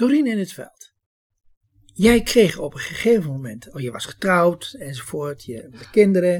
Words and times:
Doreen 0.00 0.26
in 0.26 0.38
het 0.38 0.52
veld. 0.52 0.92
Jij 1.84 2.22
kreeg 2.22 2.58
op 2.58 2.74
een 2.74 2.80
gegeven 2.80 3.30
moment, 3.30 3.72
oh, 3.74 3.80
je 3.80 3.90
was 3.90 4.04
getrouwd 4.06 4.76
enzovoort, 4.78 5.44
je 5.44 5.54
hebt 5.54 5.90
kinderen. 5.90 6.34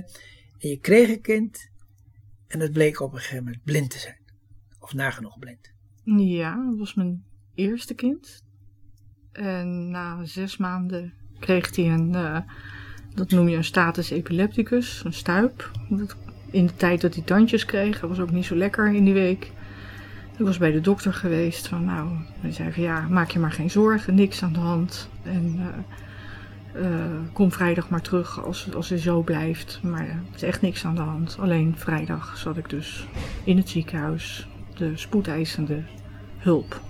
En 0.59 0.69
je 0.69 0.79
kreeg 0.79 1.09
een 1.09 1.21
kind. 1.21 1.71
En 2.47 2.61
het 2.61 2.73
bleek 2.73 3.01
op 3.01 3.13
een 3.13 3.19
gegeven 3.19 3.45
moment 3.45 3.63
blind 3.65 3.91
te 3.91 3.99
zijn. 3.99 4.19
Of 4.79 4.95
nagenoeg 4.95 5.39
blind. 5.39 5.73
Ja, 6.05 6.65
dat 6.71 6.79
was 6.79 6.95
mijn 6.95 7.25
eerste 7.55 7.95
kind. 7.95 8.43
En 9.33 9.91
na 9.91 10.25
zes 10.25 10.57
maanden 10.57 11.15
kreeg 11.39 11.77
hij 11.77 11.85
een, 11.89 12.15
eh, 12.15 12.41
dat 13.15 13.31
noem 13.31 13.49
je 13.49 13.57
een 13.57 13.65
status 13.65 14.11
epilepticus, 14.11 15.05
een 15.05 15.13
stuip. 15.13 15.71
Dat- 15.89 16.17
In 16.51 16.67
de 16.67 16.75
tijd 16.77 17.01
dat 17.01 17.15
hij 17.15 17.25
tandjes 17.25 17.65
kreeg, 17.65 18.01
dat 18.01 18.09
was 18.09 18.19
ook 18.21 18.31
niet 18.31 18.45
zo 18.45 18.57
lekker 18.57 18.95
in 18.95 19.05
die 19.05 19.15
week. 19.15 19.53
Ik 20.41 20.47
was 20.47 20.59
bij 20.59 20.71
de 20.73 20.81
dokter 20.81 21.15
geweest 21.15 21.69
van 21.69 21.85
nou, 21.85 22.09
hij 22.41 22.53
zei 22.53 22.73
van 22.73 22.83
ja, 22.83 23.07
maak 23.11 23.31
je 23.31 23.39
maar 23.39 23.53
geen 23.53 23.71
zorgen, 23.71 24.15
niks 24.15 24.43
aan 24.43 24.53
de 24.53 24.59
hand. 24.59 25.09
En 25.23 25.59
eh, 26.73 26.85
eh, 26.85 27.11
kom 27.33 27.53
vrijdag 27.53 27.89
maar 27.89 28.01
terug 28.01 28.45
als, 28.45 28.75
als 28.75 28.89
hij 28.89 28.99
zo 28.99 29.23
blijft. 29.23 29.81
Maar 29.83 30.07
er 30.09 30.23
is 30.35 30.43
echt 30.43 30.61
niks 30.61 30.85
aan 30.85 30.95
de 30.95 31.01
hand. 31.01 31.37
Alleen 31.41 31.75
vrijdag 31.77 32.37
zat 32.37 32.57
ik 32.57 32.71
dus 32.71 33.07
in 33.45 33.57
het 33.57 33.69
ziekenhuis, 33.69 34.49
de 34.75 34.93
spoedeisende 34.95 35.83
hulp. 36.39 36.81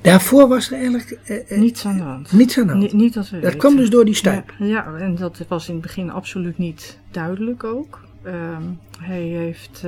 Daarvoor 0.00 0.48
was 0.48 0.70
er 0.70 0.76
eigenlijk 0.78 1.18
eh, 1.24 1.50
eh, 1.50 1.58
Niets 1.58 1.86
aan 1.86 1.96
de 1.96 2.02
hand. 2.02 2.32
niets 2.32 2.58
aan 2.58 2.66
de 2.66 2.72
hand. 2.72 2.92
Ni- 2.92 3.02
niet 3.02 3.14
dat 3.14 3.30
we 3.30 3.38
dat 3.40 3.56
kwam 3.56 3.76
dus 3.76 3.90
door 3.90 4.04
die 4.04 4.14
stuip. 4.14 4.54
Ja, 4.58 4.66
ja, 4.66 4.94
en 4.94 5.14
dat 5.14 5.44
was 5.48 5.68
in 5.68 5.72
het 5.74 5.82
begin 5.82 6.10
absoluut 6.10 6.58
niet 6.58 6.98
duidelijk 7.10 7.64
ook. 7.64 8.00
Ehm, 8.22 8.62
hij, 8.98 9.22
heeft, 9.22 9.84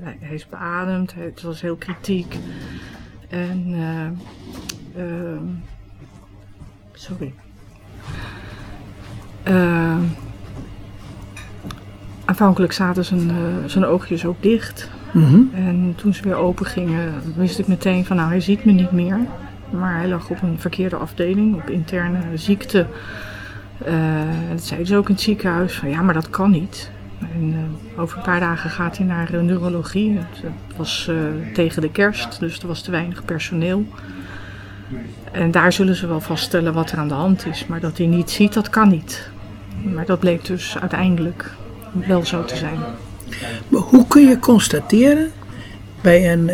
hij, 0.00 0.16
hij 0.20 0.34
is 0.34 0.48
beademd, 0.48 1.14
hij, 1.14 1.24
het 1.24 1.42
was 1.42 1.60
heel 1.60 1.76
kritiek. 1.76 2.36
En, 3.28 3.64
eh, 3.74 5.02
ehm, 5.02 5.44
sorry. 6.92 7.34
Ehm, 9.42 10.02
aanvankelijk 12.24 12.72
zaten 12.72 13.04
zijn, 13.04 13.30
eh, 13.30 13.36
zijn 13.66 13.84
oogjes 13.84 14.26
ook 14.26 14.42
dicht. 14.42 14.90
Mhm. 15.12 15.42
En 15.52 15.92
toen 15.96 16.14
ze 16.14 16.22
weer 16.22 16.36
open 16.36 16.66
gingen, 16.66 17.12
wist 17.36 17.58
ik 17.58 17.66
meteen 17.66 18.04
van 18.04 18.16
nou, 18.16 18.28
hij 18.28 18.40
ziet 18.40 18.64
me 18.64 18.72
niet 18.72 18.92
meer. 18.92 19.18
Maar 19.70 19.96
hij 19.96 20.08
lag 20.08 20.30
op 20.30 20.42
een 20.42 20.58
verkeerde 20.58 20.96
afdeling, 20.96 21.54
op 21.54 21.70
interne 21.70 22.20
ziekte. 22.34 22.86
Eh, 23.84 23.94
dat 24.50 24.62
zeiden 24.62 24.88
ze 24.88 24.96
ook 24.96 25.08
in 25.08 25.14
het 25.14 25.22
ziekenhuis, 25.22 25.74
van 25.74 25.88
ja, 25.88 26.02
maar 26.02 26.14
dat 26.14 26.30
kan 26.30 26.50
niet. 26.50 26.90
En 27.32 27.54
eh, 27.94 28.00
over 28.00 28.16
een 28.16 28.22
paar 28.22 28.40
dagen 28.40 28.70
gaat 28.70 28.96
hij 28.96 29.06
naar 29.06 29.34
eh, 29.34 29.40
neurologie. 29.40 30.18
Het 30.18 30.44
eh, 30.44 30.50
was 30.76 31.10
tegen 31.52 31.82
de 31.82 31.90
kerst, 31.90 32.40
dus 32.40 32.58
er 32.58 32.66
was 32.66 32.82
te 32.82 32.90
weinig 32.90 33.24
personeel. 33.24 33.86
En 35.32 35.50
daar 35.50 35.72
zullen 35.72 35.94
ze 35.94 36.06
wel 36.06 36.20
vaststellen 36.20 36.74
wat 36.74 36.90
er 36.90 36.98
aan 36.98 37.08
de 37.08 37.14
hand 37.14 37.46
is. 37.46 37.66
Maar 37.66 37.80
dat 37.80 37.98
hij 37.98 38.06
niet 38.06 38.30
ziet, 38.30 38.52
dat 38.52 38.70
kan 38.70 38.88
niet. 38.88 39.28
Maar 39.82 40.06
dat 40.06 40.18
bleek 40.18 40.44
dus 40.44 40.76
uiteindelijk 40.80 41.50
wel 42.06 42.24
zo 42.24 42.44
te 42.44 42.56
zijn. 42.56 42.78
Maar 43.68 43.80
hoe 43.80 44.06
kun 44.06 44.28
je 44.28 44.38
constateren 44.38 45.30
bij 46.00 46.32
een, 46.32 46.50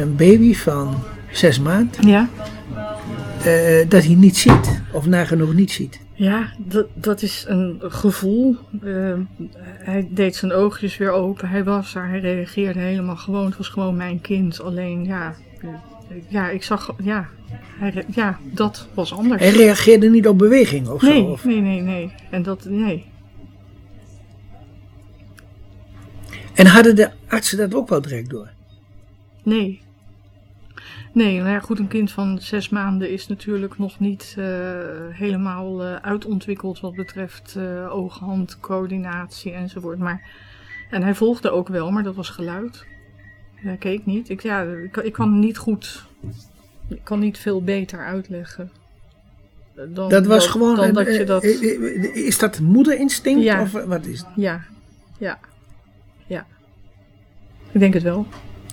een 0.00 0.16
baby 0.16 0.54
van 0.54 0.94
zes 1.30 1.60
maanden 1.60 2.08
Ja, 2.08 2.28
dat 3.88 4.04
hij 4.04 4.14
niet 4.14 4.36
ziet 4.36 4.82
of 4.92 5.06
nagenoeg 5.06 5.54
niet 5.54 5.72
ziet? 5.72 6.03
Ja, 6.14 6.52
dat, 6.58 6.86
dat 6.94 7.22
is 7.22 7.44
een 7.48 7.80
gevoel. 7.80 8.56
Eh, 8.82 9.18
hij 9.62 10.08
deed 10.10 10.36
zijn 10.36 10.52
oogjes 10.52 10.96
weer 10.96 11.10
open. 11.10 11.48
Hij 11.48 11.64
was 11.64 11.94
er. 11.94 12.08
Hij 12.08 12.20
reageerde 12.20 12.80
helemaal 12.80 13.16
gewoon. 13.16 13.46
Het 13.46 13.56
was 13.56 13.68
gewoon 13.68 13.96
mijn 13.96 14.20
kind. 14.20 14.60
Alleen, 14.60 15.04
ja, 15.04 15.34
ja 16.28 16.50
ik 16.50 16.62
zag, 16.62 16.94
ja, 17.02 17.28
hij, 17.78 18.04
ja, 18.08 18.38
dat 18.42 18.88
was 18.94 19.12
anders. 19.12 19.42
Hij 19.42 19.50
reageerde 19.50 20.10
niet 20.10 20.28
op 20.28 20.38
beweging 20.38 20.88
of 20.88 21.00
zo? 21.00 21.06
nee, 21.06 21.22
Of, 21.22 21.44
nee, 21.44 21.60
nee, 21.60 21.80
nee. 21.80 22.12
En 22.30 22.42
dat, 22.42 22.64
nee. 22.64 23.04
en 26.54 26.66
hadden 26.66 26.96
de 26.96 27.10
artsen 27.28 27.58
dat 27.58 27.74
ook 27.74 27.88
wel 27.88 28.00
direct 28.00 28.30
door? 28.30 28.50
Nee. 29.42 29.83
Nee, 31.14 31.38
nou 31.38 31.50
ja, 31.50 31.60
goed, 31.60 31.78
een 31.78 31.88
kind 31.88 32.10
van 32.12 32.38
zes 32.40 32.68
maanden 32.68 33.10
is 33.10 33.26
natuurlijk 33.26 33.78
nog 33.78 33.98
niet 34.00 34.34
eh, 34.38 34.44
helemaal 35.10 35.82
eh, 35.84 35.94
uitontwikkeld 35.94 36.80
wat 36.80 36.94
betreft 36.94 37.56
eh 37.56 37.94
oog-hand 37.94 38.60
coördinatie 38.60 39.52
enzovoort. 39.52 39.98
Maar, 39.98 40.30
en 40.90 41.02
hij 41.02 41.14
volgde 41.14 41.50
ook 41.50 41.68
wel, 41.68 41.90
maar 41.90 42.02
dat 42.02 42.14
was 42.14 42.28
geluid. 42.28 42.86
Hij 43.54 43.76
keek 43.76 44.06
niet. 44.06 44.28
Ik, 44.28 44.42
ja, 44.42 44.62
ik, 44.62 44.96
ik 44.96 45.12
kan 45.12 45.38
niet 45.38 45.56
goed, 45.58 46.06
ik 46.88 47.00
kan 47.04 47.18
niet 47.18 47.38
veel 47.38 47.62
beter 47.62 48.04
uitleggen. 48.04 48.70
Dan, 49.88 50.08
Dat 50.08 50.26
was 50.26 50.46
gewoon. 50.46 50.76
Dan 50.76 50.84
een- 50.84 50.94
dat 50.94 51.06
je 51.06 51.18
eh, 51.20 51.26
dat, 51.26 51.42
eh, 51.42 51.74
eh, 52.04 52.14
Is 52.26 52.38
dat 52.38 52.60
moederinstinct 52.60 53.42
Ja. 53.42 53.60
of 53.62 53.72
wat 53.72 54.06
is 54.06 54.18
het? 54.18 54.28
ja, 54.36 54.64
ja, 55.18 55.38
ja. 56.26 56.46
Ik 57.72 57.80
denk 57.80 57.94
het 57.94 58.02
wel. 58.02 58.26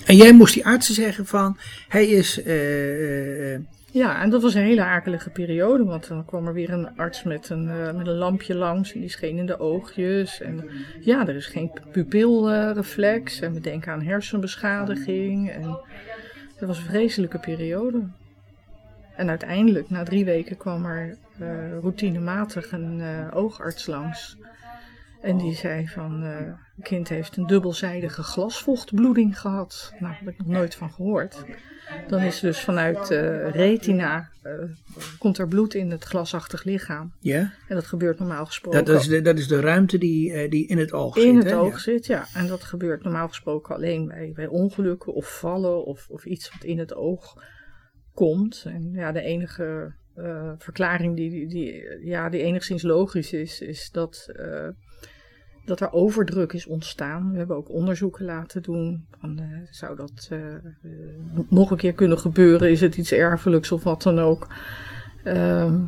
En 0.05 0.15
jij 0.15 0.33
moest 0.33 0.53
die 0.53 0.65
artsen 0.65 0.93
zeggen 0.95 1.25
van 1.25 1.57
hij 1.87 2.07
is. 2.07 2.43
eh, 2.43 3.53
eh, 3.53 3.61
Ja, 3.91 4.21
en 4.21 4.29
dat 4.29 4.41
was 4.41 4.53
een 4.53 4.63
hele 4.63 4.83
akelige 4.83 5.29
periode, 5.29 5.83
want 5.83 6.07
dan 6.07 6.25
kwam 6.25 6.47
er 6.47 6.53
weer 6.53 6.69
een 6.71 6.97
arts 6.97 7.23
met 7.23 7.49
een, 7.49 7.69
eh, 7.69 7.93
met 7.93 8.07
een 8.07 8.17
lampje 8.17 8.55
langs 8.55 8.93
en 8.93 8.99
die 8.99 9.09
scheen 9.09 9.37
in 9.37 9.45
de 9.45 9.59
oogjes. 9.59 10.41
En 10.41 10.69
ja, 10.99 11.27
er 11.27 11.35
is 11.35 11.45
geen 11.45 11.71
pupilreflex 11.91 13.41
en 13.41 13.53
we 13.53 13.59
denken 13.59 13.91
aan 13.91 14.01
hersenbeschadiging. 14.01 15.49
En 15.51 15.79
het 16.55 16.67
was 16.67 16.77
een 16.77 16.83
vreselijke 16.85 17.39
periode. 17.39 18.03
En 19.15 19.29
uiteindelijk, 19.29 19.89
na 19.89 20.03
drie 20.03 20.25
weken, 20.25 20.57
kwam 20.57 20.85
er 20.85 21.17
eh, 21.39 21.47
routinematig 21.81 22.71
een 22.71 23.01
eh, 23.01 23.27
oogarts 23.37 23.85
langs. 23.85 24.37
En 25.21 25.37
die 25.37 25.55
zei 25.55 25.87
van, 25.87 26.23
kind 26.81 27.09
heeft 27.09 27.37
een 27.37 27.47
dubbelzijdige 27.47 28.23
glasvochtbloeding 28.23 29.39
gehad. 29.39 29.87
Nou, 29.91 30.03
daar 30.03 30.19
heb 30.19 30.27
ik 30.27 30.37
nog 30.37 30.47
nooit 30.47 30.75
van 30.75 30.91
gehoord. 30.91 31.45
Dan 32.07 32.21
is 32.21 32.39
dus 32.39 32.59
vanuit 32.59 33.11
eh, 33.11 33.49
retina, 33.49 34.29
eh, 34.41 34.53
komt 35.17 35.37
er 35.37 35.47
bloed 35.47 35.73
in 35.73 35.91
het 35.91 36.03
glasachtig 36.03 36.63
lichaam. 36.63 37.13
ja, 37.19 37.53
En 37.67 37.75
dat 37.75 37.85
gebeurt 37.85 38.19
normaal 38.19 38.45
gesproken 38.45 38.85
dat 38.85 38.99
is, 38.99 39.07
de, 39.07 39.21
dat 39.21 39.37
is 39.37 39.47
de 39.47 39.59
ruimte 39.59 39.97
die, 39.97 40.33
eh, 40.33 40.49
die 40.49 40.67
in 40.67 40.77
het 40.77 40.93
oog 40.93 41.13
zit. 41.15 41.23
in 41.23 41.35
het 41.35 41.49
hè? 41.49 41.57
oog 41.57 41.71
Ja. 41.71 41.77
zit, 41.77 42.05
ja. 42.05 42.25
En 42.33 42.47
dat 42.47 42.63
gebeurt 42.63 43.03
normaal 43.03 43.27
gesproken 43.27 43.75
alleen 43.75 44.07
bij, 44.07 44.31
bij 44.35 44.47
ongelukken 44.47 45.13
of 45.13 45.39
vallen 45.39 45.85
of, 45.85 46.07
of 46.09 46.25
iets 46.25 46.51
wat 46.51 46.63
in 46.63 46.79
het 46.79 46.95
oog 46.95 47.43
komt. 48.13 48.63
En 48.65 48.91
ja, 48.93 49.11
de 49.11 49.21
enige 49.21 49.99
verklaring 50.57 51.15
die, 51.15 51.29
die, 51.29 51.47
die, 51.47 51.99
ja, 52.05 52.29
die 52.29 52.41
enigszins 52.41 52.83
logisch 52.83 53.33
is, 53.33 53.61
is 53.61 53.89
dat, 53.91 54.31
dat 55.65 55.79
er 55.79 55.93
overdruk 55.93 56.53
is 56.53 56.65
ontstaan. 56.65 57.31
We 57.31 57.37
hebben 57.37 57.55
ook 57.55 57.69
onderzoeken 57.69 58.25
laten 58.25 58.61
doen. 58.61 59.05
Van, 59.19 59.39
eh, 59.39 59.45
zou 59.69 59.95
dat 59.95 60.27
eh, 60.29 60.53
eh, 60.55 60.61
nog 61.49 61.71
een 61.71 61.77
keer 61.77 61.93
kunnen 61.93 62.19
gebeuren? 62.19 62.71
Is 62.71 62.81
het 62.81 62.97
iets 62.97 63.11
erfelijks 63.11 63.71
of 63.71 63.83
wat 63.83 64.01
dan 64.01 64.19
ook? 64.19 64.47
Ehm, 65.23 65.79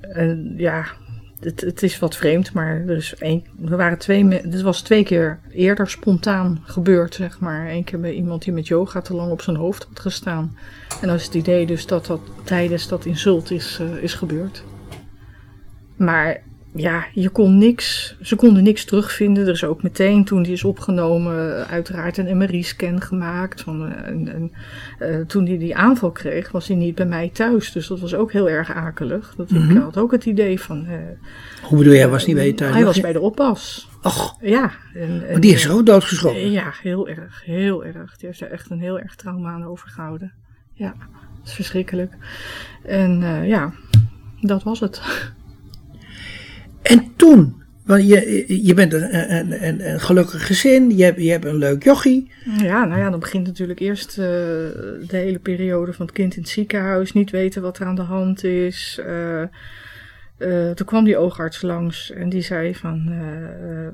en 0.00 0.54
ja, 0.56 0.84
het, 1.40 1.60
het 1.60 1.82
is 1.82 1.98
wat 1.98 2.16
vreemd, 2.16 2.52
maar 2.52 2.76
er 2.76 2.96
is 2.96 3.14
één, 3.14 3.44
we 3.58 3.76
waren 3.76 3.98
twee, 3.98 4.28
dit 4.28 4.60
was 4.60 4.82
twee 4.82 5.04
keer 5.04 5.40
eerder 5.50 5.90
spontaan 5.90 6.60
gebeurd, 6.64 7.14
zeg 7.14 7.40
maar. 7.40 7.70
Eén 7.70 7.84
keer 7.84 8.00
bij 8.00 8.12
iemand 8.12 8.42
die 8.44 8.52
met 8.52 8.66
yoga 8.66 9.00
te 9.00 9.14
lang 9.14 9.30
op 9.30 9.42
zijn 9.42 9.56
hoofd 9.56 9.84
had 9.88 10.00
gestaan. 10.00 10.56
En 11.00 11.06
dan 11.06 11.16
is 11.16 11.24
het 11.24 11.34
idee 11.34 11.66
dus 11.66 11.86
dat 11.86 12.06
dat 12.06 12.20
tijdens 12.44 12.88
dat 12.88 13.04
insult 13.04 13.50
is, 13.50 13.80
is 14.00 14.14
gebeurd. 14.14 14.64
Maar 15.96 16.42
ja, 16.74 17.04
je 17.12 17.28
kon 17.28 17.58
niks, 17.58 18.16
ze 18.22 18.36
konden 18.36 18.62
niks 18.62 18.84
terugvinden. 18.84 19.46
Er 19.46 19.52
is 19.52 19.64
ook 19.64 19.82
meteen, 19.82 20.24
toen 20.24 20.42
die 20.42 20.52
is 20.52 20.64
opgenomen, 20.64 21.66
uiteraard 21.66 22.16
een 22.18 22.36
MRI-scan 22.36 23.00
gemaakt. 23.00 23.60
Van, 23.62 23.92
eh, 23.92 24.06
en, 24.08 24.28
en, 24.28 24.52
eh, 24.98 25.20
toen 25.26 25.46
hij 25.46 25.58
die 25.58 25.76
aanval 25.76 26.10
kreeg, 26.10 26.50
was 26.50 26.68
hij 26.68 26.76
niet 26.76 26.94
bij 26.94 27.06
mij 27.06 27.28
thuis. 27.32 27.72
Dus 27.72 27.86
dat 27.86 28.00
was 28.00 28.14
ook 28.14 28.32
heel 28.32 28.48
erg 28.48 28.70
akelig. 28.72 29.34
Dat, 29.36 29.50
Mhm. 29.50 29.70
Ik 29.70 29.82
had 29.82 29.96
ook 29.98 30.10
het 30.12 30.24
idee 30.26 30.60
van... 30.60 30.86
eh, 30.86 30.96
Hoe 31.62 31.78
bedoel 31.78 31.92
je, 31.92 31.98
hij 31.98 32.08
was 32.08 32.26
niet 32.26 32.36
bij 32.36 32.46
je 32.46 32.54
thuis? 32.54 32.74
hij 32.74 32.84
was 32.84 33.00
bij 33.00 33.12
de 33.12 33.20
oppas. 33.20 33.88
Och, 34.02 34.36
Ja. 34.40 34.70
En, 34.94 35.40
die 35.40 35.52
is 35.52 35.62
zo 35.62 35.82
doodgeschoten. 35.82 36.50
Ja, 36.50 36.72
heel 36.82 37.08
erg. 37.08 37.42
Heel 37.44 37.84
erg. 37.84 38.16
Die 38.16 38.26
heeft 38.28 38.40
er 38.40 38.50
echt 38.50 38.70
een 38.70 38.80
heel 38.80 38.98
erg 38.98 39.14
trauma 39.14 39.52
aan 39.52 39.64
overgehouden. 39.64 40.32
Ja, 40.74 40.94
dat 41.38 41.46
is 41.48 41.52
verschrikkelijk. 41.52 42.12
En 42.84 43.20
ja, 43.46 43.72
dat 44.40 44.62
was 44.62 44.80
het. 44.80 45.00
En 46.92 47.12
toen, 47.16 47.62
want 47.84 48.06
je, 48.08 48.44
je 48.64 48.74
bent 48.74 48.92
een, 48.92 50.00
gelukkig 50.00 50.46
gezin, 50.46 50.96
je 50.96 51.04
hebt, 51.04 51.22
je 51.22 51.30
hebt 51.30 51.44
een 51.44 51.56
leuk 51.56 51.84
jochie. 51.84 52.30
Ja, 52.58 52.84
nou 52.84 53.00
ja, 53.00 53.10
dan 53.10 53.20
begint 53.20 53.46
natuurlijk 53.46 53.80
eerst 53.80 54.10
eh, 54.10 54.24
de 55.06 55.16
hele 55.16 55.38
periode 55.38 55.92
van 55.92 56.06
het 56.06 56.14
kind 56.14 56.34
in 56.36 56.42
het 56.42 56.50
ziekenhuis. 56.50 57.12
Niet 57.12 57.30
weten 57.30 57.62
wat 57.62 57.78
er 57.78 57.86
aan 57.86 57.94
de 57.94 58.02
hand 58.02 58.44
is. 58.44 59.00
eh, 59.06 59.42
eh, 60.42 60.70
toen 60.70 60.86
kwam 60.86 61.04
die 61.04 61.16
oogarts 61.16 61.62
langs 61.62 62.10
en 62.10 62.28
die 62.28 62.42
zei 62.42 62.74
van, 62.74 63.08
eh, 63.08 63.86
eh, 63.86 63.92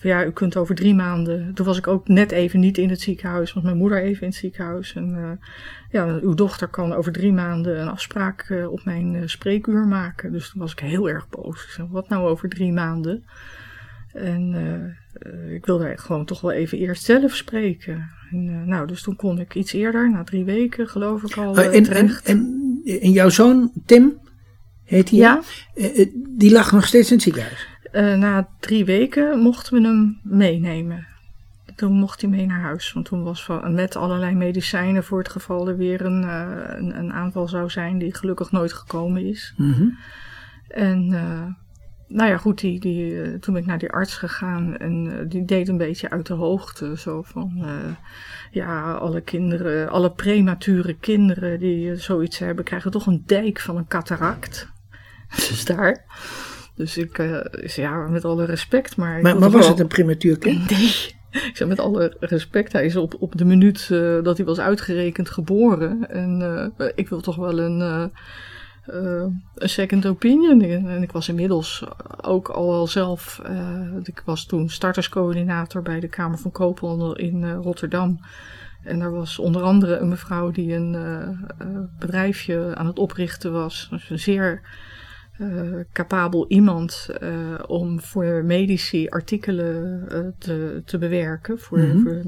ja, 0.00 0.24
u 0.24 0.30
kunt 0.30 0.56
over 0.56 0.74
drie 0.74 0.94
maanden. 0.94 1.54
Toen 1.54 1.66
was 1.66 1.78
ik 1.78 1.86
ook 1.86 2.08
net 2.08 2.30
even 2.30 2.60
niet 2.60 2.78
in 2.78 2.90
het 2.90 3.00
ziekenhuis, 3.00 3.52
was 3.52 3.62
mijn 3.62 3.76
moeder 3.76 4.02
even 4.02 4.22
in 4.22 4.28
het 4.28 4.36
ziekenhuis. 4.36 4.94
En 4.94 5.40
ja, 5.90 6.18
uw 6.22 6.34
dochter 6.34 6.68
kan 6.68 6.92
over 6.92 7.12
drie 7.12 7.32
maanden 7.32 7.80
een 7.80 7.88
afspraak 7.88 8.66
op 8.70 8.84
mijn 8.84 9.28
spreekuur 9.28 9.86
maken. 9.86 10.32
Dus 10.32 10.50
toen 10.50 10.60
was 10.60 10.72
ik 10.72 10.78
heel 10.78 11.08
erg 11.08 11.28
boos. 11.28 11.64
Ik 11.64 11.70
zei, 11.70 11.88
wat 11.90 12.08
nou 12.08 12.28
over 12.28 12.48
drie 12.48 12.72
maanden? 12.72 13.24
En 14.12 14.54
ik 15.50 15.66
wilde 15.66 15.92
gewoon 15.96 16.24
toch 16.24 16.40
wel 16.40 16.52
even 16.52 16.78
eerst 16.78 17.04
zelf 17.04 17.34
spreken. 17.34 18.10
En, 18.30 18.68
nou, 18.68 18.86
dus 18.86 19.02
toen 19.02 19.16
kon 19.16 19.38
ik 19.38 19.54
iets 19.54 19.72
eerder, 19.72 20.10
na 20.10 20.24
drie 20.24 20.44
weken 20.44 20.88
geloof 20.88 21.22
ik 21.22 21.36
al, 21.36 21.58
en, 21.58 21.86
en, 21.86 22.10
en, 22.24 22.60
en 22.84 23.10
jouw 23.10 23.28
zoon, 23.28 23.72
Tim, 23.86 24.20
heet 24.84 25.10
hij? 25.10 25.18
Ja. 25.18 25.40
Eh, 25.74 26.00
eh, 26.00 26.08
die 26.14 26.52
lag 26.52 26.72
nog 26.72 26.86
steeds 26.86 27.08
in 27.08 27.14
het 27.14 27.22
ziekenhuis? 27.22 27.68
Uh, 27.92 28.14
na 28.14 28.48
drie 28.60 28.84
weken 28.84 29.38
mochten 29.38 29.74
we 29.74 29.88
hem 29.88 30.20
meenemen. 30.22 31.06
Toen 31.76 31.92
mocht 31.92 32.20
hij 32.20 32.30
mee 32.30 32.46
naar 32.46 32.60
huis. 32.60 32.92
Want 32.92 33.06
toen 33.06 33.22
was 33.22 33.44
van, 33.44 33.74
met 33.74 33.96
allerlei 33.96 34.34
medicijnen 34.34 35.04
voor 35.04 35.18
het 35.18 35.28
geval 35.28 35.68
er 35.68 35.76
weer 35.76 36.04
een, 36.04 36.22
een, 36.22 36.98
een, 36.98 37.12
aanval 37.12 37.48
zou 37.48 37.70
zijn, 37.70 37.98
die 37.98 38.14
gelukkig 38.14 38.52
nooit 38.52 38.72
gekomen 38.72 39.24
is. 39.26 39.54
Mm 39.56 39.98
En 40.68 41.08
nou 42.08 42.30
ja, 42.30 42.36
goed, 42.36 42.60
die, 42.60 42.80
die, 42.80 43.38
toen 43.38 43.54
ben 43.54 43.62
ik 43.62 43.68
naar 43.68 43.78
die 43.78 43.90
arts 43.90 44.16
gegaan 44.16 44.76
en 44.76 45.26
die 45.28 45.44
deed 45.44 45.68
een 45.68 45.76
beetje 45.76 46.10
uit 46.10 46.26
de 46.26 46.34
hoogte. 46.34 46.98
Zo 46.98 47.22
van, 47.22 47.66
ja, 48.50 48.92
alle 48.92 49.20
kinderen, 49.20 49.88
alle 49.88 50.10
premature 50.10 50.94
kinderen 50.94 51.58
die 51.58 51.96
zoiets 51.96 52.38
hebben, 52.38 52.64
krijgen 52.64 52.90
toch 52.90 53.06
een 53.06 53.22
dijk 53.26 53.60
van 53.60 53.76
een 53.76 53.88
cataract. 53.88 54.71
Dus 55.48 55.64
daar. 55.64 56.04
Dus 56.74 56.96
ik, 56.96 57.18
uh, 57.18 57.40
ja, 57.64 58.08
met 58.08 58.24
alle 58.24 58.44
respect. 58.44 58.96
Maar, 58.96 59.22
maar, 59.22 59.38
maar 59.38 59.50
was 59.50 59.68
het 59.68 59.80
een 59.80 59.86
prematuur 59.86 60.38
kind? 60.38 60.70
Nee. 60.70 61.20
Ik 61.32 61.56
zeg 61.56 61.68
met 61.68 61.80
alle 61.80 62.16
respect, 62.20 62.72
hij 62.72 62.84
is 62.84 62.96
op, 62.96 63.16
op 63.18 63.38
de 63.38 63.44
minuut 63.44 63.88
uh, 63.92 64.22
dat 64.22 64.36
hij 64.36 64.46
was 64.46 64.60
uitgerekend 64.60 65.30
geboren. 65.30 66.10
En 66.10 66.40
uh, 66.78 66.88
ik 66.94 67.08
wil 67.08 67.20
toch 67.20 67.36
wel 67.36 67.58
een, 67.58 68.10
een 69.54 69.68
second 69.68 70.06
opinion. 70.06 70.62
En 70.62 71.02
ik 71.02 71.12
was 71.12 71.28
inmiddels 71.28 71.84
ook 72.20 72.48
al 72.48 72.68
wel 72.68 72.86
zelf, 72.86 73.42
ik 74.02 74.22
was 74.24 74.46
toen 74.46 74.68
starterscoördinator 74.68 75.82
bij 75.82 76.00
de 76.00 76.08
Kamer 76.08 76.38
van 76.38 76.50
Koophandel 76.50 77.16
in 77.16 77.52
Rotterdam. 77.52 78.20
En 78.82 79.00
er 79.00 79.12
was 79.12 79.38
onder 79.38 79.62
andere 79.62 79.96
een 79.96 80.08
mevrouw 80.08 80.50
die 80.50 80.74
een 80.74 80.96
bedrijfje 81.98 82.72
aan 82.74 82.86
het 82.86 82.98
oprichten 82.98 83.52
was. 83.52 83.86
Dus 83.90 84.10
een 84.10 84.18
zeer 84.18 84.60
uh, 85.42 85.80
capabel 85.92 86.48
iemand 86.48 87.08
uh, 87.22 87.30
om 87.66 88.00
voor 88.00 88.44
medici 88.44 89.08
artikelen 89.08 90.06
uh, 90.12 90.18
te, 90.38 90.82
te 90.84 90.98
bewerken, 90.98 91.58
voor, 91.58 91.78
mm 91.78 91.90
-hmm. 91.90 92.02
voor 92.02 92.22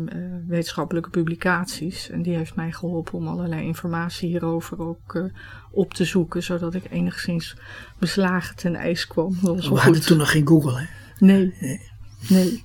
wetenschappelijke 0.46 1.11
publicaties. 1.11 2.11
En 2.11 2.22
die 2.22 2.37
heeft 2.37 2.55
mij 2.55 2.72
geholpen 2.72 3.14
om 3.14 3.28
allerlei 3.28 3.62
informatie 3.62 4.28
hierover 4.28 4.81
ook 4.81 5.31
op 5.70 5.94
te 5.94 6.05
zoeken, 6.05 6.43
zodat 6.43 6.75
ik 6.75 6.90
enigszins 6.90 7.56
beslagen 7.99 8.56
ten 8.56 8.75
ijs 8.75 9.06
kwam. 9.06 9.38
Dat 9.43 9.56
was 9.56 9.69
We 9.69 9.78
hadden 9.78 10.02
toen 10.02 10.19
nog 10.19 10.31
geen 10.31 10.46
Google, 10.46 10.78
hè? 10.78 10.87
Nee. 11.19 11.55
nee. 11.61 11.81
nee. 12.28 12.62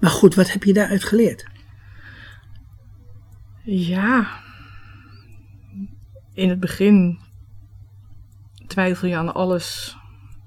Maar 0.00 0.10
goed, 0.10 0.34
wat 0.34 0.52
heb 0.52 0.64
je 0.64 0.72
daaruit 0.72 1.04
geleerd? 1.04 1.44
Ja, 3.62 4.42
in 6.34 6.48
het 6.48 6.60
begin 6.60 7.18
twijfel 8.74 9.08
je 9.08 9.16
aan 9.16 9.34
alles 9.34 9.96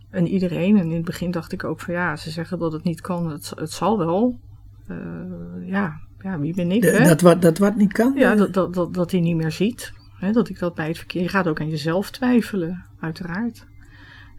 en 0.09 0.27
iedereen. 0.27 0.77
En 0.77 0.89
in 0.89 0.95
het 0.95 1.05
begin 1.05 1.31
dacht 1.31 1.51
ik 1.51 1.63
ook 1.63 1.79
van 1.79 1.93
ja, 1.93 2.15
ze 2.15 2.29
zeggen 2.29 2.59
dat 2.59 2.71
het 2.71 2.83
niet 2.83 3.01
kan, 3.01 3.31
het, 3.31 3.51
het 3.55 3.71
zal 3.71 3.97
wel. 3.97 4.39
Uh, 4.87 5.67
ja, 5.67 5.99
ja, 6.19 6.39
wie 6.39 6.55
ben 6.55 6.71
ik? 6.71 6.81
De, 6.81 6.89
hè? 6.89 7.07
Dat, 7.07 7.21
wat, 7.21 7.41
dat 7.41 7.57
wat 7.57 7.75
niet 7.75 7.93
kan? 7.93 8.13
Ja, 8.15 8.35
dat, 8.35 8.53
dat, 8.53 8.73
dat, 8.73 8.93
dat 8.93 9.11
hij 9.11 9.19
niet 9.19 9.35
meer 9.35 9.51
ziet. 9.51 9.93
Hè, 10.17 10.31
dat 10.31 10.49
ik 10.49 10.59
dat 10.59 10.75
bij 10.75 10.87
het 10.87 10.97
verkeer. 10.97 11.21
Je 11.21 11.29
gaat 11.29 11.47
ook 11.47 11.61
aan 11.61 11.69
jezelf 11.69 12.11
twijfelen, 12.11 12.85
uiteraard. 12.99 13.65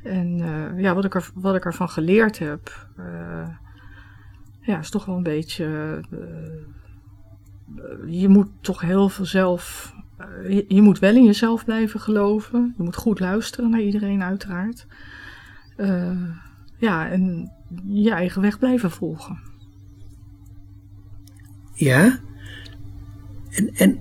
En 0.02 0.38
uh, 0.38 0.81
ja, 0.81 0.94
wat 0.94 1.05
ik, 1.05 1.14
er, 1.14 1.31
wat 1.35 1.55
ik 1.55 1.64
ervan 1.64 1.88
geleerd 1.88 2.38
heb, 2.38 2.88
uh, 2.99 3.49
ja, 4.61 4.79
is 4.79 4.90
toch 4.90 5.05
wel 5.05 5.17
een 5.17 5.23
beetje. 5.23 6.00
je 8.06 8.29
moet 8.29 8.49
toch 8.61 8.81
heel 8.81 9.08
veel 9.08 9.25
zelf 9.25 9.94
je, 10.49 10.65
je, 10.69 10.82
moet 10.82 10.99
wel 10.99 11.15
in 11.15 11.25
jezelf 11.25 11.65
blijven 11.65 12.00
geloven. 12.00 12.75
Je 12.76 12.82
moet 12.82 12.97
goed 12.97 13.20
luisteren 13.20 13.70
naar 13.70 13.81
iedereen, 13.81 14.23
uiteraard. 14.23 14.87
Uh, 15.76 16.35
ja, 16.76 17.09
en 17.09 17.53
je 17.87 18.11
eigen 18.11 18.43
weg 18.43 18.59
blijven 18.59 18.91
volgen. 18.91 19.38
Ja. 21.75 22.19
En, 23.50 23.75
en, 23.75 23.99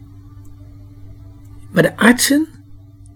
maar 1.72 1.84
de 1.84 1.98
artsen 1.98 2.48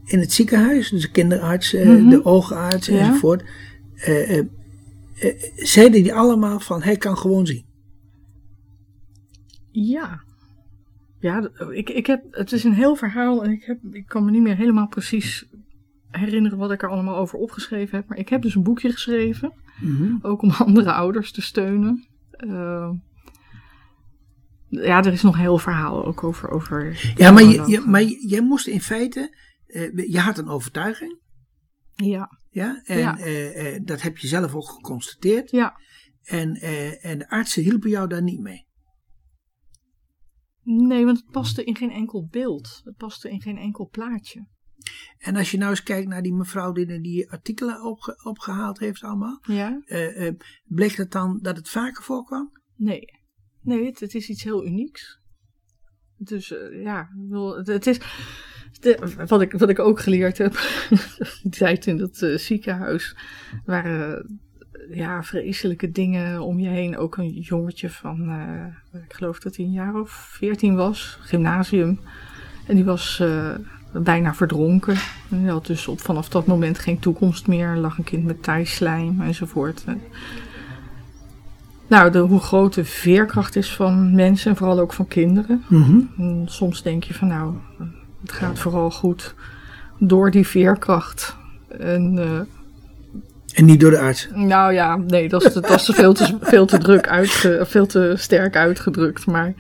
in 0.06 0.20
het 0.20 0.32
ziekenhuis, 0.32 0.90
dus 0.90 1.02
de 1.02 1.12
kinderarts, 1.12 1.74
mm 1.74 1.82
-hmm. 1.82 2.10
de 2.10 2.26
oogarts 2.26 2.88
ja. 2.88 3.00
enzovoort, 3.00 3.44
uh, 4.08 4.44
zeiden 5.56 6.04
die 6.04 6.14
allemaal 6.14 6.60
van 6.60 6.82
hij 6.82 6.98
kan 6.98 7.18
gewoon 7.18 7.46
zien. 7.46 7.66
Ja, 9.72 10.24
ja, 11.22 11.50
ik, 11.72 11.90
ik 11.90 12.08
heb, 12.08 12.24
het 12.32 12.52
is 12.52 12.64
een 12.64 12.74
heel 12.74 12.96
verhaal 12.96 13.44
en 13.44 13.52
ik, 13.52 13.64
heb, 13.64 13.78
ik 13.92 14.08
kan 14.08 14.26
me 14.26 14.32
niet 14.32 14.42
meer 14.42 14.56
helemaal 14.56 14.88
precies 14.88 15.46
herinneren 16.10 16.58
wat 16.58 16.72
ik 16.72 16.82
er 16.82 16.90
allemaal 16.90 17.18
over 17.18 17.40
opgeschreven 17.40 17.98
heb. 17.98 18.08
Maar 18.08 18.18
ik 18.18 18.30
heb 18.30 18.42
dus 18.42 18.56
een 18.56 18.64
boekje 18.64 18.92
geschreven, 18.92 19.54
mm 19.80 19.96
-hmm. 19.98 20.20
ook 20.22 20.42
om 20.42 20.50
andere 20.68 20.92
ouders 20.92 21.32
te 21.32 21.42
steunen. 21.42 22.08
Uh, 22.38 22.92
ja, 24.68 25.04
er 25.04 25.14
is 25.14 25.22
nog 25.22 25.38
heel 25.38 25.58
verhaal 25.58 26.06
ook 26.06 26.24
over. 26.24 26.50
over 26.50 27.14
ja, 27.16 27.32
maar, 27.32 27.44
je, 27.44 27.64
je, 27.68 27.80
maar 27.80 28.04
jij 28.04 28.42
moest 28.42 28.68
in 28.68 28.82
feite, 28.82 29.38
uh, 29.68 30.08
je 30.12 30.20
had 30.20 30.38
een 30.38 30.50
overtuiging. 30.50 31.20
Ja. 31.96 32.40
Ja, 32.50 32.82
en 32.84 32.98
ja. 32.98 33.26
Uh, 33.26 33.80
dat 33.84 34.02
heb 34.02 34.18
je 34.18 34.28
zelf 34.28 34.56
ook 34.56 34.70
geconstateerd. 34.70 35.52
Ja. 35.52 35.80
En, 36.24 36.56
en 37.02 37.18
de 37.18 37.30
artsen 37.30 37.64
hielpen 37.64 37.90
jou 37.90 38.08
daar 38.08 38.22
niet 38.22 38.40
mee. 38.40 38.66
Nee, 40.64 41.06
want 41.06 41.18
het 41.18 41.32
paste 41.32 41.64
in 41.64 41.76
geen 41.76 41.92
enkel 41.92 42.28
beeld. 42.32 42.82
Het 42.84 42.96
paste 42.96 43.30
in 43.30 43.42
geen 43.42 43.58
enkel 43.58 43.90
plaatje. 43.90 44.46
En 45.18 45.36
als 45.36 45.52
je 45.52 45.58
nou 45.58 45.70
eens 45.70 45.84
kijkt 45.84 46.08
naar 46.08 46.22
die 46.22 46.34
mevrouw 46.34 46.72
die 46.72 47.02
die 47.02 47.32
artikelen 47.32 47.84
opge 47.84 48.22
opgehaald 48.24 48.80
heeft 48.80 49.04
allemaal. 49.04 49.40
Ja. 49.42 49.82
Uh, 49.86 50.22
uh, 50.22 50.32
bleek 50.66 50.96
het 50.96 51.12
dan 51.12 51.40
dat 51.42 51.58
het 51.58 51.70
vaker 51.70 52.04
voorkwam? 52.04 52.52
Nee. 52.76 53.06
Nee, 53.62 53.86
het, 53.86 54.00
het 54.00 54.16
is 54.16 54.30
iets 54.30 54.44
heel 54.44 54.66
unieks. 54.66 55.20
Dus 56.18 56.52
uh, 56.52 56.84
ja, 56.84 57.10
het, 57.30 57.68
het 57.68 57.88
is... 57.88 58.00
De, 58.80 59.26
wat, 59.28 59.42
ik, 59.42 59.52
wat 59.52 59.70
ik 59.70 59.80
ook 59.80 60.00
geleerd 60.00 60.38
heb, 60.38 60.54
die 61.42 61.52
tijd 61.52 61.88
in 61.88 61.98
dat 61.98 62.18
ziekenhuis, 62.36 63.16
waren 63.66 64.40
ja, 64.94 65.24
vreselijke 65.24 65.92
dingen 65.92 66.42
om 66.42 66.60
je 66.60 66.68
heen. 66.68 66.98
Ook 66.98 67.18
een 67.18 67.30
jongetje 67.30 67.90
van, 67.90 68.30
uh, 68.30 69.02
ik 69.04 69.14
geloof 69.14 69.40
dat 69.40 69.56
hij 69.56 69.66
een 69.66 69.72
jaar 69.72 69.96
of 69.96 70.12
veertien 70.12 70.76
was, 70.76 71.18
gymnasium. 71.22 72.00
En 72.68 72.76
die 72.76 72.86
was 72.86 73.20
uh, 73.22 73.50
bijna 73.92 74.34
verdronken. 74.34 74.96
En 75.30 75.42
die 75.42 75.50
had 75.50 75.66
dus 75.66 75.88
op, 75.88 76.00
vanaf 76.00 76.30
dat 76.30 76.46
moment 76.46 76.80
geen 76.80 77.00
toekomst 77.00 77.48
meer. 77.48 77.68
Er 77.68 77.78
lag 77.78 77.98
een 77.98 78.04
kind 78.04 78.26
met 78.26 78.44
tijslijm 78.44 79.22
enzovoort. 79.22 79.84
Nou, 81.88 82.12
de, 82.12 82.20
hoe 82.20 82.40
groot 82.40 82.74
de 82.74 82.86
veerkracht 82.86 83.56
is 83.56 83.76
van 83.76 84.16
mensen 84.16 84.52
en 84.52 84.58
vooral 84.58 84.80
ook 84.80 84.94
van 84.94 85.08
kinderen. 85.08 85.64
Mm 85.68 86.08
-hmm. 86.16 86.48
soms 86.48 86.84
denk 86.84 87.04
je 87.04 87.14
van 87.14 87.28
nou, 87.28 87.54
het 88.22 88.32
gaat 88.32 88.60
vooral 88.60 88.92
goed 88.92 89.36
door 89.98 90.32
die 90.32 90.48
veerkracht. 90.48 91.36
En 91.68 92.18
uh, 92.18 92.40
en 93.54 93.66
niet 93.66 93.80
door 93.80 93.92
de 93.92 94.00
arts? 94.00 94.28
Nou 94.34 94.74
ja, 94.74 94.96
nee, 94.96 95.30
dat 95.30 95.54
dat 95.54 95.70
is 95.70 95.90
veel, 95.94 96.14
te, 96.14 96.38
veel 96.42 96.66
te 96.66 96.78
druk 96.78 97.08
uitge, 97.08 97.64
veel 97.68 97.86
te 97.86 98.14
sterk 98.18 98.56
uitgedrukt. 98.56 99.26
Maar 99.26 99.54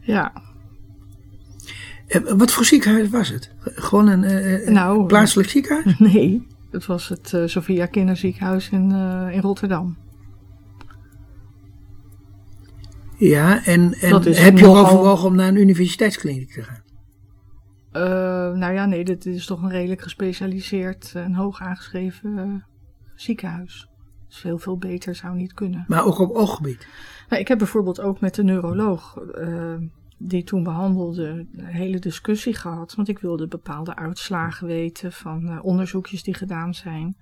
ja. 0.00 0.32
Wat 2.36 2.52
voor 2.52 2.64
ziekenhuis 2.64 3.08
was 3.08 3.28
het? 3.28 3.50
Gewoon 3.60 4.08
een 4.08 4.22
uh, 4.22 4.68
nou, 4.68 5.06
plaatselijk 5.06 5.48
ziekenhuis? 5.48 5.98
Nee, 6.12 6.46
het 6.70 6.86
was 6.86 7.08
het 7.08 7.32
uh, 7.34 7.46
Sophia 7.46 7.86
Kinderziekenhuis 7.86 8.70
in, 8.70 8.90
uh, 8.90 9.28
in 9.30 9.40
Rotterdam. 9.40 9.96
Ja, 13.16 13.64
en, 13.64 13.92
en 13.92 14.22
heb 14.22 14.58
je 14.58 14.64
nogal... 14.64 14.84
overwogen 14.84 15.28
om 15.28 15.34
naar 15.34 15.48
een 15.48 15.56
universiteitskliniek 15.56 16.52
te 16.52 16.62
gaan? 16.62 16.82
nou 18.58 18.72
ja, 18.72 18.86
nee, 18.86 19.04
dit 19.04 19.26
is 19.26 19.46
toch 19.46 19.62
een 19.62 19.70
redelijk 19.70 20.02
gespecialiseerd 20.02 21.12
en 21.14 21.34
hoog 21.34 21.60
aangeschreven 21.60 22.64
ziekenhuis. 23.14 23.88
Dus 24.28 24.38
veel, 24.38 24.58
veel 24.58 24.78
beter 24.78 25.14
zou 25.14 25.36
niet 25.36 25.54
kunnen. 25.54 25.84
Maar 25.88 26.04
ook 26.04 26.18
op 26.18 26.34
ooggebied? 26.34 26.86
Nou, 27.28 27.40
ik 27.40 27.48
heb 27.48 27.58
bijvoorbeeld 27.58 28.00
ook 28.00 28.20
met 28.20 28.34
de 28.34 28.44
neuroloog 28.44 29.18
uh, 29.38 29.74
die 30.18 30.44
toen 30.44 30.62
behandelde, 30.62 31.46
een 31.52 31.64
hele 31.64 31.98
discussie 31.98 32.54
gehad. 32.54 32.94
Want 32.94 33.08
ik 33.08 33.18
wilde 33.18 33.48
bepaalde 33.48 33.96
uitslagen 33.96 34.66
weten 34.66 35.12
van 35.12 35.48
eh, 35.48 35.64
onderzoekjes 35.64 36.22
die 36.22 36.34
gedaan 36.34 36.74
zijn. 36.74 37.16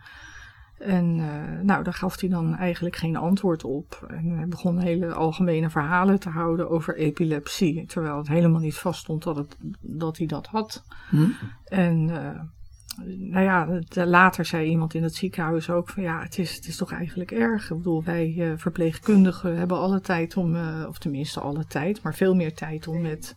En 0.78 1.18
uh, 1.18 1.60
nou, 1.62 1.84
daar 1.84 1.94
gaf 1.94 2.20
hij 2.20 2.28
dan 2.28 2.56
eigenlijk 2.56 2.96
geen 2.96 3.16
antwoord 3.16 3.64
op. 3.64 4.06
En 4.08 4.30
hij 4.30 4.48
begon 4.48 4.78
hele 4.78 5.14
algemene 5.14 5.70
verhalen 5.70 6.20
te 6.20 6.28
houden 6.28 6.70
over 6.70 6.96
epilepsie. 6.96 7.86
Terwijl 7.86 8.16
het 8.16 8.28
helemaal 8.28 8.60
niet 8.60 8.78
vaststond 8.78 9.22
dat, 9.22 9.36
het, 9.36 9.56
dat 9.80 10.18
hij 10.18 10.26
dat 10.26 10.46
had. 10.46 10.84
Hm? 11.10 11.26
En 11.64 12.10
nou 13.06 13.44
ja, 13.44 13.68
het, 13.68 13.96
later 13.96 14.44
zei 14.44 14.68
iemand 14.68 14.94
in 14.94 15.02
het 15.02 15.14
ziekenhuis 15.14 15.70
ook 15.70 15.88
van 15.88 16.02
ja, 16.02 16.22
het 16.22 16.38
is, 16.38 16.54
het 16.54 16.66
is 16.66 16.76
toch 16.76 16.92
eigenlijk 16.92 17.30
erg. 17.30 17.70
Ik 17.70 17.76
bedoel, 17.76 18.04
wij 18.04 18.34
uh, 18.36 18.52
verpleegkundigen 18.56 19.56
hebben 19.56 19.78
alle 19.78 20.00
tijd 20.00 20.36
om, 20.36 20.56
of 20.88 20.98
tenminste 20.98 21.40
alle 21.40 21.66
tijd, 21.66 22.02
maar 22.02 22.14
veel 22.14 22.34
meer 22.34 22.54
tijd 22.54 22.88
om 22.88 23.00
met 23.00 23.36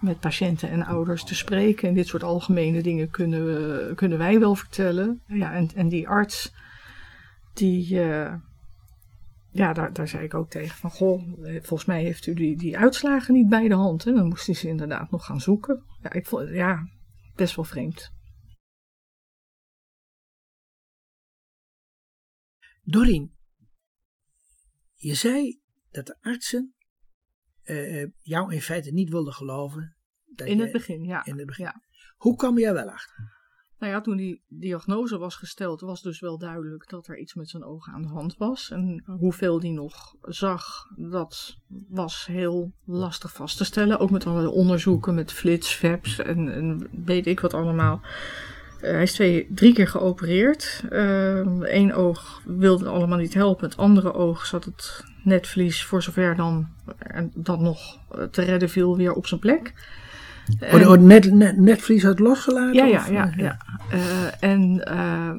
met 0.00 0.20
patiënten 0.20 0.70
en 0.70 0.86
ouders 0.86 1.24
te 1.24 1.34
spreken. 1.34 1.88
En 1.88 1.94
dit 1.94 2.06
soort 2.06 2.22
algemene 2.22 2.82
dingen 2.82 3.10
kunnen, 3.10 3.44
we, 3.44 3.92
kunnen 3.94 4.18
wij 4.18 4.38
wel 4.38 4.54
vertellen. 4.54 5.20
Ja, 5.26 5.52
en, 5.52 5.68
en 5.74 5.88
die 5.88 6.08
arts, 6.08 6.54
die, 7.54 8.00
ja, 9.50 9.72
daar, 9.72 9.92
daar 9.92 10.08
zei 10.08 10.24
ik 10.24 10.34
ook 10.34 10.50
tegen 10.50 10.76
van, 10.76 10.90
goh, 10.90 11.22
volgens 11.42 11.84
mij 11.84 12.02
heeft 12.02 12.26
u 12.26 12.34
die, 12.34 12.56
die 12.56 12.78
uitslagen 12.78 13.34
niet 13.34 13.48
bij 13.48 13.68
de 13.68 13.74
hand. 13.74 14.06
En 14.06 14.14
dan 14.14 14.28
moest 14.28 14.46
hij 14.46 14.54
ze 14.54 14.68
inderdaad 14.68 15.10
nog 15.10 15.24
gaan 15.24 15.40
zoeken. 15.40 15.82
Ja, 16.02 16.12
ik 16.12 16.26
vond, 16.26 16.48
ja, 16.48 16.88
best 17.34 17.56
wel 17.56 17.64
vreemd. 17.64 18.12
Dorien, 22.90 23.34
je 24.94 25.14
zei 25.14 25.60
dat 25.90 26.06
de 26.06 26.16
artsen 26.20 26.74
uh, 27.64 28.06
jou 28.22 28.54
in 28.54 28.60
feite 28.60 28.90
niet 28.90 29.10
wilden 29.10 29.32
geloven. 29.32 29.96
Dat 30.26 30.46
in 30.46 30.56
je, 30.56 30.62
het 30.62 30.72
begin, 30.72 31.04
ja. 31.04 31.24
In 31.24 31.36
het 31.36 31.46
begin. 31.46 31.64
Ja. 31.64 31.82
Hoe 32.16 32.36
kwam 32.36 32.58
jij 32.58 32.72
wel 32.72 32.90
achter? 32.90 33.38
Nou 33.78 33.92
ja, 33.92 34.00
toen 34.00 34.16
die 34.16 34.44
diagnose 34.48 35.18
was 35.18 35.36
gesteld, 35.36 35.80
was 35.80 36.02
dus 36.02 36.20
wel 36.20 36.38
duidelijk 36.38 36.88
dat 36.88 37.06
er 37.06 37.18
iets 37.18 37.34
met 37.34 37.48
zijn 37.48 37.64
ogen 37.64 37.92
aan 37.92 38.02
de 38.02 38.08
hand 38.08 38.36
was. 38.36 38.70
En 38.70 39.02
hoeveel 39.06 39.60
die 39.60 39.72
nog 39.72 40.14
zag, 40.20 40.86
dat 40.96 41.56
was 41.88 42.26
heel 42.26 42.72
lastig 42.84 43.32
vast 43.32 43.56
te 43.56 43.64
stellen. 43.64 43.98
Ook 43.98 44.10
met 44.10 44.26
alle 44.26 44.50
onderzoeken, 44.50 45.14
met 45.14 45.32
flits, 45.32 45.80
en, 46.18 46.48
en 46.48 46.88
weet 47.04 47.26
ik 47.26 47.40
wat 47.40 47.54
allemaal. 47.54 48.00
Uh, 48.82 48.90
hij 48.90 49.02
is 49.02 49.12
twee, 49.12 49.48
drie 49.54 49.74
keer 49.74 49.88
geopereerd. 49.88 50.84
Eén 50.90 51.88
uh, 51.88 51.98
oog 51.98 52.42
wilde 52.44 52.88
allemaal 52.88 53.18
niet 53.18 53.34
helpen. 53.34 53.68
Het 53.68 53.76
andere 53.76 54.14
oog 54.14 54.46
zat 54.46 54.64
het 54.64 55.04
netvlies, 55.24 55.84
voor 55.84 56.02
zover 56.02 56.36
dan, 56.36 56.68
dat 57.34 57.60
nog 57.60 57.98
te 58.30 58.42
redden 58.42 58.68
viel, 58.68 58.96
weer 58.96 59.12
op 59.12 59.26
zijn 59.26 59.40
plek. 59.40 59.74
En, 60.58 60.88
oh, 60.88 60.96
net, 60.96 61.32
net, 61.32 61.56
netvlies 61.56 62.02
had 62.02 62.18
losgelaten? 62.18 62.74
Ja, 62.74 62.84
ja, 62.84 63.06
ja. 63.06 63.32
ja. 63.36 63.58
Uh, 63.92 64.50
en 64.50 64.88
uh, 64.88 65.30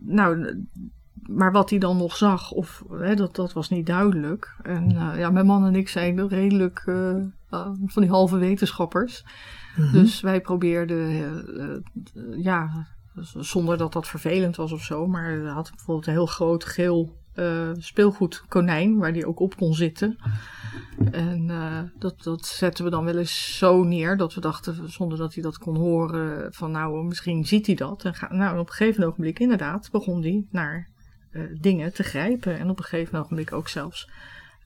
nou, 0.00 0.56
maar 1.26 1.52
wat 1.52 1.70
hij 1.70 1.78
dan 1.78 1.96
nog 1.96 2.16
zag, 2.16 2.50
of, 2.50 2.82
hè, 2.90 3.14
dat, 3.14 3.36
dat 3.36 3.52
was 3.52 3.68
niet 3.70 3.86
duidelijk. 3.86 4.54
En 4.62 4.90
ja, 5.16 5.30
mijn 5.30 5.46
man 5.46 5.66
en 5.66 5.74
ik 5.74 5.88
zijn 5.88 6.28
redelijk 6.28 6.82
van 7.86 8.02
die 8.02 8.10
halve 8.10 8.38
wetenschappers. 8.38 9.24
-hmm. 9.76 9.92
Dus 9.92 10.20
wij 10.20 10.40
probeerden, 10.40 11.84
ja, 12.36 12.86
zonder 13.38 13.78
dat 13.78 13.92
dat 13.92 14.08
vervelend 14.08 14.56
was 14.56 14.72
of 14.72 14.82
zo, 14.82 15.06
maar 15.06 15.30
hij 15.30 15.50
had 15.50 15.70
bijvoorbeeld 15.70 16.06
een 16.06 16.12
heel 16.12 16.26
groot 16.26 16.64
geel 16.64 17.16
uh, 17.34 17.70
speelgoedkonijn 17.76 18.98
waar 18.98 19.12
die 19.12 19.26
ook 19.26 19.40
op 19.40 19.56
kon 19.56 19.74
zitten. 19.74 20.16
En 21.10 21.50
dat, 21.98 22.22
dat 22.22 22.46
zetten 22.46 22.84
we 22.84 22.90
dan 22.90 23.04
wel 23.04 23.18
eens 23.18 23.58
zo 23.58 23.82
neer 23.82 24.16
dat 24.16 24.34
we 24.34 24.40
dachten, 24.40 24.90
zonder 24.90 25.18
dat 25.18 25.34
hij 25.34 25.42
dat 25.42 25.58
kon 25.58 25.76
horen, 25.76 26.52
van 26.52 26.70
nou, 26.70 27.04
misschien 27.04 27.46
ziet 27.46 27.66
hij 27.66 27.74
dat. 27.74 28.04
En 28.04 28.36
nou, 28.36 28.58
op 28.58 28.68
een 28.68 28.74
gegeven 28.74 29.04
ogenblik, 29.04 29.38
inderdaad, 29.38 29.88
begon 29.90 30.22
hij 30.22 30.46
naar 30.50 30.88
dingen 31.60 31.94
te 31.94 32.02
grijpen. 32.02 32.58
En 32.58 32.70
op 32.70 32.78
een 32.78 32.84
gegeven 32.84 33.18
ogenblik 33.18 33.52
ook 33.52 33.68
zelfs 33.68 34.08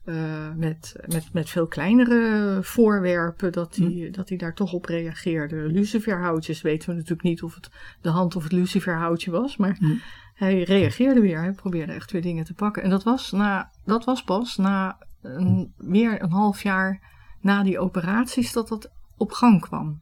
uh, 0.05 0.53
met, 0.55 0.95
met, 1.05 1.33
met 1.33 1.49
veel 1.49 1.67
kleinere 1.67 2.59
voorwerpen, 2.61 3.51
dat 3.51 3.75
hij, 3.75 3.87
hm. 3.87 4.11
dat 4.11 4.29
hij 4.29 4.37
daar 4.37 4.53
toch 4.53 4.73
op 4.73 4.85
reageerde. 4.85 5.55
Luciferhoutjes 5.55 6.61
weten 6.61 6.89
we 6.89 6.95
natuurlijk 6.95 7.23
niet 7.23 7.43
of 7.43 7.55
het 7.55 7.69
de 8.01 8.09
hand 8.09 8.35
of 8.35 8.43
het 8.43 8.51
luciferhoutje 8.51 9.31
was, 9.31 9.57
maar 9.57 9.75
hm. 9.79 9.95
hij 10.33 10.63
reageerde 10.63 11.21
weer. 11.21 11.39
Hij 11.39 11.51
probeerde 11.51 11.91
echt 11.91 12.11
weer 12.11 12.21
dingen 12.21 12.45
te 12.45 12.53
pakken. 12.53 12.83
En 12.83 12.89
dat 12.89 13.03
was, 13.03 13.31
na, 13.31 13.71
dat 13.85 14.05
was 14.05 14.23
pas 14.23 14.57
na 14.57 14.97
een, 15.21 15.73
meer 15.77 16.21
een 16.21 16.31
half 16.31 16.63
jaar 16.63 16.99
na 17.41 17.63
die 17.63 17.79
operaties 17.79 18.51
dat 18.51 18.67
dat 18.67 18.91
op 19.17 19.31
gang 19.31 19.61
kwam. 19.61 19.99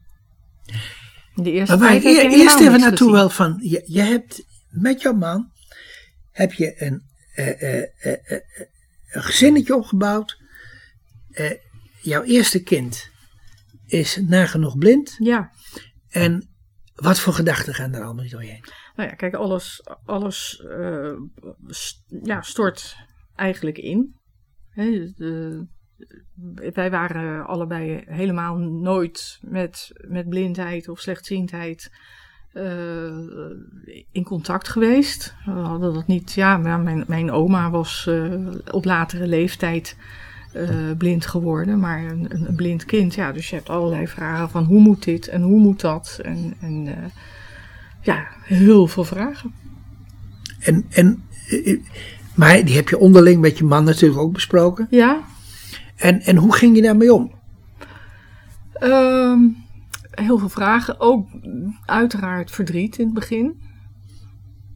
De 1.34 1.52
eerste 1.52 1.76
maar 1.76 1.88
waar, 1.88 2.02
eerst 2.02 2.60
even 2.60 2.80
naartoe 2.80 3.12
wel 3.12 3.28
van, 3.28 3.58
je, 3.62 3.82
je 3.86 4.00
hebt 4.00 4.44
met 4.68 5.02
jouw 5.02 5.14
man, 5.14 5.50
heb 6.32 6.52
je 6.52 6.82
een... 6.82 7.02
Uh, 7.36 7.76
uh, 7.76 7.82
een 9.10 9.22
gezinnetje 9.22 9.76
opgebouwd. 9.76 10.38
Uh, 11.30 11.50
jouw 12.00 12.22
eerste 12.22 12.62
kind 12.62 13.10
is 13.86 14.16
nagenoeg 14.16 14.78
blind. 14.78 15.16
Ja. 15.18 15.50
En 16.08 16.48
wat 16.94 17.20
voor 17.20 17.32
gedachten 17.32 17.74
gaan 17.74 17.94
er 17.94 18.04
allemaal 18.04 18.28
door 18.28 18.44
je 18.44 18.50
heen? 18.50 18.64
Nou 18.94 19.08
ja, 19.08 19.14
kijk, 19.14 19.34
alles, 19.34 19.86
alles 20.04 20.62
uh, 20.66 21.18
st 21.66 22.04
ja, 22.22 22.42
stort 22.42 22.96
eigenlijk 23.34 23.78
in. 23.78 24.14
He, 24.70 25.12
de, 25.16 25.66
wij 26.72 26.90
waren 26.90 27.46
allebei 27.46 28.02
helemaal 28.06 28.56
nooit 28.56 29.38
met, 29.42 29.90
met 30.08 30.28
blindheid 30.28 30.88
of 30.88 31.00
slechtziendheid 31.00 31.90
uh, 32.54 32.64
in 34.12 34.24
contact 34.24 34.68
geweest. 34.68 35.34
We 35.44 35.50
hadden 35.50 35.94
dat 35.94 36.06
niet, 36.06 36.32
ja, 36.32 36.56
mijn, 36.56 37.04
mijn 37.06 37.30
oma 37.30 37.70
was 37.70 38.06
uh, 38.08 38.32
op 38.70 38.84
latere 38.84 39.26
leeftijd 39.26 39.96
uh, 40.56 40.96
blind 40.98 41.26
geworden, 41.26 41.80
maar 41.80 42.04
een, 42.04 42.26
een, 42.30 42.54
blind 42.54 42.84
kind, 42.84 43.14
ja, 43.14 43.32
dus 43.32 43.50
je 43.50 43.56
hebt 43.56 43.68
allerlei 43.68 44.08
vragen 44.08 44.50
van 44.50 44.64
hoe 44.64 44.80
moet 44.80 45.04
dit 45.04 45.28
en 45.28 45.42
hoe 45.42 45.58
moet 45.58 45.80
dat 45.80 46.18
en, 46.22 46.54
en 46.60 46.88
ja, 48.00 48.26
heel 48.44 48.86
veel 48.86 49.04
vragen. 49.04 49.52
En, 50.60 50.86
en, 50.90 51.22
maar 52.34 52.64
die 52.64 52.74
heb 52.74 52.88
je 52.88 52.98
onderling 52.98 53.40
met 53.40 53.58
je 53.58 53.64
man 53.64 53.84
natuurlijk 53.84 54.20
ook 54.20 54.32
besproken? 54.32 54.86
Ja. 54.90 55.20
En, 55.96 56.20
en 56.20 56.36
hoe 56.36 56.54
ging 56.54 56.76
je 56.76 56.82
daarmee 56.82 57.14
om? 57.14 57.32
Um, 58.82 59.59
heel 60.22 60.38
veel 60.38 60.48
vragen. 60.48 61.00
Ook 61.00 61.28
uiteraard 61.84 62.50
verdriet 62.50 62.98
in 62.98 63.04
het 63.04 63.14
begin. 63.14 63.60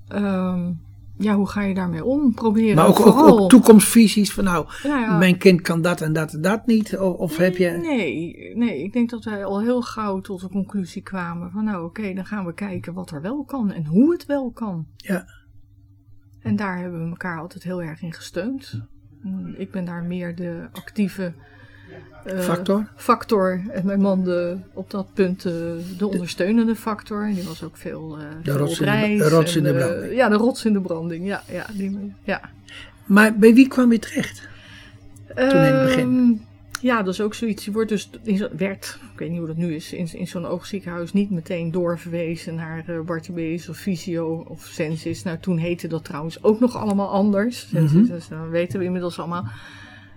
Um, 0.08 0.82
ja, 1.18 1.34
hoe 1.34 1.48
ga 1.48 1.62
je 1.62 1.74
daarmee 1.74 2.04
om? 2.04 2.34
Proberen 2.34 2.76
maar 2.76 2.86
ook, 2.86 2.96
vooral... 2.96 3.32
ook, 3.32 3.40
ook 3.40 3.50
toekomstvisies 3.50 4.32
van 4.32 4.44
nou, 4.44 4.66
ja, 4.82 4.98
ja. 4.98 5.18
mijn 5.18 5.38
kind 5.38 5.60
kan 5.60 5.82
dat 5.82 6.00
en 6.00 6.12
dat 6.12 6.32
en 6.32 6.40
dat 6.40 6.66
niet? 6.66 6.98
Of, 6.98 7.16
of 7.16 7.36
heb 7.36 7.56
je... 7.56 7.70
Nee, 7.70 8.36
nee, 8.56 8.82
ik 8.82 8.92
denk 8.92 9.10
dat 9.10 9.24
wij 9.24 9.44
al 9.44 9.60
heel 9.60 9.82
gauw 9.82 10.20
tot 10.20 10.40
de 10.40 10.48
conclusie 10.48 11.02
kwamen 11.02 11.50
van 11.50 11.64
nou 11.64 11.84
oké, 11.84 12.00
okay, 12.00 12.14
dan 12.14 12.26
gaan 12.26 12.44
we 12.44 12.54
kijken 12.54 12.94
wat 12.94 13.10
er 13.10 13.20
wel 13.20 13.44
kan 13.44 13.72
en 13.72 13.86
hoe 13.86 14.12
het 14.12 14.26
wel 14.26 14.50
kan. 14.50 14.86
Ja. 14.96 15.24
En 16.40 16.56
daar 16.56 16.78
hebben 16.78 17.02
we 17.02 17.08
elkaar 17.08 17.38
altijd 17.38 17.62
heel 17.62 17.82
erg 17.82 18.02
in 18.02 18.12
gesteund. 18.12 18.82
Ik 19.56 19.70
ben 19.70 19.84
daar 19.84 20.04
meer 20.04 20.34
de 20.34 20.68
actieve 20.72 21.34
factor? 22.24 22.86
Factor. 22.96 23.60
En 23.70 23.86
mijn 23.86 24.00
man 24.00 24.24
de, 24.24 24.56
op 24.72 24.90
dat 24.90 25.06
punt 25.14 25.44
uh, 25.44 25.52
de 25.98 26.06
ondersteunende 26.06 26.74
factor. 26.74 27.24
En 27.24 27.34
die 27.34 27.44
was 27.44 27.62
ook 27.62 27.76
veel, 27.76 28.18
uh, 28.18 28.24
de 28.42 28.50
veel 28.50 28.60
rots 28.60 28.80
reis. 28.80 29.10
In 29.10 29.18
de, 29.18 29.24
de 29.24 29.30
rots 29.30 29.56
in 29.56 29.62
de 29.62 29.74
branding. 29.74 30.14
ja, 30.14 30.28
de 30.28 30.36
rots 30.36 30.64
in 30.64 30.72
de 30.72 30.80
branding. 30.80 31.26
Ja, 31.26 31.42
ja, 31.50 31.66
die, 31.72 32.12
ja. 32.22 32.40
Maar 33.04 33.36
bij 33.36 33.54
wie 33.54 33.68
kwam 33.68 33.92
je 33.92 33.98
terecht? 33.98 34.48
Toen 35.34 35.44
in 35.44 35.56
het 35.56 35.84
begin? 35.84 36.06
Um, 36.06 36.40
ja, 36.84 37.02
dat 37.02 37.12
is 37.12 37.20
ook 37.20 37.34
zoiets. 37.34 37.64
Je 37.64 37.72
wordt 37.72 37.88
dus 37.88 38.10
in 38.22 38.48
werd, 38.56 38.98
ik 39.12 39.18
weet 39.18 39.28
niet 39.28 39.38
hoe 39.38 39.46
dat 39.46 39.56
nu 39.56 39.74
is, 39.74 39.92
in, 39.92 40.08
in 40.12 40.26
zo'n 40.26 40.46
oogziekenhuis 40.46 41.12
niet 41.12 41.30
meteen 41.30 41.70
doorverwezen 41.70 42.54
naar 42.54 42.84
uh, 42.88 43.58
of 43.68 43.76
Visio 43.76 44.44
of 44.48 44.64
Sensis. 44.64 45.22
Nou, 45.22 45.38
toen 45.38 45.56
heette 45.56 45.88
dat 45.88 46.04
trouwens 46.04 46.42
ook 46.42 46.60
nog 46.60 46.76
allemaal 46.76 47.08
anders. 47.08 47.68
Sensis, 47.68 47.92
mm 47.92 47.98
-hmm. 47.98 48.14
dus, 48.14 48.28
dat 48.28 48.48
weten 48.50 48.78
we 48.78 48.84
inmiddels 48.84 49.18
allemaal. 49.18 49.44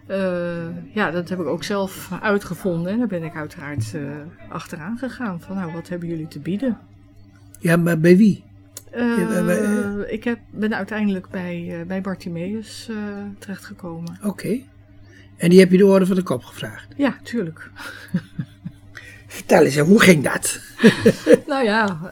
Uh, 0.10 0.94
ja, 0.94 1.12
dat 1.12 1.30
heb 1.30 1.40
ik 1.40 1.46
ook 1.46 1.64
zelf 1.64 2.12
uitgevonden. 2.22 2.92
En 2.92 2.98
daar 2.98 3.08
ben 3.08 3.24
ik 3.24 3.36
uiteraard 3.36 3.94
uh, 3.96 4.12
achteraan 4.50 4.98
gegaan. 4.98 5.42
Van 5.42 5.56
nou, 5.56 5.72
wat 5.72 5.90
hebben 5.90 6.10
jullie 6.10 6.28
te 6.28 6.40
bieden? 6.40 6.78
Ja, 7.60 7.78
maar 7.78 8.00
bij 8.00 8.18
wie? 8.18 8.44
Uh, 8.96 9.46
bij, 9.46 10.06
ik 10.08 10.24
heb, 10.24 10.40
ben 10.52 10.76
uiteindelijk 10.76 11.30
bij, 11.30 11.84
bij 11.88 12.02
Bartimeus 12.02 12.90
terechtgekomen. 13.40 14.18
Oké. 14.18 14.28
Okay. 14.28 14.66
En 15.38 15.50
die 15.50 15.60
heb 15.60 15.72
je 15.72 15.78
de 15.78 15.86
orde 15.86 16.06
van 16.06 16.16
de 16.16 16.24
kop 16.24 16.44
gevraagd? 16.44 16.88
Ja, 16.96 17.18
tuurlijk. 17.24 17.72
Vertel 19.28 19.64
eens, 19.64 19.78
hoe 19.78 20.02
ging 20.02 20.24
dat? 20.24 20.60
nou 21.48 21.64
ja, 21.64 22.12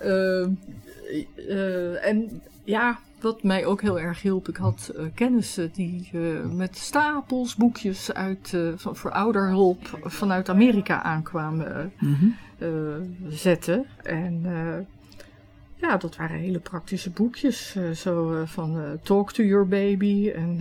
en 2.01 2.41
ja, 2.63 2.99
wat 3.25 3.43
mij 3.43 3.65
ook 3.65 3.81
heel 3.81 3.99
erg 3.99 4.21
hielp, 4.21 4.47
ik 4.47 4.55
had 4.55 4.91
uh, 4.95 5.05
kennissen 5.13 5.71
die 5.73 6.09
uh, 6.13 6.45
met 6.53 6.77
stapels 6.77 7.55
boekjes 7.55 8.13
uit, 8.13 8.51
uh, 8.55 8.73
van, 8.75 8.95
voor 8.95 9.11
ouderhulp 9.11 9.99
vanuit 10.03 10.49
Amerika 10.49 11.03
aankwamen 11.03 11.93
mm 11.99 12.13
-hmm. 12.13 12.35
zetten. 13.29 13.85
En 14.03 14.45
ja, 15.75 15.97
dat 15.97 16.15
waren 16.15 16.37
hele 16.37 16.59
praktische 16.59 17.09
boekjes. 17.09 17.75
zo 17.95 18.43
van 18.45 18.99
Talk 19.03 19.31
to 19.31 19.43
Your 19.43 19.67
Baby. 19.67 20.29
En 20.29 20.59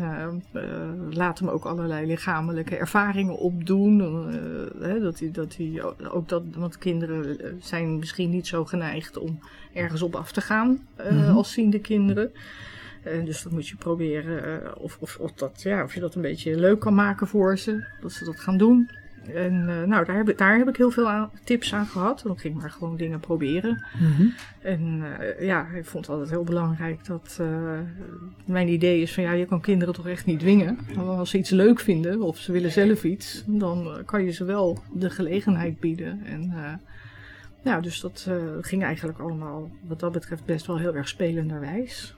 laat 1.10 1.38
hem 1.38 1.48
ook 1.48 1.64
allerlei 1.64 2.06
lichamelijke 2.06 2.76
ervaringen 2.76 3.36
opdoen. 3.36 3.98
Hè, 4.80 5.00
dat 5.00 5.18
die, 5.18 5.30
dat 5.30 5.54
die, 5.56 5.82
ook 6.12 6.28
dat, 6.28 6.42
want 6.54 6.78
kinderen 6.78 7.36
zijn 7.60 7.98
misschien 7.98 8.30
niet 8.30 8.46
zo 8.46 8.64
geneigd 8.64 9.16
om 9.16 9.38
ergens 9.72 10.02
op 10.02 10.14
af 10.14 10.32
te 10.32 10.40
gaan 10.40 10.68
mm 10.68 11.18
-hmm. 11.18 11.36
als 11.36 11.52
ziende 11.52 11.80
kinderen. 11.80 12.32
Dus 13.24 13.42
dat 13.42 13.52
moet 13.52 13.68
je 13.68 13.76
proberen, 13.76 14.76
of, 14.78 14.96
of, 15.00 15.16
of, 15.16 15.32
dat, 15.32 15.62
ja, 15.62 15.82
of 15.82 15.94
je 15.94 16.00
dat 16.00 16.14
een 16.14 16.22
beetje 16.22 16.56
leuk 16.56 16.80
kan 16.80 16.94
maken 16.94 17.26
voor 17.26 17.58
ze, 17.58 17.84
dat 18.00 18.12
ze 18.12 18.24
dat 18.24 18.40
gaan 18.40 18.56
doen. 18.56 18.90
En 19.28 19.64
nou, 19.64 20.04
daar 20.04 20.16
heb, 20.16 20.28
ik, 20.28 20.38
daar 20.38 20.58
heb 20.58 20.68
ik 20.68 20.76
heel 20.76 20.90
veel 20.90 21.08
aan, 21.08 21.30
tips 21.44 21.74
aan 21.74 21.86
gehad. 21.86 22.22
Dan 22.24 22.38
ging 22.38 22.54
ik 22.54 22.60
maar 22.60 22.70
gewoon 22.70 22.96
dingen 22.96 23.20
proberen. 23.20 23.84
Mm 23.98 24.12
-hmm. 24.12 24.34
En 24.60 25.04
ja, 25.40 25.66
ik 25.74 25.84
vond 25.84 26.06
het 26.06 26.14
altijd 26.14 26.30
heel 26.30 26.44
belangrijk 26.44 27.06
dat 27.06 27.40
mijn 28.44 28.68
idee 28.68 29.00
is 29.00 29.14
van 29.14 29.22
ja, 29.22 29.32
je 29.32 29.46
kan 29.46 29.60
kinderen 29.60 29.94
toch 29.94 30.08
echt 30.08 30.26
niet 30.26 30.38
dwingen. 30.38 30.78
Maar 30.94 31.04
als 31.04 31.30
ze 31.30 31.38
iets 31.38 31.50
leuk 31.50 31.80
vinden 31.80 32.22
of 32.22 32.38
ze 32.38 32.52
willen 32.52 32.72
zelf 32.72 33.04
iets, 33.04 33.42
dan 33.46 34.02
kan 34.04 34.24
je 34.24 34.30
ze 34.30 34.44
wel 34.44 34.78
de 34.92 35.10
gelegenheid 35.10 35.80
bieden. 35.80 36.20
En 36.24 36.52
nou, 37.62 37.82
dus 37.82 38.00
dat 38.00 38.30
ging 38.60 38.82
eigenlijk 38.82 39.18
allemaal 39.18 39.70
wat 39.86 40.00
dat 40.00 40.12
betreft 40.12 40.44
best 40.44 40.66
wel 40.66 40.78
heel 40.78 40.94
erg 40.94 41.08
spelenderwijs. 41.08 42.14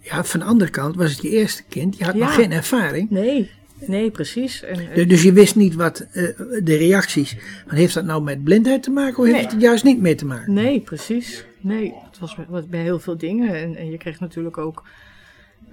Ja, 0.00 0.24
van 0.24 0.40
de 0.40 0.46
andere 0.46 0.70
kant 0.70 0.96
was 0.96 1.10
het 1.10 1.22
je 1.22 1.30
eerste 1.30 1.62
kind. 1.68 1.98
Je 1.98 2.04
had 2.04 2.14
ja. 2.14 2.24
nog 2.24 2.34
geen 2.34 2.52
ervaring. 2.52 3.10
Nee, 3.10 3.50
nee, 3.86 4.10
precies. 4.10 4.62
En, 4.62 4.90
en... 4.90 5.08
Dus 5.08 5.22
je 5.22 5.32
wist 5.32 5.56
niet 5.56 5.74
wat 5.74 6.06
uh, 6.12 6.28
de 6.62 6.76
reacties. 6.76 7.36
Maar 7.66 7.74
heeft 7.74 7.94
dat 7.94 8.04
nou 8.04 8.22
met 8.22 8.44
blindheid 8.44 8.82
te 8.82 8.90
maken 8.90 9.18
of 9.18 9.24
nee. 9.24 9.34
heeft 9.34 9.52
het 9.52 9.60
juist 9.60 9.84
niet 9.84 10.00
mee 10.00 10.14
te 10.14 10.26
maken? 10.26 10.52
Nee, 10.52 10.80
precies. 10.80 11.44
Nee, 11.60 11.94
het 12.10 12.18
was 12.18 12.34
bij, 12.34 12.64
bij 12.68 12.82
heel 12.82 13.00
veel 13.00 13.16
dingen. 13.16 13.54
En, 13.54 13.76
en 13.76 13.90
je 13.90 13.96
kreeg 13.96 14.20
natuurlijk 14.20 14.58
ook. 14.58 14.82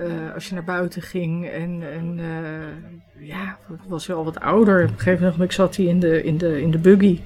Uh, 0.01 0.33
als 0.33 0.47
je 0.47 0.53
naar 0.53 0.63
buiten 0.63 1.01
ging 1.01 1.47
en, 1.47 1.81
en 1.93 2.19
ja, 3.19 3.57
was 3.87 4.05
je 4.05 4.13
al 4.13 4.23
wat 4.23 4.39
ouder. 4.39 4.83
Op 4.83 4.89
een 4.89 4.97
gegeven 4.97 5.23
moment, 5.23 5.43
ik 5.43 5.51
zat 5.51 5.75
hij 5.75 5.85
in 5.85 5.99
de, 5.99 6.23
in 6.23 6.37
de, 6.37 6.61
in 6.61 6.71
de 6.71 6.77
buggy. 6.77 7.19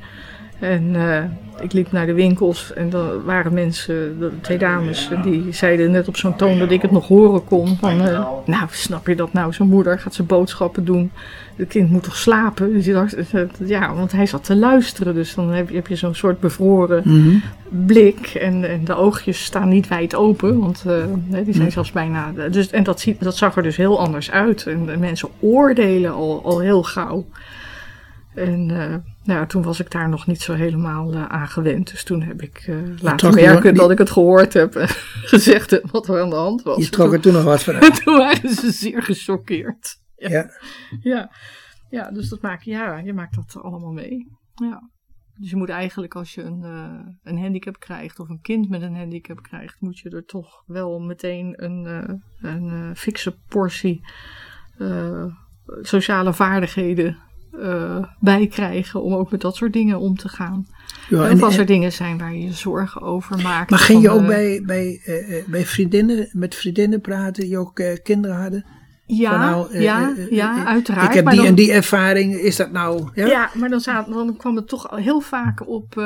En 0.64 0.84
uh, 0.96 1.24
ik 1.62 1.74
liep 1.74 1.92
naar 1.92 2.06
de 2.06 2.14
winkels 2.14 2.74
en 2.74 2.90
dan 2.90 3.24
waren 3.24 3.54
mensen, 3.54 4.18
twee 4.42 4.58
dames, 4.58 5.10
die 5.24 5.46
zeiden 5.52 5.92
net 5.92 6.08
op 6.08 6.18
zo'n 6.18 6.36
toon 6.36 6.60
dat 6.60 6.72
ik 6.72 6.82
het 6.82 6.92
nog 6.92 7.08
horen 7.08 7.44
kon. 7.44 7.78
Van, 7.78 8.02
uh, 8.02 8.26
nou, 8.46 8.68
snap 8.72 9.08
je 9.08 9.16
dat 9.16 9.34
nou? 9.34 9.54
Zo'n 9.54 9.68
moeder 9.68 10.00
gaat 10.00 10.14
zijn 10.14 10.28
boodschappen 10.28 10.86
doen. 10.86 11.12
Het 11.56 11.68
kind 11.68 11.90
moet 11.90 12.04
toch 12.04 12.16
slapen? 12.16 12.74
Dus 12.74 12.86
dacht, 12.86 13.16
ja, 13.66 13.94
want 13.96 14.12
hij 14.12 14.26
zat 14.26 14.44
te 14.44 14.56
luisteren. 14.56 15.14
Dus 15.14 15.36
dan 15.36 15.50
heb 15.50 15.70
je, 15.70 15.76
heb 15.76 15.88
je 15.88 15.96
zo'n 15.96 16.16
soort 16.16 16.40
bevroren 16.40 17.02
mm 17.06 17.24
-hmm. 17.24 17.42
blik. 17.86 18.28
En, 18.28 18.70
en, 18.70 18.86
de 18.86 18.96
oogjes 18.96 19.44
staan 19.44 19.70
niet 19.70 19.88
wijd 19.88 20.16
open, 20.16 20.60
want 20.60 20.84
uh, 20.88 21.44
die 21.46 21.54
zijn 21.54 21.72
zelfs 21.72 21.92
bijna. 21.92 22.32
Dus, 22.52 22.70
en 22.70 22.84
dat, 22.84 23.06
dat 23.20 23.38
zag 23.38 23.56
er 23.56 23.64
dus 23.64 23.78
heel 23.78 24.00
anders 24.00 24.32
uit. 24.32 24.68
En 24.68 25.00
mensen 25.00 25.30
oordelen 25.40 26.14
al, 26.14 26.42
al 26.44 26.60
heel 26.60 26.84
gauw. 26.84 27.26
En 28.36 28.70
uh, 28.70 28.96
nou, 29.24 29.48
toen 29.48 29.64
was 29.64 29.80
ik 29.80 29.92
daar 29.92 30.10
nog 30.10 30.28
niet 30.28 30.42
zo 30.42 30.54
helemaal 30.54 31.14
uh, 31.14 31.26
aan 31.26 31.48
gewend. 31.48 31.92
Dus 31.92 32.04
toen 32.04 32.22
heb 32.22 32.42
ik 32.42 32.68
uh, 32.68 33.00
laten 33.00 33.34
merken 33.34 33.72
je, 33.72 33.78
dat 33.78 33.92
ik 33.92 33.98
het 33.98 34.12
gehoord 34.12 34.54
heb 34.54 34.76
en 34.76 34.88
gezegd 35.34 35.72
heb 35.72 35.92
wat 35.92 36.08
er 36.08 36.22
aan 36.22 36.30
de 36.30 36.36
hand 36.36 36.64
was. 36.64 36.78
Je 36.78 36.90
trok 36.90 37.14
er 37.14 37.20
toen 37.20 37.34
nog 37.34 37.44
wat 37.44 37.64
van 37.64 37.76
uit. 37.82 38.04
toen 38.04 38.18
waren 38.18 38.50
ze 38.50 38.72
zeer 38.72 39.04
gechoqueerd. 39.04 40.00
Ja. 40.16 40.30
Ja. 40.30 40.50
ja. 41.02 41.32
ja. 41.90 42.12
dus 42.12 42.30
dat 42.30 42.42
maak, 42.42 42.62
ja, 42.62 42.98
je 42.98 43.14
maakt 43.14 43.36
dat 43.36 43.64
allemaal 43.64 43.92
mee. 43.92 44.28
Ja. 44.56 44.90
Dus 45.36 45.50
je 45.50 45.56
moet 45.56 45.70
eigenlijk 45.70 46.16
als 46.16 46.34
je 46.36 46.42
een, 46.42 46.64
een 47.24 47.40
handicap 47.40 47.80
krijgt 47.80 48.20
of 48.20 48.30
een 48.30 48.42
kind 48.42 48.70
met 48.70 48.82
een 48.82 48.96
handicap 48.96 49.42
krijgt, 49.42 49.82
moet 49.82 50.00
je 50.00 50.10
er 50.10 50.26
toch 50.26 50.64
wel 50.66 51.00
meteen 51.00 51.64
een, 51.64 51.86
een 52.42 52.96
fikse 52.96 53.38
portie 53.48 54.06
sociale 55.82 56.34
vaardigheden 56.34 57.18
uh, 57.60 58.04
bij 58.20 58.48
krijgen 58.48 59.02
om 59.02 59.14
ook 59.14 59.32
met 59.32 59.42
dat 59.42 59.56
soort 59.56 59.74
dingen 59.74 60.00
om 60.00 60.18
te 60.18 60.30
gaan. 60.30 60.68
Ja, 61.10 61.30
en, 61.30 61.44
als 61.44 61.58
er 61.58 61.66
dingen 61.66 61.92
zijn 61.92 62.18
waar 62.18 62.34
je 62.34 62.44
je 62.44 62.54
zorgen 62.54 63.02
over 63.02 63.42
maakt. 63.42 63.70
Maar 63.70 63.80
ging 63.80 64.02
je 64.02 64.10
ook 64.10 64.26
bij, 64.26 64.62
bij, 64.66 65.02
uh, 65.06 65.44
bij 65.46 65.66
vriendinnen, 65.66 66.30
met 66.32 66.56
vriendinnen 66.56 67.02
praten 67.02 67.44
die 67.44 67.58
ook 67.58 67.82
kinderen 68.04 68.42
hadden? 68.42 68.66
Ja, 69.06 69.38
nou, 69.38 69.80
ja, 69.80 70.14
ja, 70.30 70.66
uiteraard. 70.66 71.08
Ik 71.08 71.14
heb 71.14 71.26
die 71.26 71.36
dan, 71.36 71.46
en 71.46 71.56
die 71.56 71.72
ervaring, 71.72 72.34
is 72.34 72.56
dat 72.56 72.72
nou... 72.72 73.10
Ja, 73.14 73.26
ja 73.26 73.50
maar 73.54 73.70
dan, 73.70 73.80
zaten, 73.80 74.14
dan 74.14 74.38
kwam 74.38 74.56
het 74.56 74.68
toch 74.68 74.90
heel 74.96 75.20
vaak 75.20 75.68
op, 75.68 75.98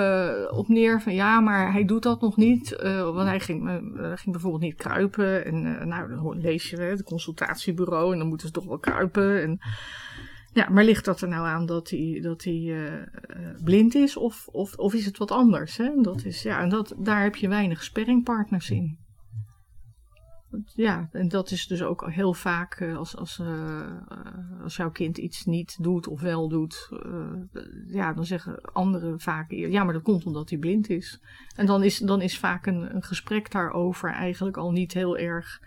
op 0.51 0.67
neer 0.67 1.01
van 1.01 1.13
ja, 1.13 1.39
maar 1.39 1.71
hij 1.71 1.85
doet 1.85 2.03
dat 2.03 2.21
nog 2.21 2.37
niet. 2.37 2.75
want 3.03 3.27
hij 3.27 3.39
ging, 3.39 3.81
ging 4.15 4.31
bijvoorbeeld 4.31 4.63
niet 4.63 4.75
kruipen. 4.75 5.45
En 5.45 5.87
nou, 5.87 6.09
dan 6.09 6.41
lees 6.41 6.69
je 6.69 6.77
het 6.77 7.03
consultatiebureau 7.03 8.11
en 8.13 8.17
dan 8.17 8.27
moeten 8.27 8.47
ze 8.47 8.53
toch 8.53 8.65
wel 8.65 8.79
kruipen. 8.79 9.41
En 9.41 9.59
ja, 10.53 10.69
maar 10.69 10.83
ligt 10.83 11.05
dat 11.05 11.21
er 11.21 11.27
nou 11.27 11.47
aan 11.47 11.65
dat 11.65 11.89
hij, 11.89 12.19
dat 12.21 12.43
hij 12.43 12.53
uh, 12.53 12.91
blind 13.63 13.95
is 13.95 14.17
of, 14.17 14.47
of, 14.47 14.75
of 14.75 14.93
is 14.93 15.05
het 15.05 15.17
wat 15.17 15.31
anders? 15.31 15.77
Hè? 15.77 16.01
Dat 16.01 16.25
is, 16.25 16.41
ja, 16.41 16.61
en 16.61 16.69
dat, 16.69 16.93
daar 16.97 17.23
heb 17.23 17.35
je 17.35 17.47
weinig 17.47 17.83
sperringpartners 17.83 18.69
in. 18.69 19.05
Ja, 20.75 21.09
en 21.11 21.27
dat 21.27 21.51
is 21.51 21.67
dus 21.67 21.83
ook 21.83 22.11
heel 22.11 22.33
vaak 22.33 22.79
uh, 22.79 22.97
als, 22.97 23.15
als, 23.17 23.41
als 24.63 24.75
jouw 24.75 24.91
kind 24.91 25.17
iets 25.17 25.45
niet 25.45 25.77
doet 25.83 26.07
of 26.07 26.21
wel 26.21 26.49
doet. 26.49 26.89
ja, 27.87 28.13
dan 28.13 28.25
zeggen 28.25 28.61
anderen 28.61 29.19
vaak, 29.19 29.51
ja, 29.51 29.83
maar 29.83 29.93
dat 29.93 30.03
komt 30.03 30.25
omdat 30.25 30.49
hij 30.49 30.59
blind 30.59 30.89
is. 30.89 31.21
En 31.55 31.65
dan 31.65 31.83
is, 31.83 31.97
dan 31.97 32.21
is 32.21 32.39
vaak 32.39 32.65
een, 32.65 32.95
een 32.95 33.03
gesprek 33.03 33.51
daarover 33.51 34.09
eigenlijk 34.09 34.57
al 34.57 34.71
niet 34.71 34.93
heel 34.93 35.17
erg 35.17 35.61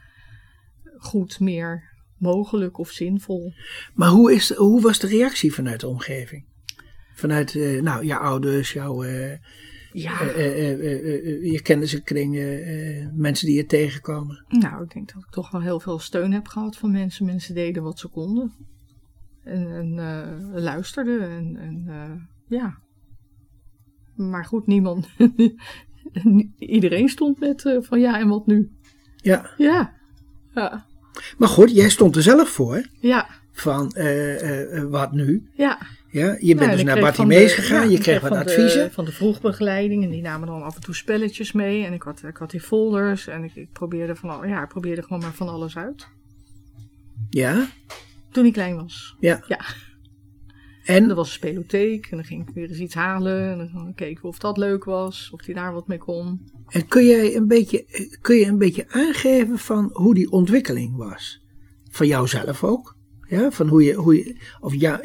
goed 0.98 1.40
meer 1.40 1.89
mogelijk 2.20 2.78
of 2.78 2.90
zinvol. 2.90 3.52
Maar 3.94 4.08
hoe, 4.08 4.32
is, 4.32 4.54
hoe 4.54 4.80
was 4.80 4.98
de 4.98 5.06
reactie 5.06 5.52
vanuit 5.54 5.80
de 5.80 5.88
omgeving? 5.88 6.44
Vanuit 7.14 7.54
uh, 7.54 7.82
nou, 7.82 8.04
jouw 8.04 8.20
ouders, 8.20 8.72
jouw, 8.72 9.04
uh, 9.04 9.32
ja. 9.92 10.22
uh, 10.22 11.52
je 11.52 11.60
kennissenkringen, 11.62 13.12
mensen 13.16 13.46
die 13.46 13.56
je 13.56 13.66
tegenkomen? 13.66 14.44
Nou, 14.48 14.82
ik 14.84 14.92
denk 14.92 15.12
dat 15.12 15.22
ik 15.22 15.30
toch 15.30 15.50
wel 15.50 15.60
heel 15.60 15.80
veel 15.80 15.98
steun 15.98 16.32
heb 16.32 16.46
gehad 16.46 16.76
van 16.76 16.90
mensen. 16.90 17.26
Mensen 17.26 17.54
deden 17.54 17.82
wat 17.82 17.98
ze 17.98 18.08
konden. 18.08 18.52
En, 19.44 19.98
en 19.98 20.60
luisterden. 20.60 21.30
En, 21.30 21.56
en 21.56 22.28
ja. 22.48 22.78
Maar 24.16 24.44
goed, 24.44 24.66
niemand. 24.66 25.08
Iedereen 26.58 27.08
stond 27.08 27.40
met 27.40 27.78
van 27.80 28.00
ja, 28.00 28.18
en 28.18 28.28
wat 28.28 28.46
nu? 28.46 28.70
Ja. 29.16 29.50
Ja. 29.56 29.98
Ja. 30.54 30.88
Maar 31.38 31.48
goed, 31.48 31.74
jij 31.74 31.88
stond 31.88 32.16
er 32.16 32.22
zelf 32.22 32.48
voor. 32.48 32.86
Ja. 33.00 33.28
Van 33.52 33.94
uh, 33.96 34.72
uh, 34.72 34.84
wat 34.84 35.12
nu? 35.12 35.48
Ja. 35.54 35.78
Ja, 36.12 36.36
je 36.40 36.54
bent 36.54 36.72
dus 36.72 36.82
naar 36.82 37.00
Bartimees 37.00 37.52
gegaan, 37.52 37.84
ja, 37.84 37.90
je 37.90 37.98
kreeg 37.98 38.20
wat 38.20 38.32
adviezen. 38.32 38.84
De, 38.84 38.92
van 38.92 39.04
de 39.04 39.12
vroegbegeleiding 39.12 40.04
en 40.04 40.10
die 40.10 40.22
namen 40.22 40.48
dan 40.48 40.62
af 40.62 40.74
en 40.74 40.80
toe 40.80 40.94
spelletjes 40.94 41.52
mee. 41.52 41.84
En 41.84 41.92
ik 41.92 42.02
had, 42.02 42.22
ik 42.22 42.36
had 42.36 42.50
die 42.50 42.60
folders 42.60 43.26
en 43.26 43.44
ik, 43.44 43.54
ik 43.54 43.72
probeerde, 43.72 44.16
van, 44.16 44.48
ja, 44.48 44.62
ik 44.62 44.68
probeerde 44.68 45.02
gewoon 45.02 45.20
maar 45.22 45.32
van 45.32 45.48
alles 45.48 45.76
uit. 45.76 46.08
Ja? 47.30 47.68
Toen 48.30 48.44
ik 48.44 48.52
klein 48.52 48.76
was. 48.76 49.16
Ja. 49.18 49.44
Ja. 49.48 49.60
En? 50.84 51.08
Er 51.08 51.14
was 51.14 51.26
een 51.26 51.34
spelotheek 51.34 52.06
en 52.06 52.16
dan 52.16 52.26
ging 52.26 52.48
ik 52.48 52.54
weer 52.54 52.68
eens 52.68 52.78
iets 52.78 52.94
halen. 52.94 53.50
En 53.50 53.70
dan 53.72 53.94
keken 53.94 54.22
we 54.22 54.28
of 54.28 54.38
dat 54.38 54.56
leuk 54.56 54.84
was, 54.84 55.30
of 55.32 55.44
hij 55.44 55.54
daar 55.54 55.72
wat 55.72 55.88
mee 55.88 55.98
kon. 55.98 56.50
En 56.68 56.86
kun 56.86 57.06
jij 57.06 57.36
een 57.36 57.48
beetje, 57.48 57.84
kun 58.20 58.36
je 58.36 58.46
een 58.46 58.58
beetje 58.58 58.88
aangeven 58.88 59.58
van 59.58 59.90
hoe 59.92 60.14
die 60.14 60.30
ontwikkeling 60.30 60.96
was? 60.96 61.44
Van 61.90 62.06
jouzelf 62.06 62.64
ook? 62.64 62.96
Ja, 63.28 63.50
van 63.50 63.68
hoe 63.68 63.82
je, 63.82 63.94
hoe 63.94 64.16
je 64.16 64.36
of 64.60 64.74
ja, 64.74 65.00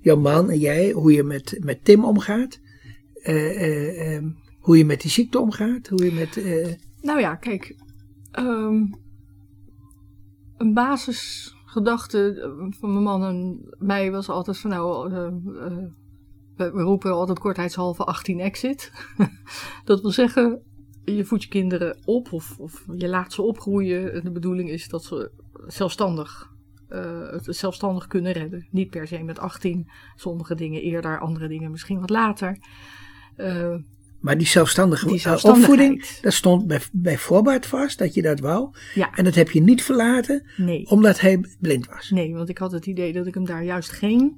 jouw 0.00 0.16
man 0.16 0.50
en 0.50 0.58
jij, 0.58 0.90
hoe 0.90 1.12
je 1.12 1.22
met, 1.22 1.58
met 1.60 1.84
Tim 1.84 2.04
omgaat? 2.04 2.60
Uh, 3.22 3.62
uh, 3.62 4.14
um, 4.14 4.36
hoe 4.58 4.78
je 4.78 4.84
met 4.84 5.00
die 5.00 5.10
ziekte 5.10 5.38
omgaat? 5.38 5.88
Hoe 5.88 6.04
je 6.04 6.12
met, 6.12 6.36
uh... 6.36 6.66
Nou 7.02 7.20
ja, 7.20 7.34
kijk. 7.34 7.76
Um, 8.38 8.94
een 10.56 10.74
basisgedachte 11.82 12.52
van 12.78 12.92
mijn 12.92 13.04
man 13.04 13.24
en 13.24 13.60
mij 13.78 14.10
was 14.10 14.28
altijd 14.28 14.58
van 14.58 14.70
nou, 14.70 15.10
we, 16.56 16.70
we 16.70 16.82
roepen 16.82 17.12
altijd 17.12 17.38
kortheidshalve 17.38 18.04
18 18.04 18.40
exit. 18.40 18.92
dat 19.84 20.00
wil 20.00 20.10
zeggen, 20.10 20.62
je 21.04 21.24
voedt 21.24 21.42
je 21.42 21.48
kinderen 21.48 21.98
op 22.04 22.32
of, 22.32 22.58
of 22.58 22.84
je 22.96 23.08
laat 23.08 23.32
ze 23.32 23.42
opgroeien. 23.42 24.24
De 24.24 24.30
bedoeling 24.30 24.70
is 24.70 24.88
dat 24.88 25.04
ze 25.04 25.30
zelfstandig, 25.66 26.52
uh, 26.88 27.30
het 27.30 27.46
zelfstandig 27.56 28.06
kunnen 28.06 28.32
redden. 28.32 28.66
Niet 28.70 28.90
per 28.90 29.06
se 29.06 29.22
met 29.22 29.38
18, 29.38 29.90
sommige 30.14 30.54
dingen 30.54 30.82
eerder, 30.82 31.20
andere 31.20 31.48
dingen 31.48 31.70
misschien 31.70 32.00
wat 32.00 32.10
later. 32.10 32.58
Uh, 33.36 33.76
Maar 34.24 34.38
die 34.38 34.46
zelfstandige 34.46 35.06
Die 35.06 35.22
eh, 35.24 35.44
opvoeding, 35.44 36.06
dat 36.20 36.32
stond 36.32 36.66
bij, 36.66 36.80
bij 36.92 37.18
voorbaat 37.18 37.66
vast 37.66 37.98
dat 37.98 38.14
je 38.14 38.22
dat 38.22 38.40
wou. 38.40 38.70
Ja, 38.94 39.14
En 39.14 39.24
dat 39.24 39.34
heb 39.34 39.50
je 39.50 39.60
niet 39.60 39.82
verlaten 39.82 40.46
nee. 40.56 40.86
omdat 40.90 41.20
hij 41.20 41.44
blind 41.60 41.86
was. 41.86 42.10
Nee, 42.10 42.34
want 42.34 42.48
ik 42.48 42.58
had 42.58 42.72
het 42.72 42.86
idee 42.86 43.12
dat 43.12 43.26
ik 43.26 43.34
hem 43.34 43.44
daar 43.44 43.64
juist 43.64 43.90
geen. 43.90 44.36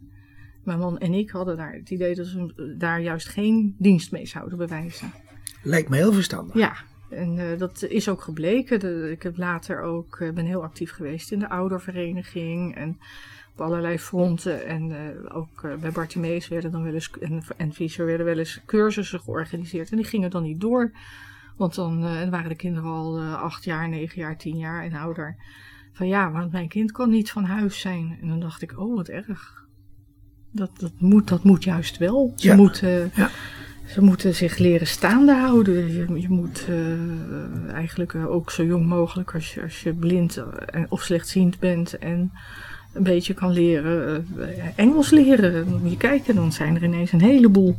Mijn 0.65 0.79
man 0.79 0.99
en 0.99 1.15
ik 1.15 1.31
hadden 1.31 1.57
daar 1.57 1.73
het 1.73 1.91
idee 1.91 2.15
dat 2.15 2.27
ze 2.27 2.37
hem 2.39 2.79
daar 2.79 3.01
juist 3.01 3.29
geen 3.29 3.75
dienst 3.79 4.13
mee 4.13 4.27
zouden 4.27 4.59
bewijzen. 4.59 5.13
Lijkt 5.63 5.89
me 5.89 5.97
heel 5.97 6.13
verstandig. 6.13 6.57
Ja, 6.57 6.77
en 7.11 7.39
eh, 7.39 7.59
dat 7.59 7.83
is 7.89 8.09
ook 8.09 8.23
gebleken. 8.23 8.81
De- 8.81 9.11
ik 9.11 9.23
heb 9.23 9.37
later 9.37 9.81
ook, 9.81 10.17
eh, 10.21 10.31
ben 10.33 10.47
heel 10.47 10.63
actief 10.63 10.91
geweest 10.91 11.33
in 11.33 11.39
de 11.39 11.49
oudervereniging 11.49 12.77
en 12.77 12.99
op 13.57 13.63
allerlei 13.67 13.99
fronten. 13.99 14.67
En 14.67 14.93
eh, 14.93 15.37
ook 15.37 15.63
eh, 15.63 15.75
bij 15.81 15.91
Bartimeus 15.91 16.49
werden 16.49 16.71
dan 16.71 16.83
wel 16.83 16.95
eens, 16.95 17.11
en, 17.21 17.43
en 17.57 17.73
Fischer 17.73 18.07
werden 18.07 18.27
wel 18.27 18.39
eens 18.39 18.61
cursussen 18.67 19.21
georganiseerd. 19.21 19.91
En 19.91 19.97
die 19.97 20.07
gingen 20.07 20.31
dan 20.31 20.43
niet 20.43 20.61
door. 20.61 20.91
Want 21.57 21.75
dan 21.75 22.05
eh, 22.05 22.21
en 22.21 22.31
waren 22.31 22.49
de 22.49 22.55
kinderen 22.57 22.91
al 22.91 23.21
acht 23.23 23.65
jaar, 23.65 23.89
negen 23.89 24.21
jaar, 24.21 24.37
tien 24.37 24.57
jaar 24.57 24.85
en 24.85 24.95
ouder. 24.95 25.37
Van 25.93 26.09
ja, 26.09 26.31
want 26.31 26.53
mijn 26.53 26.69
kind 26.69 26.93
kan 26.93 27.11
niet 27.11 27.31
van 27.31 27.45
huis 27.45 27.81
zijn. 27.81 28.19
En 28.21 28.29
dan 28.29 28.41
dacht 28.41 28.63
ik, 28.63 28.79
oh 28.79 28.97
wat 28.97 29.09
erg. 29.09 29.65
Dat, 30.51 30.71
dat, 30.79 30.93
moet, 30.99 31.29
dat 31.29 31.45
moet 31.45 31.65
juist 31.65 31.97
wel. 31.99 32.33
Ze, 32.37 32.49
Ja. 32.49 32.57
moeten, 32.57 33.11
Ja. 33.15 33.31
ze 33.87 34.03
moeten 34.03 34.35
zich 34.35 34.59
leren 34.59 34.87
staande 34.87 35.35
houden. 35.35 35.93
Je, 35.93 36.21
je 36.21 36.29
moet 36.29 36.69
eigenlijk 37.73 38.15
ook 38.15 38.51
zo 38.51 38.65
jong 38.65 38.87
mogelijk 38.87 39.35
als 39.35 39.55
je, 39.55 39.63
als 39.63 39.83
je 39.83 39.95
blind 39.95 40.45
of 40.89 41.03
slechtziend 41.03 41.59
bent 41.59 41.99
en 41.99 42.33
een 42.97 43.03
beetje 43.03 43.35
kan 43.35 43.53
leren, 43.53 44.27
eh, 44.39 44.65
Engels 44.77 45.11
leren. 45.11 45.69
Moet 45.83 45.91
je 45.91 45.97
kijken, 45.97 46.35
dan 46.35 46.53
zijn 46.53 46.75
er 46.77 46.85
ineens 46.85 47.13
een 47.13 47.21
heleboel 47.21 47.77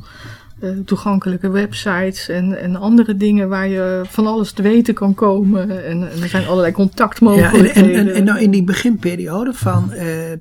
eh, 0.60 0.70
toegankelijke 0.86 1.50
websites 1.50 2.30
en, 2.30 2.60
en 2.60 2.76
andere 2.76 3.18
dingen 3.18 3.50
waar 3.50 3.68
je 3.68 4.02
van 4.08 4.28
alles 4.28 4.52
te 4.52 4.62
weten 4.62 4.94
kan 4.94 5.14
komen. 5.14 5.86
En, 5.86 6.12
en 6.12 6.22
er 6.22 6.30
zijn 6.30 6.44
allerlei 6.48 6.62
Ja, 6.72 6.78
en, 6.78 6.88
contactmogelijkheden. 6.88 7.94
en, 7.94 8.08
en, 8.08 8.14
en 8.16 8.24
nou 8.24 8.40
in 8.40 8.52
die 8.52 8.64
beginperiode 8.64 9.54
van. 9.54 9.92
eh, 9.92 10.32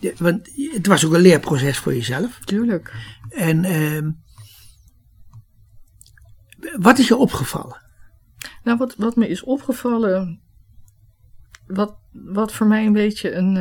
de- 0.00 0.14
want 0.18 0.48
het 0.72 0.86
was 0.86 1.04
ook 1.06 1.12
een 1.14 1.20
leerproces 1.20 1.78
voor 1.78 1.94
jezelf. 1.94 2.38
Tuurlijk. 2.44 2.94
En 3.28 3.64
ehm, 3.64 4.10
wat 6.78 6.98
is 6.98 7.08
je 7.08 7.16
opgevallen? 7.16 7.82
Nou, 8.64 8.78
wat, 8.78 8.94
wat 8.96 9.16
me 9.16 9.28
is 9.28 9.44
opgevallen, 9.44 10.40
wat, 11.66 11.96
wat 12.12 12.52
voor 12.52 12.66
mij 12.66 12.86
een 12.86 12.92
beetje 12.92 13.34
een, 13.34 13.56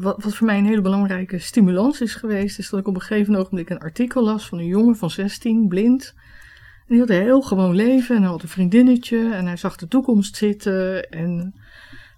wat, 0.00 0.22
wat 0.22 0.34
voor 0.34 0.46
mij 0.46 0.58
een 0.58 0.66
hele 0.66 0.80
belangrijke 0.80 1.38
stimulans 1.38 2.00
is 2.00 2.14
geweest, 2.14 2.58
is 2.58 2.70
dat 2.70 2.80
ik 2.80 2.86
op 2.86 2.94
een 2.94 3.00
gegeven 3.00 3.36
ogenblik 3.36 3.70
een 3.70 3.78
artikel 3.78 4.22
las 4.24 4.46
van 4.46 4.58
een 4.58 4.66
jongen 4.66 4.96
van 4.96 5.10
16, 5.10 5.68
blind. 5.68 6.14
En 6.78 6.84
die 6.88 6.98
had 6.98 7.10
een 7.10 7.22
heel 7.22 7.42
gewoon 7.42 7.74
leven 7.74 8.16
en 8.16 8.22
hij 8.22 8.30
had 8.30 8.42
een 8.42 8.48
vriendinnetje 8.48 9.32
en 9.32 9.46
hij 9.46 9.56
zag 9.56 9.76
de 9.76 9.88
toekomst 9.88 10.36
zitten. 10.36 11.08
En 11.10 11.60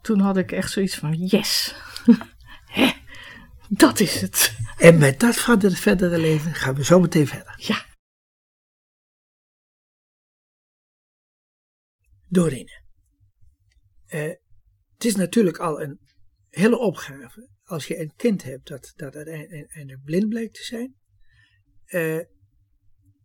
toen 0.03 0.21
had 0.21 0.37
ik 0.37 0.53
echt 0.53 0.71
zoiets 0.71 0.97
van, 0.97 1.13
yes, 1.13 1.75
Hè, 2.75 2.93
dat 3.69 4.01
is 4.01 4.21
het. 4.21 4.57
En 4.79 4.99
met 4.99 5.21
dat 5.21 5.37
verder, 5.37 5.73
verdere 5.73 6.19
leven 6.19 6.55
gaan 6.55 6.75
we 6.75 6.85
zo 6.85 7.01
meteen 7.01 7.27
verder. 7.27 7.55
Ja. 7.57 7.85
Dorine. 12.29 12.83
Eh, 14.07 14.33
het 14.95 15.05
is 15.05 15.17
natuurlijk 15.17 15.59
al 15.59 15.81
een 15.81 16.01
hele 16.49 16.79
opgave 16.79 17.49
als 17.65 17.87
je 17.87 18.01
een 18.01 18.13
kind 18.17 18.43
hebt 18.45 18.69
dat, 18.69 18.93
dat 18.97 19.15
uiteindelijk 19.17 20.03
blind 20.05 20.29
blijkt 20.29 20.55
te 20.55 20.63
zijn. 20.65 20.95
Eh, 21.85 22.19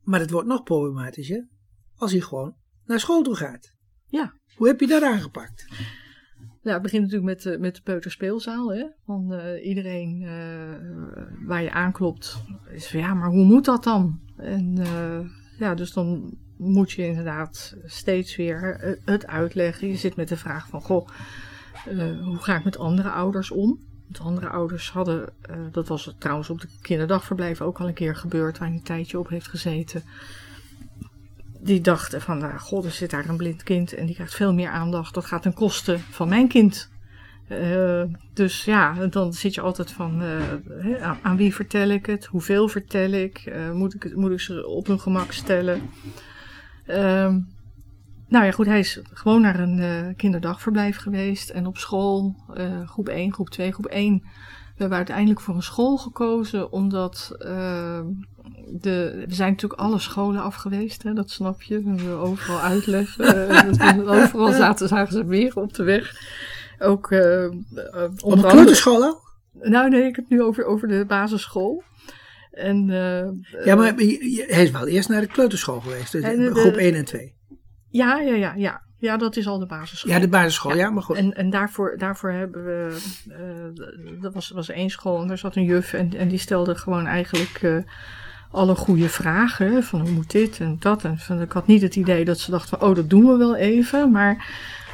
maar 0.03 0.19
het 0.19 0.29
wordt 0.31 0.47
nog 0.47 0.63
problematischer 0.63 1.47
als 1.95 2.11
hij 2.11 2.21
gewoon 2.21 2.55
naar 2.85 2.99
school 2.99 3.21
toe 3.23 3.35
gaat. 3.35 3.73
Ja. 4.05 4.33
Hoe 4.55 4.67
heb 4.67 4.79
je 4.79 4.87
dat 4.87 5.03
aangepakt? 5.03 5.65
Ja, 6.61 6.73
het 6.73 6.81
begint 6.81 7.03
natuurlijk 7.03 7.29
met, 7.29 7.41
de- 7.41 7.59
met 7.59 7.75
de 7.75 7.81
peuterspeelzaal. 7.81 8.73
Hè? 8.73 8.85
Want 9.05 9.31
eh, 9.31 9.65
iedereen 9.65 10.21
eh, 10.23 11.45
waar 11.47 11.63
je 11.63 11.71
aanklopt 11.71 12.43
is 12.71 12.87
van 12.87 12.99
ja, 12.99 13.13
maar 13.13 13.29
hoe 13.29 13.45
moet 13.45 13.65
dat 13.65 13.83
dan? 13.83 14.19
En 14.37 14.77
eh, 14.77 15.19
ja, 15.59 15.75
dus 15.75 15.91
dan 15.93 16.37
moet 16.57 16.91
je 16.91 17.05
inderdaad 17.05 17.75
steeds 17.85 18.35
weer 18.35 18.75
eh, 18.79 18.97
het 19.05 19.27
uitleggen. 19.27 19.87
Je 19.87 19.95
zit 19.95 20.15
met 20.15 20.27
de 20.27 20.37
vraag 20.37 20.67
van, 20.67 20.81
goh, 20.81 21.07
eh, 21.85 22.23
hoe 22.23 22.37
ga 22.37 22.57
ik 22.57 22.63
met 22.63 22.77
andere 22.77 23.09
ouders 23.09 23.51
om? 23.51 23.87
Want 24.11 24.25
andere 24.25 24.49
ouders 24.49 24.91
hadden, 24.91 25.29
eh, 25.41 25.55
dat 25.71 25.87
was 25.87 26.15
trouwens 26.17 26.49
op 26.49 26.61
de 26.61 26.67
kinderdagverblijf 26.81 27.61
ook 27.61 27.79
al 27.79 27.87
een 27.87 27.93
keer 27.93 28.15
gebeurd, 28.15 28.57
waar 28.57 28.67
hij 28.67 28.77
een 28.77 28.83
tijdje 28.83 29.19
op 29.19 29.29
heeft 29.29 29.47
gezeten. 29.47 30.03
Die 31.59 31.81
dachten 31.81 32.21
van, 32.21 32.37
nou, 32.37 32.57
god, 32.57 32.85
er 32.85 32.91
zit 32.91 33.09
daar 33.09 33.29
een 33.29 33.37
blind 33.37 33.63
kind 33.63 33.93
en 33.93 34.05
die 34.05 34.15
krijgt 34.15 34.35
veel 34.35 34.53
meer 34.53 34.69
aandacht. 34.69 35.13
Dat 35.13 35.25
gaat 35.25 35.41
ten 35.41 35.53
koste 35.53 35.99
van 35.99 36.29
mijn 36.29 36.47
kind. 36.47 36.89
Eh, 37.47 38.03
dus 38.33 38.65
ja, 38.65 39.07
dan 39.07 39.33
zit 39.33 39.53
je 39.53 39.61
altijd 39.61 39.91
van, 39.91 40.21
eh, 40.21 41.17
aan, 41.21 41.37
wie 41.37 41.55
vertel 41.55 41.89
ik 41.89 42.05
het? 42.05 42.25
Hoeveel 42.25 42.67
vertel 42.67 43.11
ik? 43.11 43.53
Moet, 43.73 43.93
ik 43.93 44.03
het, 44.03 44.15
moet 44.15 44.31
ik 44.31 44.39
ze 44.39 44.67
op 44.67 44.87
hun 44.87 44.99
gemak 44.99 45.31
stellen? 45.31 45.81
Ehm, 46.85 47.39
nou 48.29 48.45
ja, 48.45 48.51
goed, 48.51 48.65
hij 48.65 48.79
is 48.79 49.01
gewoon 49.13 49.41
naar 49.41 49.59
een 49.59 49.79
eh, 49.79 50.15
kinderdagverblijf 50.15 50.97
geweest. 50.97 51.49
En 51.49 51.65
op 51.65 51.77
school, 51.77 52.35
eh, 52.53 52.87
groep 52.89 53.09
1, 53.09 53.33
groep 53.33 53.49
2, 53.49 53.71
groep 53.71 53.85
1, 53.85 54.19
we 54.75 54.85
hebben 54.85 54.97
uiteindelijk 54.97 55.41
voor 55.41 55.55
een 55.55 55.61
school 55.63 55.97
gekozen. 55.97 56.71
Omdat 56.71 57.35
eh, 57.39 57.99
de, 58.67 59.23
we 59.27 59.33
zijn 59.33 59.51
natuurlijk 59.51 59.81
alle 59.81 59.99
scholen 59.99 60.41
af 60.41 60.55
geweest, 60.55 61.03
hè, 61.03 61.13
dat 61.13 61.29
snap 61.29 61.61
je. 61.61 61.83
We 61.83 61.89
hebben 61.89 62.17
overal 62.17 62.59
uitleg. 62.59 63.19
overal 64.23 64.51
zaten, 64.51 64.87
zagen 64.87 65.13
ze 65.13 65.25
weer 65.25 65.55
op 65.55 65.73
de 65.73 65.83
weg. 65.83 66.13
Ook 66.79 67.11
Op 67.11 68.31
andere- 68.31 68.47
kleuterschool 68.53 69.03
al? 69.03 69.17
Nou 69.61 69.89
nee, 69.89 69.99
ik 70.07 70.15
heb 70.15 70.25
het 70.29 70.29
nu 70.29 70.41
over, 70.41 70.65
over 70.65 70.87
de 70.87 71.05
basisschool. 71.07 71.83
En, 72.51 72.85
Ja, 73.65 73.75
maar 73.75 73.93
hij 73.95 74.63
is 74.63 74.71
wel 74.71 74.87
eerst 74.87 75.09
naar 75.09 75.21
de 75.21 75.27
kleuterschool 75.27 75.79
geweest. 75.79 76.11
Dus 76.11 76.23
de- 76.23 76.49
groep 76.53 76.75
1 76.75 76.93
en 76.93 77.05
2. 77.05 77.37
Ja, 77.89 78.17
ja, 78.19 78.33
ja, 78.35 78.53
ja. 78.55 78.81
Ja, 78.97 79.17
dat 79.17 79.35
is 79.35 79.47
al 79.47 79.59
de 79.59 79.65
basisschool. 79.65 80.11
Ja, 80.11 80.19
de 80.19 80.27
basisschool, 80.27 80.71
ja, 80.71 80.77
Ja. 80.77 80.89
maar 80.89 81.03
goed. 81.03 81.15
En, 81.15 81.33
en 81.33 81.49
daarvoor, 81.49 81.95
daarvoor 81.97 82.31
hebben 82.31 82.65
we. 82.65 82.97
eh 83.29 84.23
er 84.23 84.31
was, 84.31 84.49
was 84.49 84.69
één 84.69 84.89
school 84.89 85.21
en 85.21 85.27
daar 85.27 85.37
zat 85.37 85.55
een 85.55 85.63
juf 85.63 85.93
en, 85.93 86.13
en 86.17 86.27
die 86.27 86.37
stelde 86.37 86.75
gewoon 86.75 87.05
eigenlijk 87.05 87.59
eh, 87.61 87.75
alle 88.51 88.75
goede 88.75 89.09
vragen. 89.09 89.83
Van 89.83 89.99
hoe 90.01 90.09
moet 90.11 90.31
dit 90.31 90.59
en 90.59 90.75
dat. 90.79 91.03
En 91.03 91.17
van, 91.19 91.41
ik 91.41 91.51
had 91.51 91.67
niet 91.67 91.81
het 91.81 91.95
idee 91.95 92.25
dat 92.25 92.39
ze 92.39 92.51
dacht 92.51 92.69
van 92.69 92.81
oh, 92.81 92.95
dat 92.95 93.09
doen 93.09 93.25
we 93.25 93.37
wel 93.37 93.55
even. 93.55 94.11
Maar 94.11 94.45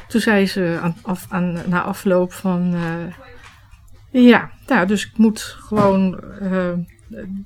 toen 0.08 0.20
zei 0.20 0.46
ze 0.46 0.78
aan, 0.82 0.96
af, 1.02 1.26
aan, 1.28 1.58
na 1.66 1.82
afloop 1.82 2.32
van. 2.32 2.74
eh, 2.74 4.24
ja, 4.24 4.50
nou, 4.66 4.86
dus 4.86 5.06
ik 5.06 5.16
moet 5.18 5.40
gewoon. 5.42 6.20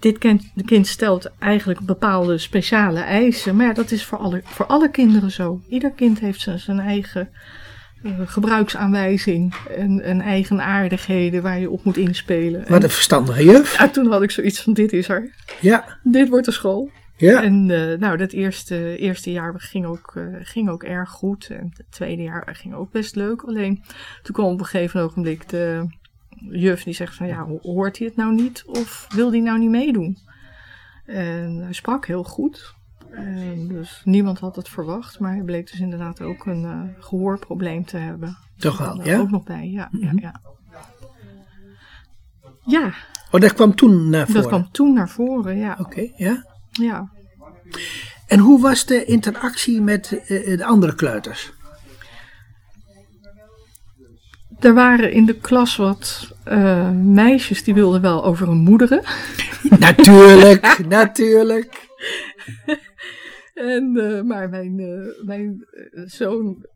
Dit 0.01 0.18
kind, 0.18 0.51
de 0.55 0.64
kind 0.64 0.87
stelt 0.87 1.31
eigenlijk 1.38 1.81
bepaalde 1.81 2.38
speciale 2.38 3.01
eisen. 3.01 3.57
Maar 3.57 3.66
ja, 3.66 3.73
dat 3.73 3.90
is 3.90 4.05
voor 4.05 4.18
alle, 4.18 4.40
voor 4.44 4.66
alle 4.66 4.90
kinderen 4.90 5.31
zo. 5.31 5.61
Ieder 5.68 5.90
kind 5.90 6.20
heeft 6.20 6.40
zijn, 6.40 6.59
zijn 6.59 6.79
eigen 6.81 7.29
eh, 8.03 8.12
gebruiksaanwijzing 8.27 9.55
en, 9.77 10.01
en 10.03 10.20
eigenaardigheden 10.20 11.42
waar 11.42 11.61
je 11.61 11.70
op 11.70 11.85
moet 11.85 11.96
inspelen. 11.96 12.61
Wat 12.61 12.68
En, 12.79 12.83
een 12.83 12.90
verstandige 12.90 13.44
juf. 13.44 13.79
ja, 13.79 13.88
toen 13.88 14.07
had 14.11 14.23
ik 14.23 14.31
zoiets 14.31 14.62
van: 14.62 14.73
dit 14.73 14.92
is 14.92 15.09
er. 15.09 15.31
Ja, 15.61 15.99
Dit 16.03 16.29
wordt 16.29 16.44
de 16.46 16.53
school. 16.53 16.90
ja. 17.16 17.42
En 17.42 17.70
eh, 17.70 17.99
nou, 17.99 18.16
dat 18.16 18.33
eerste, 18.33 18.96
eerste 18.96 19.31
jaar 19.33 19.55
ging 19.57 19.87
ook, 19.87 20.12
eh, 20.16 20.25
ging 20.42 20.68
ook 20.68 20.83
erg 20.83 21.11
goed. 21.11 21.49
En 21.51 21.73
het 21.77 21.87
tweede 21.90 22.23
jaar 22.23 22.49
ging 22.53 22.75
ook 22.75 22.90
best 22.92 23.16
leuk. 23.16 23.42
Alleen 23.42 23.83
toen 24.23 24.35
kwam 24.35 24.46
op 24.53 24.59
een 24.61 24.66
gegeven 24.66 25.01
ogenblik 25.01 25.49
de 25.49 25.87
juf 26.50 26.83
die 26.83 26.94
zegt 26.94 27.14
van 27.14 27.26
ja, 27.26 27.44
ho- 27.44 27.59
hoort 27.62 27.98
hij 27.98 28.07
het 28.07 28.16
nou 28.16 28.35
niet? 28.35 28.62
Of 28.66 29.07
wil 29.14 29.31
hij 29.31 29.40
nou 29.40 29.59
niet 29.59 29.70
meedoen? 29.70 30.18
En 31.07 31.57
hij 31.57 31.72
sprak 31.72 32.07
heel 32.07 32.24
goed. 32.24 32.74
En 33.11 33.68
dus 33.68 34.00
niemand 34.05 34.38
had 34.38 34.57
het 34.57 34.68
verwacht. 34.68 35.18
Maar 35.18 35.33
hij 35.33 35.42
bleek 35.42 35.70
dus 35.70 35.81
inderdaad 35.81 36.20
ook 36.20 36.46
een 36.46 36.64
eh, 36.64 37.05
gehoorprobleem 37.05 37.85
te 37.85 37.96
hebben. 37.96 38.37
Toch 38.57 38.79
wel, 38.79 39.05
ja? 39.05 39.18
ook 39.18 39.31
nog 39.31 39.44
bij, 39.44 39.68
ja. 39.70 39.88
ja, 39.92 40.07
Mhm. 40.12 40.18
ja. 40.18 40.40
Ja, 42.64 42.92
Oh, 43.33 43.40
dat 43.40 43.55
kwam 43.55 43.74
toen 43.74 44.11
naar 44.11 44.26
voren. 44.26 44.40
dat 44.40 44.50
kwam 44.50 44.70
toen 44.70 44.94
naar 44.94 45.09
voren, 45.09 45.57
ja. 45.59 45.76
Oké, 45.81 46.09
ja. 46.16 46.44
ja. 46.70 47.11
En 48.26 48.38
hoe 48.38 48.61
was 48.61 48.87
de 48.87 49.05
interactie 49.05 49.81
met 49.81 50.12
eh, 50.26 50.57
de 50.57 50.64
andere 50.64 50.94
kleuters? 50.94 51.53
Er 54.61 54.75
waren 54.75 55.12
in 55.12 55.27
de 55.27 55.35
klas 55.35 55.77
wat 55.77 56.35
eh, 56.44 56.90
meisjes 56.90 57.64
die 57.64 57.75
wilden 57.75 58.01
wel 58.01 58.25
over 58.25 58.46
hun 58.46 58.57
moederen. 58.57 59.03
natuurlijk, 59.79 60.79
natuurlijk. 60.88 61.88
En, 63.55 63.96
eh, 63.96 64.23
maar 64.23 64.49
mijn, 64.49 64.79
eh, 64.79 65.25
mijn 65.25 65.66
zoon 65.92 66.66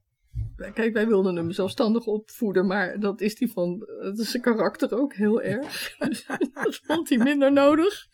kijk, 0.75 0.93
wij 0.93 1.07
wilden 1.07 1.37
hem 1.37 1.51
zelfstandig 1.51 2.07
opvoeden, 2.07 2.67
maar 2.67 3.01
dat 3.01 3.21
is 3.21 3.35
die 3.35 3.53
van, 3.53 3.89
dat 4.01 4.19
is 4.19 4.31
zijn 4.31 4.43
karakter 4.43 4.99
ook 4.99 5.15
heel 5.15 5.43
erg. 5.43 5.97
Dus 5.99 6.27
dat 6.55 6.81
vond 6.83 7.09
hij 7.09 7.19
minder 7.19 7.53
nodig. 7.53 8.07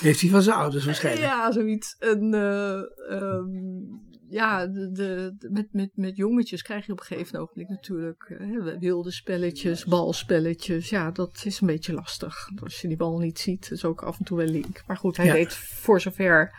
Heeft 0.00 0.20
hij 0.20 0.30
van 0.30 0.42
zijn 0.42 0.56
ouders 0.56 0.84
waarschijnlijk. 0.84 1.26
Ja, 1.26 1.52
zoiets. 1.52 1.96
En 1.98 2.34
eh, 2.34 2.80
ehm, 3.08 3.48
ja, 4.28 4.66
de, 4.66 5.36
met, 5.50 5.66
met, 5.72 5.90
met 5.94 6.16
jongetjes 6.16 6.62
krijg 6.62 6.86
je 6.86 6.92
op 6.92 7.00
een 7.00 7.06
gegeven 7.06 7.40
ogenblik 7.40 7.68
natuurlijk 7.68 8.34
hè, 8.38 8.78
wilde 8.78 9.10
spelletjes, 9.10 9.84
balspelletjes. 9.84 10.88
Ja, 10.88 11.10
dat 11.10 11.42
is 11.44 11.60
een 11.60 11.66
beetje 11.66 11.92
lastig. 11.92 12.50
Als 12.62 12.80
je 12.80 12.88
die 12.88 12.96
bal 12.96 13.18
niet 13.18 13.38
ziet, 13.38 13.70
is 13.70 13.84
ook 13.84 14.02
af 14.02 14.18
en 14.18 14.24
toe 14.24 14.36
wel 14.36 14.46
link. 14.46 14.82
Maar 14.86 14.96
goed, 14.96 15.16
hij 15.16 15.26
Ja. 15.26 15.32
deed 15.32 15.54
voor 15.54 16.00
zover 16.00 16.52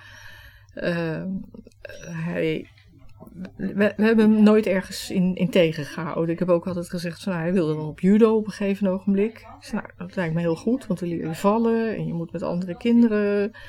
ehm, 0.73 1.29
hij. 2.01 2.69
We, 3.55 3.93
we 3.97 4.03
hebben 4.03 4.31
hem 4.31 4.43
nooit 4.43 4.65
ergens 4.65 5.11
in, 5.11 5.35
in 5.35 5.49
tegengehouden. 5.49 6.33
Ik 6.33 6.39
heb 6.39 6.49
ook 6.49 6.67
altijd 6.67 6.89
gezegd, 6.89 7.23
van, 7.23 7.31
nou, 7.31 7.43
hij 7.43 7.53
wilde 7.53 7.75
dan 7.75 7.87
op 7.87 7.99
judo 7.99 8.35
op 8.35 8.45
een 8.45 8.51
gegeven 8.51 8.87
ogenblik. 8.87 9.45
Nou, 9.71 9.85
dat 9.97 10.15
lijkt 10.15 10.33
me 10.33 10.39
heel 10.39 10.55
goed, 10.55 10.87
want 10.87 10.99
dan 10.99 11.09
leer 11.09 11.27
je 11.27 11.35
vallen 11.35 11.95
en 11.95 12.05
je 12.05 12.13
moet 12.13 12.31
met 12.31 12.43
andere 12.43 12.77
kinderen 12.77 13.53
eh, 13.53 13.59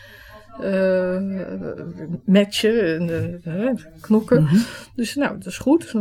matchen 2.24 2.96
en 2.96 3.40
eh, 3.44 3.84
knokken. 4.00 4.42
Mhm. 4.42 4.56
Dus 4.94 5.14
nou, 5.14 5.38
dat 5.38 5.46
is 5.46 5.58
goed. 5.58 5.94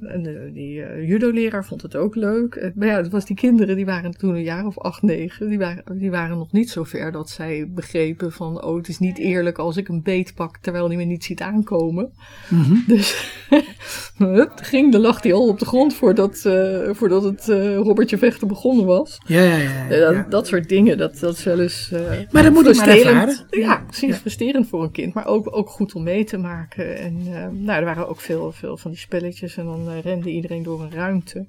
En 0.00 0.22
de, 0.22 0.50
die 0.52 0.82
eh, 0.82 1.08
judo-leraar 1.08 1.64
vond 1.64 1.82
het 1.82 1.96
ook 1.96 2.14
leuk. 2.14 2.54
Eh, 2.54 2.70
maar 2.74 2.86
ja, 2.86 2.96
het 2.96 3.10
was 3.10 3.24
die 3.26 3.36
kinderen, 3.36 3.76
die 3.76 3.86
waren 3.86 4.16
toen 4.18 4.34
een 4.34 4.42
jaar 4.42 4.66
of 4.66 4.78
acht, 4.78 5.02
negen. 5.02 5.48
Die 5.48 5.58
waren, 5.58 5.98
die 5.98 6.10
waren 6.10 6.38
nog 6.38 6.52
niet 6.52 6.70
zo 6.70 6.84
ver 6.84 7.12
dat 7.12 7.30
zij 7.30 7.68
begrepen 7.68 8.32
van... 8.32 8.64
oh, 8.64 8.76
het 8.76 8.88
is 8.88 8.98
niet 8.98 9.18
eerlijk 9.18 9.58
als 9.58 9.76
ik 9.76 9.88
een 9.88 10.02
beet 10.02 10.34
pak 10.34 10.56
terwijl 10.56 10.86
hij 10.86 10.96
me 10.96 11.04
niet 11.04 11.24
ziet 11.24 11.40
aankomen. 11.40 12.10
Mhm. 12.48 12.74
Dus 12.86 13.32
hup, 14.18 14.52
ging, 14.54 14.92
dan 14.92 15.00
lag 15.00 15.22
hij 15.22 15.32
al 15.32 15.48
op 15.48 15.58
de 15.58 15.64
grond 15.64 15.94
voordat, 15.94 16.44
eh, 16.44 16.90
voordat 16.92 17.22
het 17.22 17.48
eh, 17.48 17.76
Robbertje 17.76 18.18
vechten 18.18 18.48
begonnen 18.48 18.84
was. 18.86 19.18
Ja, 19.26 19.42
ja, 19.42 19.56
ja. 19.56 19.88
Eh, 19.88 19.98
dat, 19.98 20.30
dat 20.30 20.46
soort 20.46 20.68
dingen, 20.68 20.98
dat, 20.98 21.18
dat 21.18 21.34
is 21.36 21.44
wel 21.44 21.60
eens... 21.60 21.90
eh, 21.92 22.00
Maar 22.30 22.42
dat 22.42 22.52
moet 22.52 22.66
ik 22.66 22.76
maar 22.76 22.88
ervaren. 22.88 23.36
Ja, 23.50 23.84
Ja. 24.00 24.14
frustrerend 24.14 24.68
voor 24.68 24.82
een 24.82 24.90
kind, 24.90 25.14
maar 25.14 25.26
ook, 25.26 25.56
ook 25.56 25.68
goed 25.70 25.94
om 25.94 26.02
mee 26.02 26.24
te 26.24 26.36
maken. 26.36 26.98
En 26.98 27.16
eh, 27.26 27.48
nou, 27.48 27.78
er 27.78 27.84
waren 27.84 28.08
ook 28.08 28.20
veel, 28.20 28.52
veel 28.52 28.76
van 28.76 28.90
die 28.90 29.00
spelletjes 29.00 29.56
en 29.56 29.64
dan 29.64 29.88
eh, 29.90 30.00
rende 30.00 30.30
iedereen 30.30 30.62
door 30.62 30.82
een 30.82 30.90
ruimte. 30.92 31.46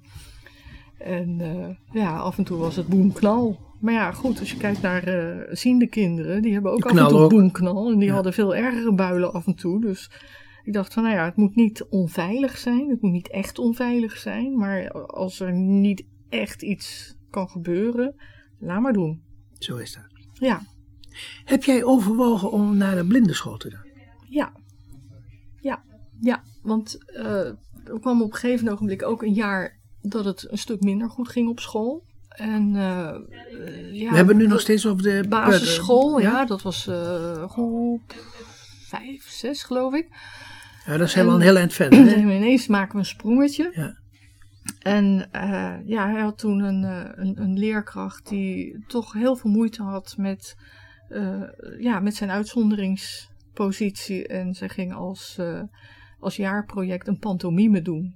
En 0.98 1.42
eh, 1.42 2.02
ja, 2.02 2.18
af 2.18 2.38
en 2.38 2.44
toe 2.44 2.58
was 2.58 2.76
het 2.76 2.88
boemknal. 2.88 3.60
Maar 3.80 3.94
ja, 3.94 4.12
goed, 4.12 4.40
als 4.40 4.52
je 4.52 4.58
kijkt 4.58 4.82
naar 4.82 5.04
eh 5.04 5.56
ziende 5.56 5.88
kinderen, 5.88 6.42
die 6.42 6.54
hebben 6.54 6.72
ook 6.72 6.86
af 6.86 6.98
en 6.98 7.08
toe 7.08 7.20
ook. 7.20 7.30
boemknal. 7.30 7.92
En 7.92 7.98
die 8.00 8.08
Ja. 8.08 8.14
hadden 8.14 8.34
veel 8.34 8.56
ergere 8.56 8.94
builen 8.94 9.34
af 9.34 9.46
en 9.48 9.56
toe. 9.56 9.82
Dus 9.82 10.12
ik 10.64 10.74
dacht 10.74 10.94
van, 10.94 11.04
nou 11.04 11.16
ja, 11.16 11.26
het 11.26 11.36
moet 11.36 11.56
niet 11.56 11.84
onveilig 11.90 12.58
zijn. 12.58 12.90
Het 12.90 13.02
moet 13.02 13.12
niet 13.12 13.30
echt 13.30 13.60
onveilig 13.60 14.18
zijn. 14.18 14.58
Maar 14.58 14.92
als 14.92 15.40
er 15.40 15.54
niet 15.54 16.04
echt 16.30 16.62
iets 16.62 17.16
kan 17.30 17.50
gebeuren, 17.50 18.16
laat 18.60 18.82
maar 18.82 18.94
doen. 18.94 19.22
Zo 19.60 19.78
is 19.78 19.94
dat. 19.94 20.06
Ja, 20.34 20.62
Heb 21.46 21.64
jij 21.64 21.84
overwogen 21.84 22.52
om 22.52 22.78
naar 22.78 22.98
een 22.98 23.08
blindenschool 23.08 23.58
te 23.58 23.70
gaan? 23.70 23.86
Ja. 24.30 24.52
Ja, 25.62 25.84
ja. 26.22 26.44
Want 26.62 26.98
eh, 27.06 27.46
er 27.86 28.00
kwam 28.02 28.22
op 28.22 28.32
een 28.34 28.38
gegeven 28.38 28.70
ogenblik 28.70 29.04
ook 29.04 29.24
een 29.24 29.34
jaar 29.34 29.80
dat 30.02 30.26
het 30.26 30.52
een 30.52 30.58
stuk 30.58 30.82
minder 30.82 31.10
goed 31.10 31.30
ging 31.30 31.50
op 31.50 31.60
school. 31.60 32.06
En 32.28 32.76
eh, 32.76 33.10
eh, 33.10 33.94
ja, 33.94 34.10
We 34.10 34.16
hebben 34.16 34.38
nu 34.38 34.48
nog 34.48 34.60
steeds 34.60 34.86
over 34.86 35.04
de 35.04 35.26
basisschool, 35.30 36.20
ja, 36.20 36.32
Ja, 36.32 36.46
dat 36.46 36.62
was 36.62 36.88
eh 36.88 37.50
groep 37.50 38.14
vijf, 38.88 39.30
zes 39.30 39.64
geloof 39.64 39.94
ik. 39.94 40.08
Ja, 40.86 40.98
dat 40.98 41.10
zijn 41.10 41.26
we 41.26 41.32
al 41.32 41.38
een 41.38 41.44
heel 41.44 41.58
eind 41.58 41.74
verder. 41.74 42.00
Hè? 42.00 42.14
En 42.14 42.30
ineens 42.30 42.68
maken 42.68 42.94
we 42.94 43.00
een 43.00 43.06
sprongetje. 43.06 43.70
Ja. 43.74 43.98
En 44.80 45.30
ja, 45.86 46.10
hij 46.12 46.22
had 46.22 46.38
toen 46.38 46.60
een, 46.60 46.84
een, 47.20 47.42
een 47.42 47.58
leerkracht 47.58 48.28
die 48.28 48.84
toch 48.88 49.14
heel 49.14 49.36
veel 49.36 49.52
moeite 49.52 49.84
had 49.84 50.16
met, 50.18 50.56
ja, 51.80 52.00
met 52.00 52.16
zijn 52.16 52.30
uitzonderingspositie. 52.30 54.28
En 54.28 54.54
zij 54.54 54.70
ging 54.70 54.94
als, 54.94 55.38
eh, 55.38 55.62
als 56.20 56.36
jaarproject 56.36 57.08
een 57.08 57.20
pantomime 57.20 57.82
doen. 57.82 58.16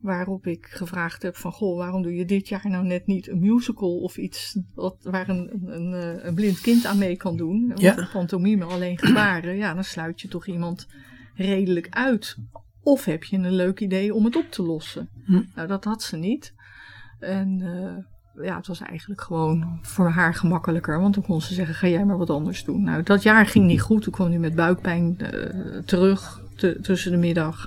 Waarop 0.00 0.46
ik 0.46 0.66
gevraagd 0.66 1.22
heb 1.22 1.36
van, 1.36 1.52
goh, 1.52 1.76
waarom 1.76 2.02
doe 2.02 2.14
je 2.14 2.24
dit 2.24 2.48
jaar 2.48 2.70
nou 2.70 2.84
net 2.86 3.06
niet 3.06 3.28
een 3.28 3.40
musical 3.40 3.98
of 3.98 4.16
iets 4.16 4.58
wat, 4.74 4.96
waar 5.02 5.28
een, 5.28 5.50
een, 5.52 5.74
een, 5.74 6.18
eh, 6.18 6.24
een 6.24 6.34
blind 6.34 6.60
kind 6.60 6.86
aan 6.86 6.98
mee 6.98 7.16
kan 7.16 7.36
doen? 7.36 7.68
Want 7.68 7.80
Ja. 7.80 7.98
een 7.98 8.08
pantomime 8.12 8.64
alleen 8.64 8.98
gebaren, 8.98 9.56
ja, 9.56 9.74
dan 9.74 9.84
sluit 9.84 10.20
je 10.20 10.28
toch 10.28 10.46
iemand 10.46 10.86
redelijk 11.34 11.86
uit. 11.90 12.36
Of 12.82 13.04
heb 13.04 13.24
je 13.24 13.36
een 13.36 13.52
leuk 13.52 13.80
idee 13.80 14.14
om 14.14 14.24
het 14.24 14.36
op 14.36 14.50
te 14.50 14.62
lossen? 14.62 15.08
Hm. 15.24 15.42
Nou, 15.54 15.68
dat 15.68 15.84
had 15.84 16.02
ze 16.02 16.16
niet. 16.16 16.54
En 17.18 17.60
eh, 17.60 18.04
ja, 18.42 18.56
het 18.56 18.66
was 18.66 18.80
eigenlijk 18.80 19.20
gewoon 19.20 19.78
voor 19.82 20.08
haar 20.08 20.34
gemakkelijker. 20.34 21.00
Want 21.00 21.14
dan 21.14 21.22
kon 21.24 21.40
ze 21.42 21.54
zeggen, 21.54 21.74
ga 21.74 21.86
jij 21.88 22.04
maar 22.04 22.18
wat 22.18 22.30
anders 22.30 22.64
doen. 22.64 22.82
Nou, 22.82 23.02
dat 23.02 23.22
jaar 23.22 23.46
ging 23.46 23.66
niet 23.66 23.80
goed. 23.80 24.02
Toen 24.02 24.12
kwam 24.12 24.28
hij 24.28 24.38
met 24.38 24.54
buikpijn 24.54 25.16
eh, 25.18 25.30
terug 25.84 26.40
te- 26.56 26.78
tussen 26.82 27.10
de 27.10 27.16
middag. 27.18 27.66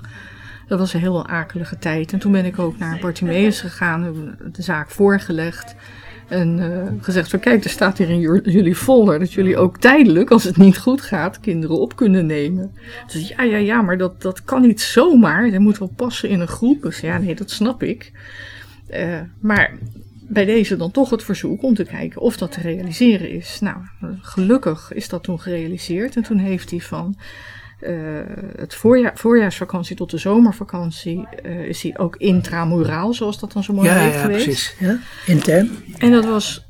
Dat 0.68 0.78
was 0.78 0.94
een 0.94 1.00
heel 1.00 1.26
akelige 1.26 1.78
tijd. 1.78 2.12
En 2.12 2.18
toen 2.18 2.32
ben 2.32 2.44
ik 2.44 2.58
ook 2.58 2.78
naar 2.78 2.98
Bartimeus 3.00 3.60
gegaan, 3.60 4.14
de 4.52 4.62
zaak 4.62 4.90
voorgelegd. 4.90 5.74
En 6.28 6.58
eh, 6.58 6.92
gezegd 7.00 7.30
van 7.30 7.38
kijk, 7.40 7.64
er 7.64 7.70
staat 7.70 7.98
hier 7.98 8.10
in 8.10 8.18
ju- 8.20 8.40
jullie 8.44 8.74
folder 8.76 9.18
dat 9.18 9.32
jullie 9.32 9.56
ook 9.56 9.78
tijdelijk, 9.78 10.30
als 10.30 10.44
het 10.44 10.56
niet 10.56 10.78
goed 10.78 11.00
gaat, 11.00 11.40
kinderen 11.40 11.78
op 11.80 11.96
kunnen 11.96 12.26
nemen. 12.26 12.72
Dus 13.12 13.28
ja, 13.28 13.42
ja, 13.42 13.56
ja, 13.56 13.82
maar 13.82 13.98
dat, 13.98 14.22
dat 14.22 14.44
kan 14.44 14.60
niet 14.62 14.80
zomaar. 14.80 15.50
Dat 15.50 15.60
moet 15.60 15.78
wel 15.78 15.92
passen 15.96 16.28
in 16.28 16.40
een 16.40 16.48
groep. 16.48 16.82
Dus 16.82 17.00
ja, 17.00 17.18
nee, 17.18 17.34
dat 17.34 17.50
snap 17.50 17.82
ik. 17.82 18.12
Eh, 18.86 19.20
maar 19.40 19.72
bij 20.28 20.44
deze 20.44 20.76
dan 20.76 20.90
toch 20.90 21.10
het 21.10 21.24
verzoek 21.24 21.62
om 21.62 21.74
te 21.74 21.84
kijken 21.84 22.20
of 22.20 22.36
dat 22.36 22.52
te 22.52 22.60
realiseren 22.60 23.30
is. 23.30 23.60
Nou, 23.60 23.76
gelukkig 24.20 24.92
is 24.92 25.08
dat 25.08 25.22
toen 25.22 25.40
gerealiseerd. 25.40 26.16
En 26.16 26.22
toen 26.22 26.38
heeft 26.38 26.70
hij 26.70 26.80
van 26.80 27.16
eh, 27.80 27.92
het 28.56 28.74
voorjaar, 28.74 29.12
voorjaarsvakantie 29.14 29.96
tot 29.96 30.10
de 30.10 30.18
zomervakantie 30.18 31.26
eh, 31.42 31.64
is 31.64 31.82
hij 31.82 31.98
ook 31.98 32.16
intramuraal, 32.16 33.14
zoals 33.14 33.38
dat 33.38 33.52
dan 33.52 33.62
zo 33.62 33.72
mooi 33.72 33.88
Ja, 33.88 33.94
heet 33.94 34.12
ja, 34.12 34.20
geweest. 34.20 34.44
precies. 34.44 34.76
Ja? 34.78 34.98
Intern. 35.26 35.70
En 35.98 36.10
dat 36.10 36.24
was 36.24 36.66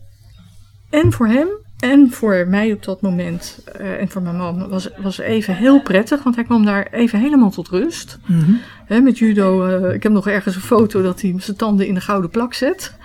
en 0.90 1.12
voor 1.12 1.26
hem 1.26 1.48
en 1.78 2.10
voor 2.10 2.46
mij 2.48 2.72
op 2.72 2.84
dat 2.84 3.00
moment 3.02 3.64
eh, 3.78 4.00
en 4.00 4.08
voor 4.08 4.22
mijn 4.22 4.36
man 4.36 4.68
was, 4.68 4.88
was 4.96 5.18
even 5.18 5.56
heel 5.56 5.82
prettig, 5.82 6.22
want 6.22 6.34
hij 6.34 6.44
kwam 6.44 6.64
daar 6.64 6.86
even 6.90 7.20
helemaal 7.20 7.50
tot 7.50 7.68
rust. 7.68 8.18
Mhm. 8.26 9.04
Met 9.04 9.18
judo, 9.18 9.66
ik 9.88 10.02
heb 10.02 10.12
nog 10.12 10.28
ergens 10.28 10.54
een 10.54 10.60
foto 10.60 11.02
dat 11.02 11.20
hij 11.20 11.34
zijn 11.36 11.56
tanden 11.56 11.86
in 11.86 11.94
de 11.94 12.00
gouden 12.00 12.30
plak 12.30 12.54
zet. 12.54 12.96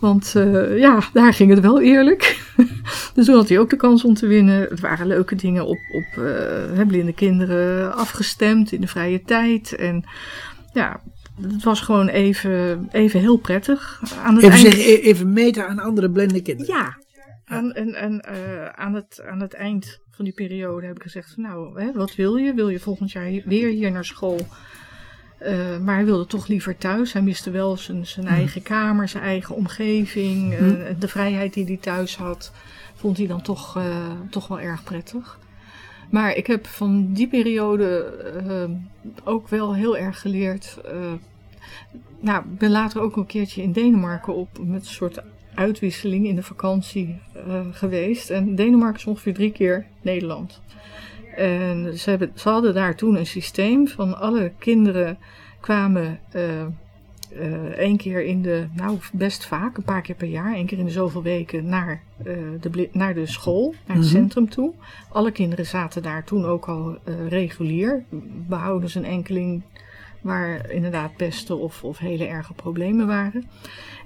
Want 0.00 0.32
eh, 0.36 0.78
ja, 0.78 1.00
daar 1.12 1.32
ging 1.34 1.50
het 1.50 1.60
wel 1.60 1.80
eerlijk. 1.80 2.40
dus 3.14 3.26
toen 3.26 3.34
had 3.34 3.48
hij 3.48 3.58
ook 3.58 3.70
de 3.70 3.76
kans 3.76 4.04
om 4.04 4.14
te 4.14 4.26
winnen. 4.26 4.60
Het 4.60 4.80
waren 4.80 5.06
leuke 5.06 5.34
dingen 5.34 5.66
op, 5.66 5.78
op 5.92 6.04
hè, 6.74 6.86
blinde 6.86 7.12
kinderen 7.12 7.94
afgestemd 7.94 8.72
in 8.72 8.80
de 8.80 8.86
vrije 8.86 9.22
tijd. 9.22 9.74
En 9.74 10.04
ja, 10.72 11.00
het 11.40 11.64
was 11.64 11.80
gewoon 11.80 12.08
even, 12.08 12.88
even 12.92 13.20
heel 13.20 13.36
prettig. 13.36 14.00
Aan 14.24 14.34
het 14.34 14.44
Even, 14.44 14.66
eind- 14.70 14.78
e- 14.78 15.00
even 15.00 15.32
meten 15.32 15.68
aan 15.68 15.78
andere 15.78 16.10
blinde 16.10 16.42
kinderen. 16.42 16.74
ja, 16.74 16.96
en, 17.44 17.72
en, 17.74 17.94
en 17.94 18.20
eh, 18.20 18.66
aan, 18.68 18.94
het, 18.94 19.22
aan 19.30 19.40
het 19.40 19.54
eind 19.54 19.98
van 20.10 20.24
die 20.24 20.34
periode 20.34 20.86
heb 20.86 20.96
ik 20.96 21.02
gezegd: 21.02 21.32
van, 21.34 21.42
Nou, 21.42 21.80
hè, 21.82 21.92
wat 21.92 22.14
wil 22.14 22.36
je? 22.36 22.54
Wil 22.54 22.68
je 22.68 22.80
volgend 22.80 23.12
jaar 23.12 23.24
hier- 23.24 23.42
weer 23.46 23.68
hier 23.68 23.90
naar 23.90 24.04
school? 24.04 24.38
Eh, 25.38 25.78
maar 25.78 25.94
hij 25.94 26.04
wilde 26.04 26.26
toch 26.26 26.46
liever 26.46 26.76
thuis. 26.76 27.12
Hij 27.12 27.22
miste 27.22 27.50
wel 27.50 27.76
zijn, 27.76 28.06
zijn 28.06 28.26
eigen 28.26 28.62
kamer, 28.62 29.08
zijn 29.08 29.22
eigen 29.22 29.54
omgeving. 29.54 30.54
eh, 30.54 30.60
de 30.98 31.08
vrijheid 31.08 31.54
die 31.54 31.64
hij 31.64 31.76
thuis 31.76 32.16
had, 32.16 32.52
vond 32.94 33.16
hij 33.16 33.26
dan 33.26 33.42
toch, 33.42 33.76
eh, 33.76 34.10
toch 34.30 34.48
wel 34.48 34.60
erg 34.60 34.84
prettig. 34.84 35.38
Maar 36.10 36.34
ik 36.34 36.46
heb 36.46 36.66
van 36.66 37.12
die 37.12 37.28
periode 37.28 38.12
ook 39.24 39.48
wel 39.48 39.74
heel 39.74 39.96
erg 39.96 40.20
geleerd. 40.20 40.78
nou, 42.20 42.44
ik 42.44 42.58
ben 42.58 42.70
later 42.70 43.00
ook 43.00 43.16
een 43.16 43.26
keertje 43.26 43.62
in 43.62 43.72
Denemarken 43.72 44.34
op 44.34 44.48
met 44.60 44.80
een 44.80 44.86
soort 44.86 45.22
uitwisseling 45.54 46.26
in 46.26 46.36
de 46.36 46.42
vakantie 46.42 47.18
geweest. 47.72 48.30
En 48.30 48.54
Denemarken 48.54 48.98
is 48.98 49.06
ongeveer 49.06 49.34
drie 49.34 49.52
keer 49.52 49.86
Nederland. 50.02 50.60
En 51.36 51.98
ze, 51.98 52.10
hebben, 52.10 52.30
ze 52.34 52.48
hadden 52.48 52.74
daar 52.74 52.96
toen 52.96 53.16
een 53.16 53.26
systeem 53.26 53.88
van 53.88 54.18
alle 54.18 54.52
kinderen 54.58 55.18
kwamen 55.60 56.18
eh, 56.30 57.64
één 57.78 57.96
keer 57.96 58.24
in 58.24 58.42
de, 58.42 58.66
nou 58.74 58.98
best 59.12 59.46
vaak, 59.46 59.76
een 59.76 59.82
paar 59.82 60.02
keer 60.02 60.14
per 60.14 60.28
jaar, 60.28 60.54
één 60.54 60.66
keer 60.66 60.78
in 60.78 60.84
de 60.84 60.90
zoveel 60.90 61.22
weken 61.22 61.68
naar, 61.68 62.02
eh, 62.24 62.34
de, 62.60 62.88
naar 62.92 63.14
de 63.14 63.26
school, 63.26 63.74
naar 63.86 63.96
het 63.96 64.06
Mhm. 64.06 64.14
centrum 64.14 64.48
toe. 64.48 64.72
Alle 65.12 65.30
kinderen 65.30 65.66
zaten 65.66 66.02
daar 66.02 66.24
toen 66.24 66.44
ook 66.44 66.66
al 66.68 66.98
regulier, 67.28 68.04
behouden 68.48 68.90
ze 68.90 68.98
een 68.98 69.04
enkeling 69.04 69.62
waar 70.26 70.70
inderdaad 70.70 71.16
pesten 71.16 71.58
of, 71.58 71.84
of 71.84 71.98
hele 71.98 72.26
erge 72.26 72.52
problemen 72.52 73.06
waren. 73.06 73.44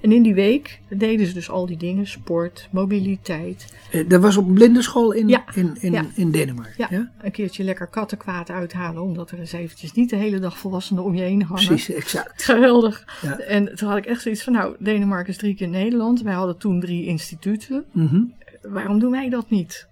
En 0.01 0.11
in 0.11 0.21
die 0.23 0.33
week 0.33 0.79
deden 0.89 1.25
ze 1.27 1.33
dus 1.33 1.49
al 1.49 1.65
die 1.65 1.77
dingen, 1.77 2.07
sport, 2.07 2.67
mobiliteit. 2.71 3.73
Eh, 3.91 4.09
dat 4.09 4.21
was 4.21 4.37
op 4.37 4.53
blindenschool 4.53 5.11
in, 5.11 5.27
Ja, 5.27 5.43
in, 5.53 5.77
in, 5.79 5.91
ja. 5.91 6.05
in 6.15 6.31
Denemarken. 6.31 6.73
Ja, 6.77 6.87
Ja? 6.89 7.11
een 7.21 7.31
keertje 7.31 7.63
lekker 7.63 7.87
kattenkwaad 7.87 8.49
uithalen, 8.49 9.01
omdat 9.01 9.31
er 9.31 9.39
eens 9.39 9.51
eventjes 9.51 9.93
niet 9.93 10.09
de 10.09 10.15
hele 10.15 10.39
dag 10.39 10.57
volwassenen 10.57 11.03
om 11.03 11.15
je 11.15 11.21
heen 11.21 11.43
hangen. 11.43 11.65
Precies, 11.65 11.95
exact. 11.95 12.43
Geweldig. 12.51 13.05
En 13.47 13.75
toen 13.75 13.87
had 13.89 13.97
ik 13.97 14.05
echt 14.05 14.21
zoiets 14.21 14.43
van, 14.43 14.53
nou, 14.53 14.75
Denemarken 14.79 15.29
is 15.31 15.37
drie 15.37 15.55
keer 15.55 15.67
Nederland. 15.69 16.21
Wij 16.21 16.33
hadden 16.33 16.57
toen 16.57 16.79
drie 16.79 17.05
instituten. 17.05 17.85
Mhm. 17.91 18.21
Waarom 18.61 18.99
doen 18.99 19.11
wij 19.11 19.29
dat 19.29 19.49
niet? 19.49 19.87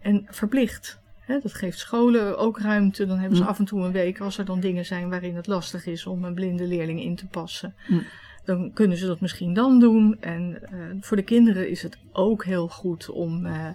En 0.00 0.26
verplicht. 0.30 1.00
Dat 1.40 1.54
geeft 1.54 1.78
scholen 1.78 2.38
ook 2.38 2.58
ruimte. 2.58 3.06
Dan 3.06 3.18
hebben 3.18 3.36
ze 3.36 3.42
Mm. 3.42 3.48
af 3.48 3.58
en 3.58 3.64
toe 3.64 3.84
een 3.84 3.92
week, 3.92 4.20
als 4.20 4.38
er 4.38 4.44
dan 4.44 4.60
dingen 4.60 4.84
zijn 4.84 5.08
waarin 5.10 5.36
het 5.36 5.46
lastig 5.46 5.86
is 5.86 6.06
om 6.06 6.24
een 6.24 6.34
blinde 6.34 6.66
leerling 6.66 7.02
in 7.02 7.16
te 7.16 7.26
passen. 7.26 7.74
Mm. 7.88 8.02
Dan 8.44 8.70
kunnen 8.72 8.96
ze 8.96 9.06
dat 9.06 9.20
misschien 9.20 9.54
dan 9.54 9.80
doen. 9.80 10.16
En 10.20 10.58
eh, 10.62 10.78
voor 11.00 11.16
de 11.16 11.22
kinderen 11.22 11.68
is 11.70 11.82
het 11.82 11.98
ook 12.12 12.44
heel 12.44 12.68
goed 12.68 13.10
om, 13.10 13.46
eh, 13.46 13.66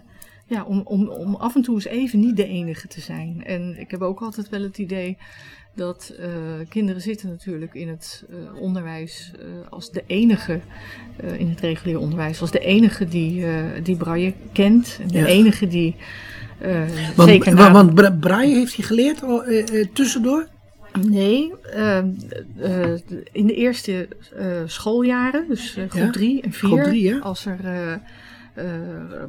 ja, 0.45 0.63
om, 0.63 0.81
om, 0.83 1.07
om 1.07 1.35
af 1.35 1.55
en 1.55 1.61
toe 1.61 1.75
eens 1.75 1.85
even 1.85 2.19
niet 2.19 2.35
de 2.37 2.47
enige 2.47 2.87
te 2.87 3.01
zijn. 3.01 3.43
En 3.45 3.79
ik 3.79 3.91
heb 3.91 4.01
ook 4.01 4.19
altijd 4.21 4.49
wel 4.49 4.61
het 4.61 4.77
idee 4.77 5.17
dat 5.75 6.13
eh, 6.19 6.27
kinderen 6.69 7.01
zitten 7.01 7.29
natuurlijk 7.29 7.73
in 7.73 7.87
het 7.87 8.25
onderwijs 8.59 9.31
als 9.69 9.91
de 9.91 10.03
enige, 10.07 10.59
in 11.37 11.49
het 11.49 11.59
regulier 11.59 11.99
onderwijs, 11.99 12.41
als 12.41 12.51
de 12.51 12.59
enige 12.59 13.07
die, 13.07 13.45
die 13.83 13.95
Braille 13.97 14.33
kent. 14.51 14.97
En 15.01 15.07
de 15.07 15.17
Ja. 15.17 15.25
enige 15.25 15.67
die 15.67 15.95
Want, 17.15 17.29
zeker 17.29 17.53
na- 17.53 17.71
want 17.71 18.19
Braille 18.19 18.55
heeft 18.55 18.75
hij 18.75 18.85
geleerd 18.85 19.21
eh, 19.23 19.79
eh, 19.79 19.87
tussendoor? 19.93 20.47
Nee, 21.01 21.53
eh, 21.73 21.97
eh, 21.97 22.05
in 23.31 23.47
de 23.47 23.53
eerste 23.55 24.07
eh, 24.37 24.45
schooljaren, 24.65 25.45
dus 25.47 25.75
eh, 25.75 25.89
groep 25.89 26.03
Ja, 26.03 26.11
3 26.11 26.41
en 26.41 26.51
4, 26.53 26.67
groep 26.69 26.83
drie, 26.83 27.03
ja. 27.03 27.17
als 27.19 27.45
er 27.45 27.59
eh, 27.63 27.93
eh, 27.93 27.99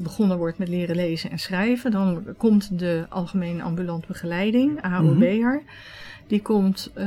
begonnen 0.00 0.38
wordt 0.38 0.58
met 0.58 0.68
leren 0.68 0.96
lezen 0.96 1.30
en 1.30 1.38
schrijven, 1.38 1.90
dan 1.90 2.24
komt 2.36 2.78
de 2.78 3.04
Algemene 3.08 3.62
Ambulant 3.62 4.06
Begeleiding, 4.06 4.82
AOB'er, 4.82 5.62
die 6.26 6.42
komt 6.42 6.90
eh, 6.94 7.06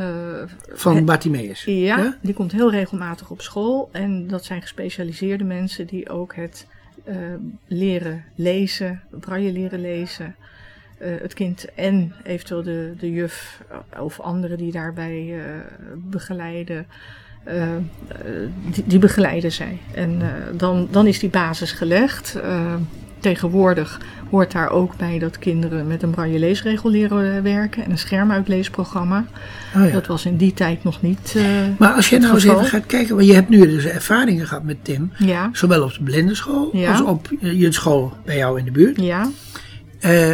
Van 0.73 1.05
Bartimeus. 1.05 1.63
ja, 1.63 2.17
die 2.21 2.33
komt 2.33 2.51
heel 2.51 2.71
regelmatig 2.71 3.29
op 3.29 3.41
school. 3.41 3.89
En 3.91 4.27
dat 4.27 4.45
zijn 4.45 4.61
gespecialiseerde 4.61 5.43
mensen 5.43 5.87
die 5.87 6.09
ook 6.09 6.35
het 6.35 6.67
eh, 7.03 7.15
leren 7.67 8.23
lezen, 8.35 9.01
braille 9.09 9.51
leren 9.51 9.81
lezen. 9.81 10.35
eh, 10.97 11.09
het 11.21 11.33
kind 11.33 11.65
en 11.75 12.13
eventueel 12.23 12.63
de, 12.63 12.93
de 12.99 13.11
juf 13.11 13.61
eh, 13.93 14.01
of 14.01 14.19
anderen 14.19 14.57
die 14.57 14.71
daarbij 14.71 15.39
eh, 15.39 15.45
begeleiden. 15.97 16.85
eh, 17.43 17.75
eh, 17.75 17.81
die, 18.71 18.83
die 18.87 18.99
begeleiden 18.99 19.51
zij. 19.51 19.77
En 19.93 20.21
dan, 20.57 20.87
dan 20.91 21.07
is 21.07 21.19
die 21.19 21.29
basis 21.29 21.71
gelegd. 21.71 22.39
Eh, 23.21 23.31
tegenwoordig 23.31 23.99
hoort 24.29 24.51
daar 24.51 24.69
ook 24.69 24.95
bij 24.97 25.19
dat 25.19 25.39
kinderen 25.39 25.87
met 25.87 26.03
een 26.03 26.09
braille 26.09 26.39
leesregel 26.39 26.89
leren 26.89 27.43
werken 27.43 27.83
en 27.83 27.91
een 27.91 27.97
schermuitleesprogramma. 27.97 29.25
Oh, 29.75 29.85
ja. 29.85 29.91
Dat 29.91 30.07
was 30.07 30.25
in 30.25 30.37
die 30.37 30.53
tijd 30.53 30.83
nog 30.83 31.01
niet. 31.01 31.33
eh, 31.37 31.43
Maar 31.77 31.93
als 31.93 32.09
je 32.09 32.19
nou 32.19 32.33
eens 32.33 32.43
even 32.43 32.65
gaat 32.65 32.85
kijken, 32.85 33.15
want 33.15 33.27
je 33.27 33.33
hebt 33.33 33.49
nu 33.49 33.65
dus 33.65 33.85
ervaringen 33.85 34.47
gehad 34.47 34.63
met 34.63 34.83
Tim, 34.83 35.11
Ja, 35.17 35.49
zowel 35.53 35.83
op 35.83 35.93
de 35.93 36.03
blindenschool 36.03 36.69
Ja. 36.77 36.91
als 36.91 37.01
op 37.01 37.27
eh, 37.41 37.59
je 37.59 37.71
school 37.71 38.13
bij 38.25 38.37
jou 38.37 38.59
in 38.59 38.65
de 38.65 38.71
buurt. 38.71 39.01
ja. 39.01 39.29
Eh, 39.99 40.33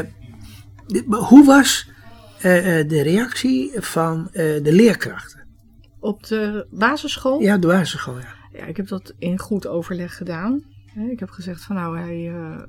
hoe 1.09 1.45
was 1.45 1.89
eh, 2.41 2.79
eh, 2.79 2.87
de 2.89 3.01
reactie 3.01 3.71
van 3.75 4.27
eh, 4.31 4.43
de 4.63 4.71
leerkrachten? 4.73 5.45
Op 5.99 6.27
de 6.27 6.67
basisschool. 6.71 7.39
Ja, 7.41 7.57
de 7.57 7.67
basisschool, 7.67 8.17
ja. 8.19 8.59
Ja, 8.59 8.65
ik 8.65 8.77
heb 8.77 8.87
dat 8.87 9.13
in 9.19 9.39
goed 9.39 9.67
overleg 9.67 10.17
gedaan. 10.17 10.61
Ik 11.11 11.19
heb 11.19 11.29
gezegd 11.29 11.63
van 11.63 11.75
nou, 11.75 11.97
hij 11.97 12.33
eh, 12.33 12.63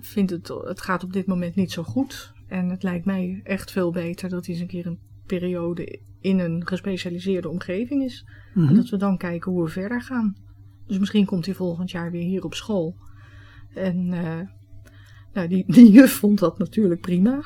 vindt 0.00 0.30
het, 0.30 0.48
het 0.48 0.80
gaat 0.80 1.04
op 1.04 1.12
dit 1.12 1.26
moment 1.26 1.54
niet 1.54 1.72
zo 1.72 1.82
goed. 1.82 2.32
En 2.48 2.68
het 2.68 2.82
lijkt 2.82 3.04
mij 3.04 3.40
echt 3.44 3.70
veel 3.70 3.90
beter 3.92 4.28
dat 4.28 4.46
hij 4.46 4.54
eens 4.54 4.62
een 4.62 4.68
keer 4.70 4.86
een 4.86 4.98
periode 5.26 6.00
in 6.20 6.38
een 6.38 6.66
gespecialiseerde 6.66 7.48
omgeving 7.48 8.02
is. 8.02 8.24
En 8.54 8.60
Mhm. 8.62 8.74
dat 8.74 8.88
we 8.88 8.96
dan 8.96 9.16
kijken 9.16 9.52
hoe 9.52 9.64
we 9.64 9.70
verder 9.70 10.02
gaan. 10.02 10.36
Dus 10.86 10.98
misschien 10.98 11.24
komt 11.24 11.46
hij 11.46 11.54
volgend 11.54 11.90
jaar 11.90 12.10
weer 12.10 12.22
hier 12.22 12.44
op 12.44 12.54
school. 12.54 12.96
En 13.74 14.12
eh, 14.12 14.40
nou, 15.32 15.48
die, 15.48 15.64
die 15.66 15.90
juf 15.90 16.12
vond 16.12 16.38
dat 16.38 16.58
natuurlijk 16.58 17.00
prima. 17.00 17.42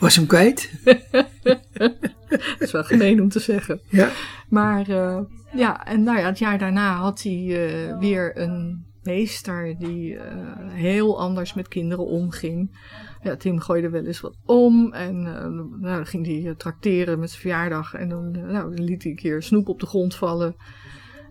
Was 0.00 0.16
hem 0.16 0.26
kwijt? 0.26 0.72
Dat 2.58 2.60
is 2.60 2.72
wel 2.72 2.84
gemeen 2.84 3.20
om 3.20 3.28
te 3.28 3.40
zeggen. 3.40 3.80
Ja. 3.88 4.10
Maar 4.48 4.88
eh, 4.88 5.20
ja, 5.52 5.86
en 5.86 6.02
nou 6.02 6.18
ja, 6.18 6.26
het 6.26 6.38
jaar 6.38 6.58
daarna 6.58 6.96
had 6.96 7.22
hij 7.22 7.32
eh, 7.32 7.98
weer 7.98 8.38
een 8.38 8.84
meester 9.02 9.78
die 9.78 10.16
eh, 10.16 10.22
heel 10.68 11.20
anders 11.20 11.54
met 11.54 11.68
kinderen 11.68 12.06
omging. 12.06 12.78
Ja, 13.22 13.36
Tim 13.36 13.60
gooide 13.60 13.88
wel 13.88 14.04
eens 14.04 14.20
wat 14.20 14.36
om 14.44 14.92
en 14.92 15.22
nou, 15.22 15.80
dan 15.80 16.06
ging 16.06 16.26
hij 16.26 16.54
trakteren 16.54 17.18
met 17.18 17.28
zijn 17.28 17.40
verjaardag 17.40 17.94
en 17.94 18.08
dan, 18.08 18.30
nou, 18.30 18.74
dan 18.74 18.84
liet 18.84 19.02
hij 19.02 19.10
een 19.10 19.18
keer 19.18 19.42
snoep 19.42 19.68
op 19.68 19.80
de 19.80 19.86
grond 19.86 20.14
vallen. 20.14 20.56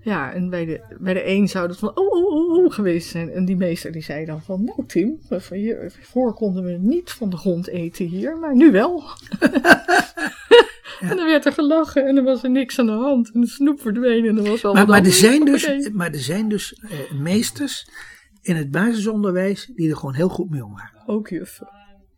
Ja, 0.04 0.34
en 0.34 0.50
bij 0.50 0.66
de, 0.66 0.82
bij 1.00 1.14
de 1.14 1.28
een 1.28 1.50
zou 1.50 1.68
dat 1.68 1.78
van 1.78 1.90
oh, 1.90 2.12
oh, 2.12 2.34
oh, 2.34 2.58
oh 2.58 2.72
geweest 2.72 3.10
zijn. 3.10 3.32
En 3.32 3.46
die 3.46 3.56
meester 3.56 3.92
die 3.92 4.02
zei 4.02 4.26
dan 4.26 4.42
van, 4.42 4.64
nou 4.64 4.86
Tim, 4.88 5.20
voor 6.02 6.34
konden 6.34 6.64
we 6.64 6.72
niet 6.72 7.12
van 7.12 7.30
de 7.30 7.38
grond 7.38 7.68
eten 7.68 8.06
hier, 8.06 8.38
maar 8.38 8.56
nu 8.56 8.72
wel. 8.72 9.04
En 11.00 11.18
dan 11.18 11.26
werd 11.26 11.46
er 11.46 11.54
gelachen 11.54 12.08
en 12.08 12.18
er 12.18 12.24
was 12.24 12.44
er 12.44 12.50
niks 12.50 12.80
aan 12.80 12.86
de 12.86 12.92
hand. 12.92 13.32
En 13.32 13.42
de 13.42 13.48
snoep 13.48 13.82
verdween 13.82 14.26
en 14.26 14.38
er 14.38 14.50
was 14.50 14.66
al 14.66 14.74
Maar, 14.74 14.86
wat 14.86 14.96
maar, 14.96 15.06
er 15.06 15.12
zijn 15.12 15.46
dus, 15.46 15.90
maar 15.90 16.12
er 16.12 16.20
zijn 16.20 16.50
dus 16.50 16.74
eh, 16.74 17.12
meesters 17.12 17.90
in 18.42 18.56
het 18.56 18.72
basisonderwijs 18.72 19.72
die 19.76 19.90
er 19.90 19.98
gewoon 19.98 20.14
heel 20.14 20.30
goed 20.30 20.50
mee 20.50 20.66
omgaan. 20.66 21.04
Ook 21.06 21.30
juffen. 21.30 21.70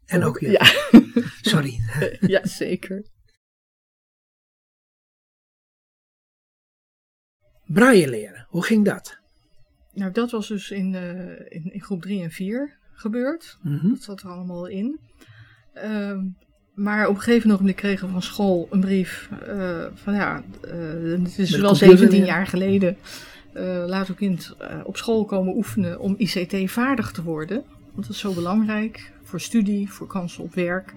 En 0.06 0.24
ook 0.24 0.40
je. 0.40 0.50
Ja, 0.52 0.66
Sorry. 1.52 1.80
ja, 2.20 2.46
zeker. 2.48 3.06
Braille 7.66 8.10
leren, 8.10 8.46
hoe 8.50 8.64
ging 8.64 8.86
dat? 8.86 9.20
Nou, 9.94 10.12
dat 10.12 10.32
was 10.32 10.48
dus 10.48 10.72
in, 10.72 10.96
eh, 10.96 11.52
in, 11.52 11.74
in 11.74 11.82
groep 11.82 12.02
3 12.02 12.24
en 12.24 12.32
4 12.32 12.78
gebeurd. 12.94 13.58
Mhm. 13.62 13.90
Dat 13.90 14.02
zat 14.04 14.22
er 14.22 14.30
allemaal 14.30 14.68
in. 14.68 15.00
Ehm, 15.74 16.28
maar 16.76 17.08
op 17.08 17.16
een 17.16 17.22
gegeven 17.22 17.50
moment 17.50 17.76
kregen 17.76 18.06
we 18.06 18.12
van 18.12 18.22
school 18.22 18.68
een 18.72 18.80
brief 18.80 19.30
eh, 19.48 19.86
van 19.94 20.14
ja, 20.14 20.44
eh, 20.62 20.72
het 21.24 21.38
is 21.38 21.50
wel 21.50 21.70
computer 21.70 21.98
17 21.98 22.10
leren. 22.10 22.26
jaar 22.26 22.48
geleden. 22.48 22.98
eh, 23.54 23.84
laat 23.86 24.08
uw 24.08 24.16
kind 24.16 24.56
op 24.84 24.98
school 24.98 25.26
komen 25.26 25.56
oefenen 25.56 26.00
om 26.00 26.16
ICT 26.18 26.72
vaardig 26.72 27.12
te 27.12 27.24
worden. 27.24 27.64
Want 27.94 28.08
dat 28.08 28.16
is 28.16 28.22
zo 28.22 28.34
belangrijk 28.34 29.12
voor 29.24 29.40
studie, 29.40 29.92
voor 29.92 30.08
kansen 30.08 30.44
op 30.44 30.54
werk. 30.54 30.94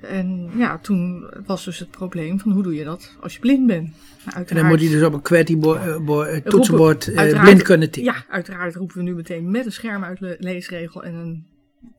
En 0.00 0.50
ja, 0.56 0.78
toen 0.78 1.26
was 1.46 1.64
dus 1.64 1.78
het 1.78 1.90
probleem 1.90 2.40
van 2.40 2.52
hoe 2.52 2.62
doe 2.62 2.74
je 2.74 2.84
dat 2.84 3.16
als 3.20 3.34
je 3.34 3.40
blind 3.40 3.66
bent? 3.66 3.90
Nou, 4.24 4.46
En 4.46 4.56
dan 4.56 4.66
moet 4.66 4.80
hij 4.80 4.88
dus 4.88 5.02
op 5.02 5.12
een 5.12 5.22
QWERTY-toetsenbord 5.22 6.44
toetsenbord 6.44 7.12
blind 7.14 7.62
kunnen 7.62 7.90
typen. 7.90 8.12
Ja, 8.12 8.24
uiteraard 8.28 8.74
roepen 8.74 8.96
we 8.96 9.02
nu 9.02 9.14
meteen 9.14 9.50
met 9.50 9.66
een 9.66 9.72
schermuitleesregel 9.72 11.04
en 11.04 11.14
een 11.14 11.46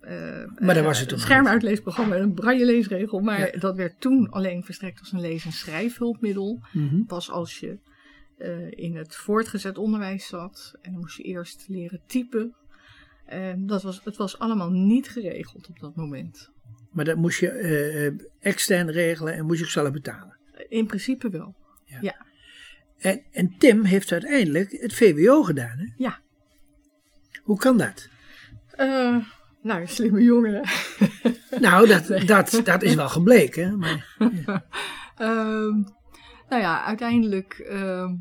Maar 0.01 0.57
dat 0.59 0.75
eh, 0.75 0.83
was 0.83 0.99
het 0.99 1.11
een 1.11 1.19
schermuitleesprogramma 1.19 2.15
en 2.15 2.21
een 2.21 2.33
braille 2.33 2.65
leesregel. 2.65 3.19
Maar 3.19 3.39
Ja. 3.53 3.59
dat 3.59 3.75
werd 3.75 4.01
toen 4.01 4.29
alleen 4.29 4.63
verstrekt 4.63 4.99
als 4.99 5.11
een 5.11 5.21
lees- 5.21 5.45
en 5.45 5.51
schrijfhulpmiddel. 5.51 6.59
Mhm. 6.71 7.03
Pas 7.03 7.31
als 7.31 7.59
je 7.59 7.79
eh, 8.37 8.71
in 8.71 8.95
het 8.95 9.15
voortgezet 9.15 9.77
onderwijs 9.77 10.27
zat 10.27 10.77
en 10.81 10.91
dan 10.91 10.99
moest 11.01 11.17
je 11.17 11.23
eerst 11.23 11.65
leren 11.67 12.01
typen. 12.07 12.55
En 13.25 13.65
dat 13.65 13.83
was, 13.83 14.01
het 14.03 14.17
was 14.17 14.39
allemaal 14.39 14.69
niet 14.71 15.09
geregeld 15.09 15.69
op 15.69 15.79
dat 15.79 15.95
moment. 15.95 16.49
Maar 16.91 17.05
dat 17.05 17.17
moest 17.17 17.39
je 17.39 17.49
eh, 17.49 18.05
eh, 18.05 18.13
extern 18.39 18.91
regelen 18.91 19.33
en 19.33 19.45
moest 19.45 19.59
je 19.59 19.65
ook 19.65 19.71
zelf 19.71 19.91
betalen. 19.91 20.37
In 20.69 20.87
principe 20.87 21.29
wel. 21.29 21.55
En, 22.97 23.21
en 23.31 23.55
Tim 23.57 23.83
heeft 23.83 24.11
uiteindelijk 24.11 24.71
het 24.71 24.93
VWO 24.93 25.43
gedaan. 25.43 25.77
Hè? 25.77 25.85
Ja. 25.97 26.19
Hoe 27.43 27.57
kan 27.57 27.77
dat? 27.77 28.09
Eh, 28.71 29.17
nou, 29.67 29.87
slimme 29.87 30.23
jongeren. 30.23 30.61
Nou, 31.59 31.87
dat, 31.87 32.27
dat, 32.27 32.61
dat 32.63 32.83
is 32.83 32.95
wel 32.95 33.09
gebleken. 33.09 33.77
Maar, 33.77 34.15
Ehm, 35.17 35.81
nou 36.49 36.61
ja, 36.61 36.83
uiteindelijk 36.83 37.53
ehm, 37.53 38.13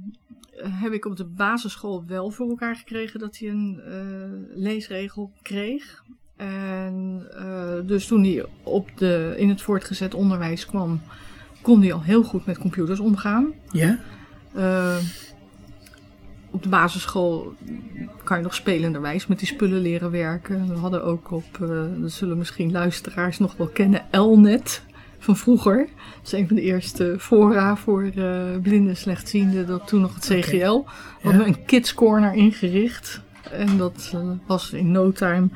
heb 0.56 0.92
ik 0.92 1.04
op 1.04 1.16
de 1.16 1.24
basisschool 1.24 2.04
wel 2.06 2.30
voor 2.30 2.48
elkaar 2.48 2.76
gekregen 2.76 3.20
dat 3.20 3.38
hij 3.38 3.48
een 3.48 3.80
eh, 3.86 4.56
leesregel 4.62 5.32
kreeg. 5.42 6.04
En 6.36 7.26
eh, 7.36 7.86
dus 7.86 8.06
toen 8.06 8.24
hij 8.24 8.46
op 8.62 8.90
de, 8.96 9.34
in 9.36 9.48
het 9.48 9.62
voortgezet 9.62 10.14
onderwijs 10.14 10.66
kwam, 10.66 11.00
kon 11.62 11.80
hij 11.80 11.92
al 11.92 12.02
heel 12.02 12.22
goed 12.22 12.46
met 12.46 12.58
computers 12.58 13.00
omgaan. 13.00 13.52
ja? 13.72 13.98
Eh, 14.54 14.96
op 16.56 16.62
de 16.62 16.68
basisschool 16.68 17.54
kan 18.24 18.36
je 18.36 18.42
nog 18.42 18.54
spelenderwijs 18.54 19.26
met 19.26 19.38
die 19.38 19.48
spullen 19.48 19.80
leren 19.80 20.10
werken. 20.10 20.68
We 20.68 20.74
hadden 20.74 21.04
ook 21.04 21.30
op, 21.30 21.44
eh, 21.60 21.68
dat 21.96 22.10
zullen 22.10 22.38
misschien 22.38 22.72
luisteraars 22.72 23.38
nog 23.38 23.56
wel 23.56 23.66
kennen, 23.66 24.02
Elnet. 24.10 24.84
van 25.18 25.36
vroeger. 25.36 25.76
Dat 26.16 26.26
is 26.26 26.32
een 26.32 26.46
van 26.46 26.56
de 26.56 26.62
eerste 26.62 27.16
fora 27.18 27.76
voor 27.76 28.10
uh, 28.14 28.42
blinden 28.62 28.96
slechtzienden. 28.96 29.66
Dat 29.66 29.86
toen 29.86 30.00
nog 30.00 30.14
het 30.14 30.24
CGL. 30.24 30.70
Okay. 30.70 30.92
Hadden 31.22 31.42
we 31.42 31.46
een 31.46 31.64
kids 31.64 31.94
corner 31.94 32.34
ingericht. 32.34 33.20
En 33.50 33.76
dat 33.76 34.12
uh, 34.14 34.30
was 34.46 34.72
in 34.72 34.90
no 34.90 35.12
time 35.12 35.48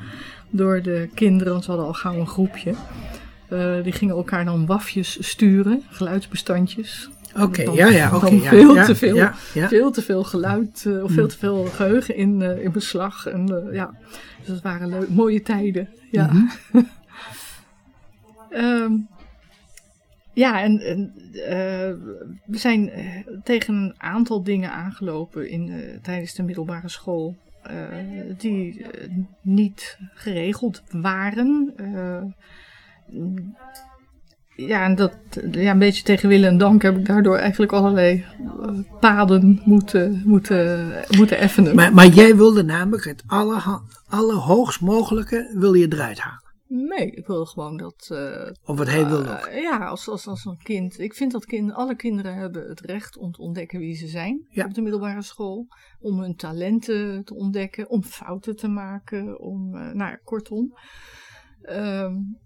door 0.49 0.81
de 0.81 1.09
kinderen, 1.13 1.51
want 1.51 1.63
ze 1.63 1.69
hadden 1.69 1.89
al 1.89 1.93
gauw 1.93 2.19
een 2.19 2.27
groepje. 2.27 2.73
Uh, 3.49 3.83
die 3.83 3.91
gingen 3.91 4.15
elkaar 4.15 4.45
dan 4.45 4.65
wafjes 4.65 5.17
sturen, 5.27 5.83
geluidsbestandjes. 5.89 7.09
Oké, 7.35 7.61
okay, 7.61 7.75
ja, 7.75 7.87
ja, 7.87 8.15
oké. 8.15 8.25
Okay, 8.25 8.39
ja, 8.39 8.49
veel, 8.49 8.75
ja, 8.75 8.85
te 8.85 8.95
veel, 8.95 9.15
ja, 9.15 9.33
veel 9.53 9.91
te 9.91 10.01
veel 10.01 10.23
geluid 10.23 10.83
uh, 10.87 11.03
of 11.03 11.11
veel 11.11 11.27
te 11.27 11.37
veel 11.37 11.65
geheugen 11.65 12.15
in, 12.15 12.41
uh, 12.41 12.63
in 12.63 12.71
beslag. 12.71 13.25
En, 13.25 13.69
ja. 13.71 13.93
Dus 14.37 14.47
dat 14.47 14.61
waren 14.61 15.13
mooie 15.13 15.41
tijden. 15.41 15.89
Ja, 16.11 16.29
mm 16.33 16.49
-hmm. 16.71 16.87
um, 18.49 19.07
ja 20.33 20.61
en, 20.61 20.79
en 20.79 21.13
we 22.45 22.57
zijn 22.57 22.91
tegen 23.43 23.75
een 23.75 23.93
aantal 23.97 24.43
dingen 24.43 24.71
aangelopen 24.71 25.49
in, 25.49 25.99
tijdens 26.01 26.33
de 26.33 26.43
middelbare 26.43 26.89
school. 26.89 27.35
die 28.37 28.85
niet 29.41 29.97
geregeld 30.13 30.83
waren 30.89 31.73
ja, 34.55 34.83
en 34.83 34.95
dat, 34.95 35.17
ja, 35.51 35.71
een 35.71 35.79
beetje 35.79 36.03
tegen 36.03 36.29
willen 36.29 36.49
en 36.49 36.57
dank 36.57 36.81
heb 36.81 36.97
ik 36.97 37.05
daardoor 37.05 37.37
eigenlijk 37.37 37.71
allerlei 37.71 38.25
uh, 38.39 38.79
paden 38.99 39.61
moeten, 39.65 40.21
moeten, 40.25 40.93
moeten 41.17 41.37
effenen. 41.37 41.75
Maar, 41.75 41.93
maar 41.93 42.07
jij 42.07 42.35
wilde 42.35 42.63
namelijk 42.63 43.05
het 43.05 43.23
alle, 43.27 43.81
allerhoogst 44.07 44.81
mogelijke 44.81 45.55
wil 45.57 45.73
je 45.73 45.93
eruit 45.93 46.19
halen? 46.19 46.49
Nee, 46.67 47.11
ik 47.11 47.27
wilde 47.27 47.45
gewoon 47.45 47.77
dat... 47.77 48.09
Uh, 48.11 48.51
of 48.65 48.77
wat 48.77 48.87
hij 48.87 49.07
wilde 49.07 49.29
ook? 49.29 49.47
Uh, 49.47 49.61
ja, 49.61 49.85
als, 49.85 50.09
als, 50.09 50.27
als 50.27 50.45
een 50.45 50.57
kind. 50.63 50.99
Ik 50.99 51.13
vind 51.13 51.31
dat 51.31 51.45
kind, 51.45 51.73
alle 51.73 51.95
kinderen 51.95 52.35
hebben 52.35 52.67
het 52.67 52.79
recht 52.79 53.17
om 53.17 53.31
te 53.31 53.41
ontdekken 53.41 53.79
wie 53.79 53.95
ze 53.95 54.07
zijn 54.07 54.45
ja. 54.49 54.65
op 54.65 54.73
de 54.73 54.81
middelbare 54.81 55.21
school. 55.21 55.67
Om 55.99 56.19
hun 56.19 56.35
talenten 56.35 57.23
te 57.23 57.35
ontdekken, 57.35 57.89
om 57.89 58.03
fouten 58.03 58.55
te 58.55 58.67
maken, 58.67 59.39
om, 59.39 59.69
nou 59.71 59.97
ja, 59.97 60.19
kortom. 60.23 60.73
Um, 61.61 62.39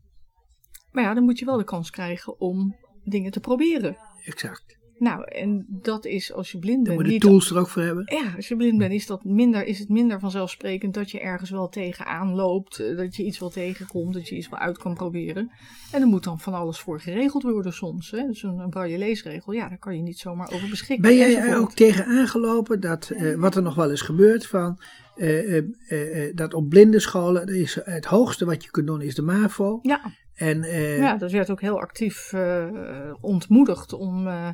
maar 0.95 1.03
ja, 1.03 1.13
dan 1.13 1.23
moet 1.23 1.39
je 1.39 1.45
wel 1.45 1.57
de 1.57 1.63
kans 1.63 1.89
krijgen 1.89 2.39
om 2.39 2.75
dingen 3.03 3.31
te 3.31 3.39
proberen. 3.39 3.97
Exact. 4.25 4.77
Nou, 4.97 5.23
en 5.23 5.65
dat 5.67 6.05
is 6.05 6.33
als 6.33 6.51
je 6.51 6.59
blind 6.59 6.83
bent. 6.83 6.95
moet 6.95 7.05
je 7.05 7.19
de 7.19 7.27
tools 7.27 7.51
er 7.51 7.57
ook 7.57 7.67
voor 7.67 7.81
hebben. 7.81 8.03
Ja, 8.05 8.33
als 8.35 8.47
je 8.47 8.55
blind 8.55 8.77
bent 8.77 8.93
is, 8.93 9.05
dat 9.05 9.23
minder, 9.23 9.65
is 9.65 9.79
het 9.79 9.89
minder 9.89 10.19
vanzelfsprekend 10.19 10.93
dat 10.93 11.11
je 11.11 11.19
ergens 11.19 11.49
wel 11.49 11.69
tegenaan 11.69 12.33
loopt. 12.33 12.79
Eh, 12.79 12.97
dat 12.97 13.15
je 13.15 13.23
iets 13.23 13.39
wel 13.39 13.49
tegenkomt, 13.49 14.13
dat 14.13 14.27
je 14.27 14.35
iets 14.35 14.49
wel 14.49 14.59
uit 14.59 14.77
kan 14.77 14.93
proberen. 14.93 15.51
En 15.91 16.01
er 16.01 16.07
moet 16.07 16.23
dan 16.23 16.39
van 16.39 16.53
alles 16.53 16.79
voor 16.79 16.99
geregeld 16.99 17.43
worden 17.43 17.73
soms. 17.73 18.11
Hè? 18.11 18.27
Dus 18.27 18.43
een, 18.43 18.59
een 18.59 18.69
braille 18.69 18.97
leesregel, 18.97 19.53
ja, 19.53 19.69
daar 19.69 19.77
kan 19.77 19.95
je 19.95 20.01
niet 20.01 20.19
zomaar 20.19 20.51
over 20.53 20.69
beschikken. 20.69 21.09
Ben 21.09 21.17
jij 21.17 21.35
er 21.35 21.57
ook 21.57 21.73
tegen 21.73 22.05
aangelopen 22.05 22.79
dat, 22.79 23.11
uh, 23.13 23.35
wat 23.35 23.55
er 23.55 23.61
nog 23.61 23.75
wel 23.75 23.89
eens 23.89 24.01
gebeurt, 24.01 24.47
van 24.47 24.79
uh, 25.15 25.55
uh, 25.55 26.35
dat 26.35 26.53
op 26.53 26.69
blinde 26.69 26.99
scholen 26.99 27.47
is 27.47 27.79
het 27.83 28.05
hoogste 28.05 28.45
wat 28.45 28.63
je 28.63 28.71
kunt 28.71 28.87
doen 28.87 29.01
is 29.01 29.15
de 29.15 29.21
MAVO. 29.21 29.79
Ja. 29.81 30.01
En, 30.35 30.57
uh, 30.57 30.97
ja, 30.97 31.17
dat 31.17 31.31
werd 31.31 31.49
ook 31.49 31.61
heel 31.61 31.79
actief 31.79 32.33
uh, 32.33 33.13
ontmoedigd 33.21 33.93
om, 33.93 34.27
uh, 34.27 34.49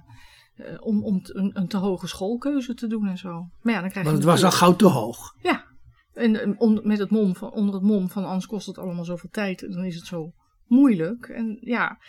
om, 0.79 1.03
om 1.03 1.19
een, 1.23 1.51
een, 1.53 1.67
te 1.67 1.77
hoge 1.77 2.07
schoolkeuze 2.07 2.73
te 2.73 2.87
doen 2.87 3.07
en 3.07 3.17
zo. 3.17 3.49
Maar 3.61 3.73
ja, 3.73 3.81
dan 3.81 3.89
krijg 3.89 4.05
Want 4.05 4.17
het 4.17 4.27
was 4.27 4.43
al 4.43 4.51
gauw 4.51 4.75
te 4.75 4.87
hoog. 4.87 5.35
Ja, 5.41 5.65
en 6.13 6.59
on, 6.59 6.79
met 6.83 6.99
het 6.99 7.09
mom 7.09 7.35
van, 7.35 7.51
onder 7.51 7.73
het 7.73 7.83
mom 7.83 8.09
van 8.09 8.25
anders 8.25 8.45
kost 8.45 8.67
het 8.67 8.77
allemaal 8.77 9.05
zoveel 9.05 9.29
tijd. 9.29 9.63
En 9.63 9.71
dan 9.71 9.85
is 9.85 9.95
het 9.95 10.05
zo 10.05 10.33
moeilijk. 10.67 11.27
En 11.27 11.57
ja, 11.61 11.99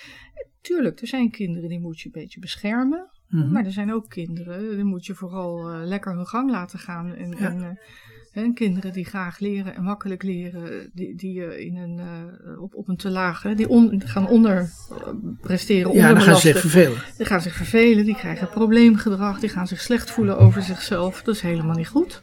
tuurlijk, 0.60 1.00
er 1.00 1.06
zijn 1.06 1.30
kinderen 1.30 1.68
die 1.68 1.80
moet 1.80 2.00
je 2.00 2.06
een 2.06 2.20
beetje 2.20 2.40
beschermen. 2.40 3.10
Mm 3.28 3.40
-hmm. 3.40 3.52
Maar 3.52 3.64
er 3.64 3.72
zijn 3.72 3.92
ook 3.92 4.08
kinderen, 4.08 4.74
die 4.74 4.84
moet 4.84 5.06
je 5.06 5.14
vooral 5.14 5.68
lekker 5.68 6.14
hun 6.14 6.26
gang 6.26 6.50
laten 6.50 6.78
gaan. 6.78 7.14
En, 7.14 7.30
ja. 7.30 7.50
en 7.50 7.78
en 8.32 8.54
kinderen 8.54 8.92
die 8.92 9.04
graag 9.04 9.38
leren 9.38 9.74
en 9.74 9.82
makkelijk 9.82 10.22
leren, 10.22 10.90
die, 10.92 11.14
die 11.14 11.64
in 11.66 11.76
een, 11.76 12.00
uh, 12.46 12.62
op, 12.62 12.74
op 12.74 12.88
een 12.88 12.96
te 12.96 13.10
laag, 13.10 13.42
hè, 13.42 13.54
die 13.54 13.68
on, 13.68 14.02
gaan 14.04 14.28
onder 14.28 14.72
uh, 14.90 14.98
presteren. 15.40 15.92
Ja, 15.92 16.12
dan 16.12 16.22
gaan 16.22 16.34
ze 16.34 16.40
zich 16.40 16.60
vervelen. 16.60 16.98
Die 17.16 17.26
gaan 17.26 17.40
zich 17.40 17.54
vervelen, 17.54 18.04
die 18.04 18.16
krijgen 18.16 18.48
probleemgedrag, 18.48 19.40
die 19.40 19.48
gaan 19.48 19.66
zich 19.66 19.80
slecht 19.80 20.10
voelen 20.10 20.38
over 20.38 20.62
zichzelf. 20.62 21.22
Dat 21.22 21.34
is 21.34 21.40
helemaal 21.40 21.76
niet 21.76 21.88
goed. 21.88 22.22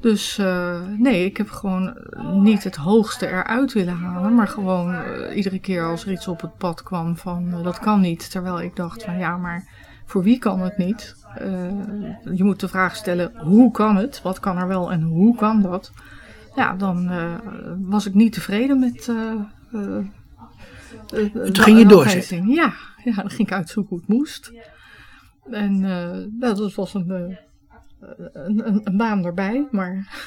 Dus 0.00 0.38
uh, 0.38 0.80
nee, 0.98 1.24
ik 1.24 1.36
heb 1.36 1.50
gewoon 1.50 1.96
niet 2.42 2.64
het 2.64 2.76
hoogste 2.76 3.26
eruit 3.26 3.72
willen 3.72 3.96
halen, 3.96 4.34
maar 4.34 4.48
gewoon 4.48 5.04
iedere 5.34 5.58
keer 5.58 5.84
als 5.84 6.04
er 6.04 6.12
iets 6.12 6.28
op 6.28 6.40
het 6.40 6.56
pad 6.56 6.82
kwam 6.82 7.16
van 7.16 7.62
dat 7.62 7.78
kan 7.78 8.00
niet. 8.00 8.30
Terwijl 8.30 8.60
ik 8.60 8.76
dacht 8.76 9.04
van 9.04 9.18
ja, 9.18 9.36
maar 9.36 9.68
voor 10.04 10.22
wie 10.22 10.38
kan 10.38 10.60
het 10.60 10.76
niet? 10.76 11.16
Uh, 11.40 12.36
je 12.36 12.44
moet 12.44 12.60
de 12.60 12.68
vraag 12.68 12.96
stellen, 12.96 13.32
hoe 13.36 13.70
kan 13.70 13.96
het? 13.96 14.22
Wat 14.22 14.40
kan 14.40 14.58
er 14.58 14.66
wel 14.68 14.92
en 14.92 15.02
hoe 15.02 15.36
kan 15.36 15.62
dat? 15.62 15.92
Ja, 16.56 16.74
dan 16.74 17.12
uh, 17.12 17.34
was 17.80 18.06
ik 18.06 18.14
niet 18.14 18.32
tevreden 18.32 18.78
met... 18.78 19.06
Uh, 19.06 19.98
Toen 21.32 21.56
ging 21.56 21.78
je 21.78 21.86
doorzetten? 21.86 22.46
Ja, 22.46 22.72
ja, 23.04 23.14
dan 23.14 23.30
ging 23.30 23.48
ik 23.48 23.54
uitzoeken 23.54 23.90
hoe 23.90 23.98
het 24.06 24.16
moest. 24.16 24.52
En 25.50 25.82
dat 26.38 26.74
was 26.74 26.94
een, 26.94 27.10
een, 27.10 27.38
een, 28.66 28.80
een, 28.84 28.96
baan 28.96 29.24
erbij, 29.24 29.66
maar... 29.70 30.26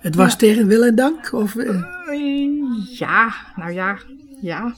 het 0.00 0.14
was 0.14 0.30
ja. 0.32 0.36
tegen 0.36 0.66
wil 0.66 0.84
en 0.84 0.94
dank? 0.94 1.32
Of? 1.32 1.54
ja, 2.98 3.34
nou 3.56 3.72
ja, 3.72 3.98
ja. 4.40 4.74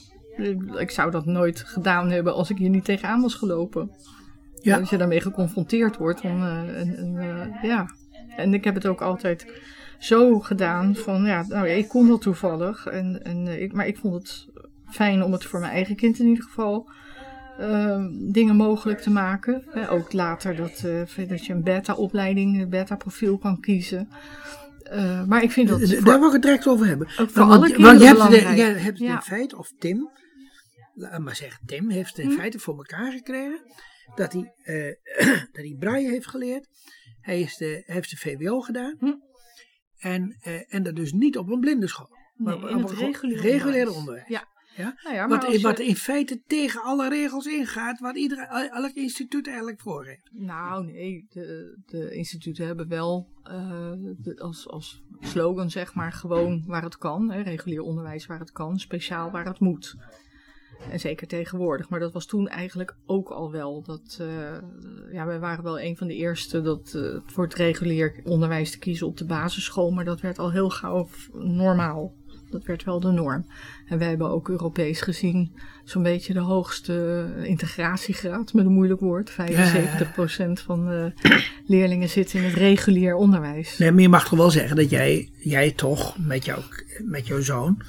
Ik 0.79 0.91
zou 0.91 1.11
dat 1.11 1.27
nooit 1.27 1.61
gedaan 1.61 2.11
hebben 2.11 2.35
als 2.35 2.51
ik 2.51 2.59
hier 2.59 2.69
niet 2.69 2.85
tegenaan 2.85 3.21
was 3.21 3.35
gelopen. 3.35 3.91
Ja. 4.61 4.79
Als 4.79 4.91
je 4.91 4.97
daarmee 4.97 5.21
geconfronteerd 5.21 5.97
wordt, 5.97 6.23
dan 6.23 6.43
uh, 6.43 6.81
en, 6.81 6.97
en, 6.97 7.15
uh, 7.15 7.63
ja. 7.63 7.87
En 8.37 8.55
ik 8.55 8.65
heb 8.65 8.75
het 8.75 8.87
ook 8.87 9.01
altijd 9.01 9.47
zo 9.99 10.39
gedaan 10.39 10.95
van, 10.95 11.25
ja, 11.25 11.45
nou 11.49 11.67
ja, 11.67 11.75
ik 11.75 11.89
kon 11.89 12.09
dat 12.09 12.23
toevallig. 12.23 12.87
En, 12.87 13.25
en, 13.25 13.47
uh, 13.47 13.63
ik, 13.63 13.73
maar 13.73 13.87
ik 13.87 13.99
vond 13.99 14.15
het 14.15 14.47
fijn 14.91 15.23
om 15.23 15.33
het 15.33 15.45
voor 15.45 15.61
mijn 15.61 15.73
eigen 15.73 15.97
kind 15.97 16.19
in 16.19 16.27
ieder 16.27 16.45
geval 16.45 16.91
dingen 18.33 18.57
mogelijk 18.57 19.01
te 19.01 19.11
maken. 19.11 19.65
ook 19.91 20.13
later 20.13 20.57
dat, 20.57 20.85
dat 21.29 21.47
je 21.47 21.53
een 21.53 21.63
beta-opleiding, 21.63 22.61
een 22.61 22.69
beta-profiel 22.69 23.39
kan 23.39 23.61
kiezen. 23.61 24.09
Maar 25.27 25.43
ik 25.43 25.51
vind 25.51 25.69
dat. 25.69 25.81
Daar 25.81 26.19
wil 26.19 26.27
ik 26.27 26.33
het 26.33 26.43
direct 26.43 26.67
over 26.67 26.87
hebben. 26.87 27.07
Ook 27.07 27.31
voor 27.31 27.47
want, 27.47 27.53
alle 27.53 27.83
want 27.83 28.01
je 28.01 28.07
hebt, 28.07 28.31
de, 28.31 28.57
je 28.57 28.63
hebt 28.63 29.01
in 29.01 29.21
feite, 29.21 29.59
of 29.59 29.73
Tim, 29.79 30.09
laat 30.99 31.21
maar 31.21 31.37
zeggen, 31.37 31.67
Tim 31.67 31.91
heeft 31.91 32.19
in 32.19 32.29
hm. 32.29 32.37
feite 32.37 32.59
voor 32.59 32.77
elkaar 32.77 33.13
gekregen 33.13 33.61
dat 34.15 34.33
hij, 34.33 34.55
uh, 34.65 34.95
dat 35.55 35.65
hij 35.65 35.77
braille 35.79 36.09
heeft 36.09 36.27
geleerd. 36.27 36.69
Hij, 37.21 37.41
is 37.41 37.57
de, 37.57 37.83
heeft 37.87 38.11
de 38.11 38.17
VWO 38.17 38.61
gedaan. 38.61 38.97
Hm. 38.99 39.15
En, 39.99 40.37
uh, 40.47 40.75
en 40.75 40.83
dat 40.83 40.97
dus 40.97 41.13
niet 41.13 41.39
op 41.39 41.49
een 41.49 41.61
blindenschool. 41.61 42.17
Nee, 42.35 42.57
maar 42.57 42.75
op, 42.75 42.91
een 42.91 42.97
reguliere, 42.97 43.41
reguliere 43.41 43.93
onderwijs. 43.93 44.29
Ja. 44.29 44.49
Ja? 44.79 44.95
Nou 45.03 45.15
ja 45.15 45.29
wat, 45.29 45.53
je... 45.53 45.61
wat 45.61 45.79
in 45.79 45.97
feite 45.97 46.43
tegen 46.47 46.83
alle 46.83 47.09
regels 47.09 47.47
ingaat, 47.47 48.01
wat 48.01 48.17
ieder, 48.17 48.39
elk 48.71 48.93
instituut 48.93 49.47
eigenlijk 49.47 49.81
voor 49.81 50.07
heeft. 50.07 50.31
Nou 50.33 50.85
nee, 50.85 51.27
de, 51.29 51.79
de 51.87 52.15
instituten 52.15 52.67
hebben 52.67 52.89
wel 52.89 53.29
uh, 53.45 53.93
de, 54.19 54.39
als, 54.39 54.69
als 54.69 55.03
slogan 55.21 55.71
zeg 55.71 55.95
maar 55.95 56.13
gewoon 56.13 56.65
waar 56.67 56.83
het 56.83 56.99
kan. 56.99 57.31
Hè, 57.31 57.41
regulier 57.41 57.83
onderwijs 57.83 58.27
waar 58.27 58.39
het 58.39 58.53
kan, 58.53 58.79
speciaal 58.79 59.31
waar 59.31 59.47
het 59.47 59.61
moet. 59.61 59.97
En 60.91 61.01
zeker 61.01 61.27
tegenwoordig. 61.27 61.89
Maar 61.89 62.01
dat 62.01 62.13
was 62.13 62.27
toen 62.27 62.49
eigenlijk 62.49 62.95
ook 63.07 63.29
al 63.29 63.51
wel. 63.51 63.83
Dat, 63.83 64.19
uh, 64.21 64.29
ja, 65.13 65.27
wij 65.27 65.39
waren 65.39 65.65
wel 65.65 65.81
een 65.81 65.97
van 65.97 66.07
de 66.07 66.15
eerste 66.15 66.63
dat, 66.63 66.93
uh, 66.97 67.17
voor 67.27 67.45
het 67.45 67.55
regulier 67.55 68.15
onderwijs 68.25 68.71
te 68.71 68.79
kiezen 68.79 69.07
op 69.07 69.17
de 69.17 69.25
basisschool. 69.25 69.91
Maar 69.91 70.05
dat 70.05 70.21
werd 70.21 70.39
al 70.39 70.53
heel 70.53 70.71
gauw 70.71 71.09
normaal. 71.33 72.15
Dat 72.51 72.65
werd 72.65 72.85
wel 72.85 73.01
de 73.01 73.11
norm. 73.11 73.47
En 73.87 73.99
wij 73.99 74.09
hebben 74.09 74.31
ook 74.31 74.49
Europees 74.49 75.01
gezien 75.01 75.53
zo'n 75.85 76.03
beetje 76.03 76.33
de 76.33 76.41
hoogste 76.41 77.27
integratiegraad, 77.43 78.53
met 78.53 78.65
een 78.65 78.73
moeilijk 78.73 79.01
woord. 79.01 79.31
75% 79.31 79.35
van 80.53 80.87
de 80.87 81.13
leerlingen 81.67 82.09
zitten 82.09 82.39
in 82.39 82.45
het 82.45 82.55
regulier 82.55 83.15
onderwijs. 83.15 83.79
Nee, 83.79 83.93
maar 83.93 84.01
je 84.01 84.09
mag 84.09 84.29
toch 84.29 84.39
wel 84.39 84.51
zeggen 84.51 84.77
dat 84.77 84.91
jij, 84.91 85.31
jij 85.39 85.71
toch 85.71 86.19
met, 86.19 86.45
jou, 86.45 86.63
met 87.05 87.27
jouw 87.27 87.41
zoon 87.41 87.83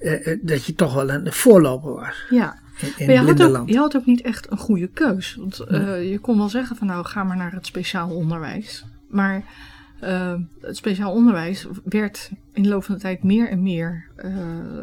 uh, 0.00 0.38
dat 0.42 0.64
je 0.64 0.74
toch 0.74 0.94
wel 0.94 1.10
een 1.10 1.32
voorloper 1.32 1.92
was. 1.92 2.24
Ja, 2.30 2.58
in, 2.80 2.92
in 2.96 3.06
maar 3.06 3.14
je 3.14 3.42
had, 3.42 3.56
ook, 3.56 3.68
je 3.68 3.78
had 3.78 3.96
ook 3.96 4.06
niet 4.06 4.20
echt 4.20 4.50
een 4.50 4.58
goede 4.58 4.88
keus. 4.88 5.34
Want 5.34 5.64
uh, 5.70 6.10
je 6.10 6.18
kon 6.18 6.36
wel 6.38 6.48
zeggen 6.48 6.76
van 6.76 6.86
nou 6.86 7.04
ga 7.06 7.24
maar 7.24 7.36
naar 7.36 7.52
het 7.52 7.66
speciaal 7.66 8.10
onderwijs. 8.10 8.84
Maar 9.08 9.42
uh, 10.04 10.34
het 10.60 10.76
speciaal 10.76 11.12
onderwijs 11.12 11.66
werd 11.84 12.30
in 12.52 12.62
de 12.62 12.68
loop 12.68 12.84
van 12.84 12.94
de 12.94 13.00
tijd 13.00 13.22
meer 13.22 13.48
en 13.48 13.62
meer 13.62 14.08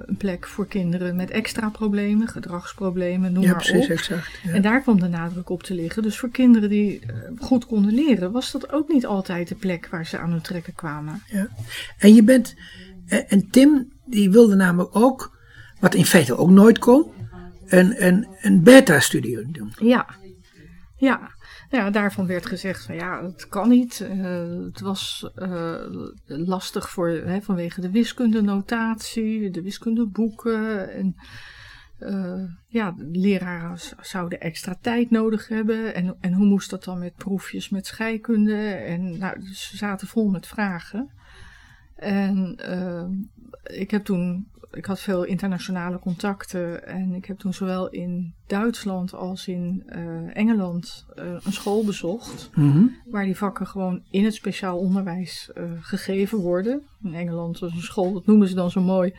een 0.05 0.17
plek 0.17 0.47
voor 0.47 0.67
kinderen 0.67 1.15
met 1.15 1.29
extra 1.29 1.69
problemen, 1.69 2.27
gedragsproblemen, 2.27 3.33
noem 3.33 3.43
ja, 3.43 3.49
maar 3.49 3.57
precies, 3.57 3.85
op. 3.85 3.89
Exact, 3.89 4.39
ja. 4.43 4.51
En 4.51 4.61
daar 4.61 4.81
kwam 4.81 4.99
de 4.99 5.07
nadruk 5.07 5.49
op 5.49 5.63
te 5.63 5.73
liggen. 5.73 6.03
Dus 6.03 6.17
voor 6.17 6.29
kinderen 6.29 6.69
die 6.69 7.01
goed 7.37 7.65
konden 7.65 7.93
leren, 7.93 8.31
was 8.31 8.51
dat 8.51 8.71
ook 8.71 8.89
niet 8.89 9.05
altijd 9.05 9.47
de 9.47 9.55
plek 9.55 9.87
waar 9.91 10.05
ze 10.05 10.17
aan 10.17 10.31
hun 10.31 10.41
trekken 10.41 10.73
kwamen. 10.75 11.21
Ja. 11.25 11.47
En 11.97 12.15
je 12.15 12.23
bent, 12.23 12.55
en 13.07 13.49
Tim 13.49 13.91
die 14.09 14.31
wilde 14.31 14.55
namelijk 14.55 14.95
ook, 14.95 15.37
wat 15.79 15.93
in 15.93 16.05
feite 16.05 16.37
ook 16.37 16.49
nooit 16.49 16.79
kon, 16.79 17.11
een, 17.65 18.05
een, 18.05 18.27
een 18.41 18.63
beta-studie 18.63 19.51
doen. 19.51 19.73
Ja, 19.79 20.07
ja. 20.95 21.35
Ja, 21.69 21.89
daarvan 21.89 22.27
werd 22.27 22.45
gezegd 22.45 22.85
van 22.85 22.95
ja, 22.95 23.23
het 23.23 23.47
kan 23.47 23.69
niet. 23.69 24.07
Uh, 24.11 24.65
het 24.65 24.79
was 24.79 25.31
uh, 25.35 25.75
lastig 26.25 26.89
voor, 26.89 27.09
hè, 27.09 27.41
vanwege 27.41 27.81
de 27.81 27.91
wiskundenotatie, 27.91 29.49
de 29.49 29.61
wiskundeboeken. 29.61 30.93
En 30.93 31.15
uh, 31.99 32.43
ja, 32.67 32.93
leraren 32.97 33.77
zouden 34.01 34.39
extra 34.39 34.77
tijd 34.81 35.09
nodig 35.09 35.47
hebben. 35.47 35.95
En, 35.95 36.17
en 36.19 36.33
hoe 36.33 36.45
moest 36.45 36.69
dat 36.69 36.83
dan 36.83 36.99
met 36.99 37.15
proefjes 37.15 37.69
met 37.69 37.85
scheikunde? 37.85 38.67
En 38.67 39.17
nou, 39.17 39.41
ze 39.53 39.77
zaten 39.77 40.07
vol 40.07 40.29
met 40.29 40.47
vragen. 40.47 41.11
En 41.95 42.55
ik 43.63 43.91
heb 43.91 44.05
toen 44.05 44.47
ik 44.71 44.85
had 44.85 44.99
veel 44.99 45.23
internationale 45.23 45.99
contacten 45.99 46.87
en 46.87 47.13
ik 47.13 47.25
heb 47.25 47.37
toen 47.37 47.53
zowel 47.53 47.89
in 47.89 48.33
Duitsland 48.47 49.13
als 49.13 49.47
in 49.47 49.83
uh, 49.89 50.37
Engeland 50.37 51.05
uh, 51.15 51.25
een 51.43 51.53
school 51.53 51.85
bezocht. 51.85 52.49
Mhm. 52.53 52.85
Waar 53.05 53.25
die 53.25 53.37
vakken 53.37 53.67
gewoon 53.67 54.03
in 54.09 54.23
het 54.23 54.33
speciaal 54.33 54.77
onderwijs 54.77 55.49
uh, 55.57 55.63
gegeven 55.79 56.37
worden. 56.37 56.81
In 57.03 57.13
Engeland 57.13 57.59
was 57.59 57.73
een 57.73 57.81
school, 57.81 58.13
dat 58.13 58.25
noemen 58.25 58.47
ze 58.47 58.55
dan 58.55 58.71
zo 58.71 58.81
mooi, 58.81 59.13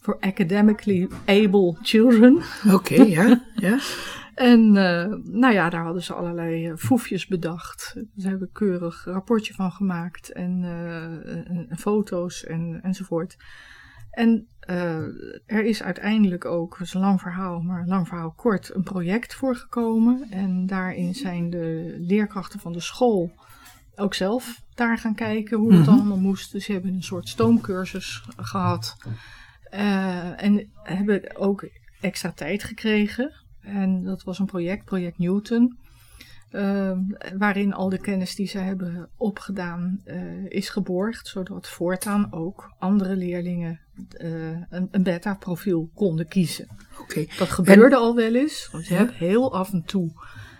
voor 0.00 0.16
academically 0.20 1.08
able 1.26 1.76
children. 1.82 2.42
Oké, 2.72 3.02
ja, 3.02 3.44
ja. 3.54 3.78
En 4.34 4.72
nou 5.22 5.52
ja, 5.52 5.70
daar 5.70 5.84
hadden 5.84 6.02
ze 6.02 6.14
allerlei 6.14 6.76
foefjes 6.76 7.26
bedacht. 7.26 7.96
Ze 8.16 8.28
hebben 8.28 8.52
keurig 8.52 9.04
rapportje 9.04 9.54
van 9.54 9.72
gemaakt 9.72 10.32
en, 10.32 10.64
en 11.68 11.78
foto's 11.78 12.44
en, 12.44 12.80
enzovoort. 12.82 13.36
En 14.18 14.46
uh, 14.70 15.02
er 15.46 15.64
is 15.64 15.82
uiteindelijk 15.82 16.44
ook, 16.44 16.78
het 16.78 16.86
is 16.86 16.94
een 16.94 17.00
lang 17.00 17.20
verhaal, 17.20 17.60
maar 17.60 17.86
lang 17.86 18.08
verhaal 18.08 18.32
kort, 18.36 18.74
een 18.74 18.82
project 18.82 19.34
voorgekomen. 19.34 20.26
En 20.30 20.66
daarin 20.66 21.14
zijn 21.14 21.50
de 21.50 21.96
leerkrachten 21.98 22.60
van 22.60 22.72
de 22.72 22.80
school 22.80 23.32
ook 23.96 24.14
zelf 24.14 24.62
daar 24.74 24.98
gaan 24.98 25.14
kijken 25.14 25.58
hoe 25.58 25.72
het 25.72 25.86
Mhm. 25.86 25.90
allemaal 25.90 26.18
moest. 26.18 26.52
Dus 26.52 26.64
ze 26.64 26.72
hebben 26.72 26.94
een 26.94 27.02
soort 27.02 27.28
stoomcursus 27.28 28.24
gehad. 28.36 28.96
Uh, 29.74 30.42
en 30.42 30.70
hebben 30.82 31.36
ook 31.36 31.68
extra 32.00 32.32
tijd 32.32 32.64
gekregen. 32.64 33.32
En 33.60 34.02
dat 34.02 34.22
was 34.22 34.38
een 34.38 34.46
project, 34.46 34.84
Project 34.84 35.18
Newton. 35.18 35.78
Uh, 36.52 36.98
waarin 37.38 37.74
al 37.74 37.88
de 37.88 37.98
kennis 37.98 38.34
die 38.34 38.46
ze 38.46 38.58
hebben 38.58 39.08
opgedaan 39.16 40.00
uh, 40.06 40.44
is 40.48 40.68
geborgd, 40.68 41.26
zodat 41.26 41.68
voortaan 41.68 42.32
ook 42.32 42.72
andere 42.78 43.16
leerlingen 43.16 43.80
uh, 44.18 44.30
een, 44.70 44.88
een 44.90 45.02
beta-profiel 45.02 45.90
konden 45.94 46.28
kiezen. 46.28 46.68
Okay. 47.00 47.28
Dat 47.38 47.48
gebeurde 47.48 47.96
en, 47.96 48.02
al 48.02 48.14
wel 48.14 48.34
eens, 48.34 48.68
want 48.72 48.86
je 48.86 48.94
ja. 48.94 49.00
hebt 49.00 49.14
heel 49.14 49.54
af 49.54 49.72
en 49.72 49.82
toe 49.86 50.12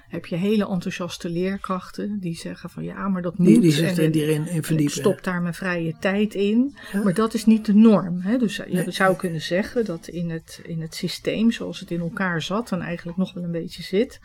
heb 0.08 0.26
je 0.26 0.36
hele 0.36 0.68
enthousiaste 0.68 1.28
leerkrachten 1.28 2.18
die 2.20 2.36
zeggen 2.36 2.70
van 2.70 2.84
ja, 2.84 3.08
maar 3.08 3.22
dat 3.22 3.38
moet. 3.38 3.46
Die, 3.46 3.60
die 3.60 3.86
en, 3.86 4.12
erin 4.12 4.46
in 4.46 4.62
verdiepen. 4.62 4.96
Ik 4.96 5.02
stop 5.02 5.24
daar 5.24 5.42
mijn 5.42 5.54
vrije 5.54 5.94
tijd 6.00 6.34
in. 6.34 6.76
Ja. 6.92 7.02
Maar 7.02 7.14
dat 7.14 7.34
is 7.34 7.44
niet 7.44 7.66
de 7.66 7.74
norm. 7.74 8.20
Hè? 8.20 8.38
Dus 8.38 8.56
je 8.56 8.64
nee. 8.68 8.90
zou 8.90 9.16
kunnen 9.16 9.40
zeggen 9.40 9.84
dat 9.84 10.06
in 10.06 10.30
het, 10.30 10.60
in 10.62 10.80
het 10.80 10.94
systeem 10.94 11.50
zoals 11.50 11.80
het 11.80 11.90
in 11.90 12.00
elkaar 12.00 12.42
zat 12.42 12.72
en 12.72 12.80
eigenlijk 12.80 13.18
nog 13.18 13.32
wel 13.32 13.44
een 13.44 13.50
beetje 13.50 13.82
zit, 13.82 14.20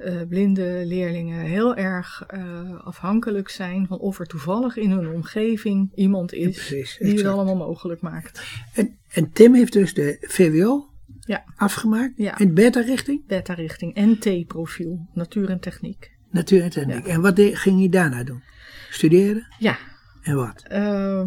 uh, 0.00 0.22
blinde 0.28 0.82
leerlingen 0.84 1.40
heel 1.40 1.76
erg 1.76 2.26
uh, 2.34 2.80
afhankelijk 2.84 3.48
zijn 3.48 3.86
van 3.86 3.98
of 3.98 4.18
er 4.18 4.26
toevallig 4.26 4.76
in 4.76 4.90
hun 4.90 5.08
omgeving 5.08 5.90
iemand 5.94 6.32
is 6.32 6.44
ja, 6.44 6.50
precies, 6.66 6.96
die 6.98 7.16
het 7.16 7.26
allemaal 7.26 7.56
mogelijk 7.56 8.00
maakt. 8.00 8.42
En, 8.74 8.98
en 9.08 9.32
Tim 9.32 9.54
heeft 9.54 9.72
dus 9.72 9.94
de 9.94 10.16
VWO 10.20 10.88
ja. 11.20 11.44
afgemaakt 11.56 12.12
Ja. 12.16 12.38
in 12.38 12.54
beta-richting? 12.54 13.26
Beta-richting 13.26 13.94
NT-profiel, 13.94 15.08
natuur 15.12 15.50
en 15.50 15.60
techniek. 15.60 16.16
Natuur 16.30 16.62
en 16.62 16.70
techniek. 16.70 17.06
En 17.06 17.20
wat 17.20 17.36
de, 17.36 17.56
ging 17.56 17.78
hij 17.78 17.88
daarna 17.88 18.24
doen? 18.24 18.42
Studeren? 18.90 19.46
Ja. 19.58 19.78
En 20.22 20.36
wat? 20.36 20.64
Uh, 20.72 21.24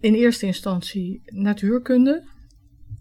in 0.00 0.14
eerste 0.14 0.46
instantie 0.46 1.22
natuurkunde. 1.24 2.28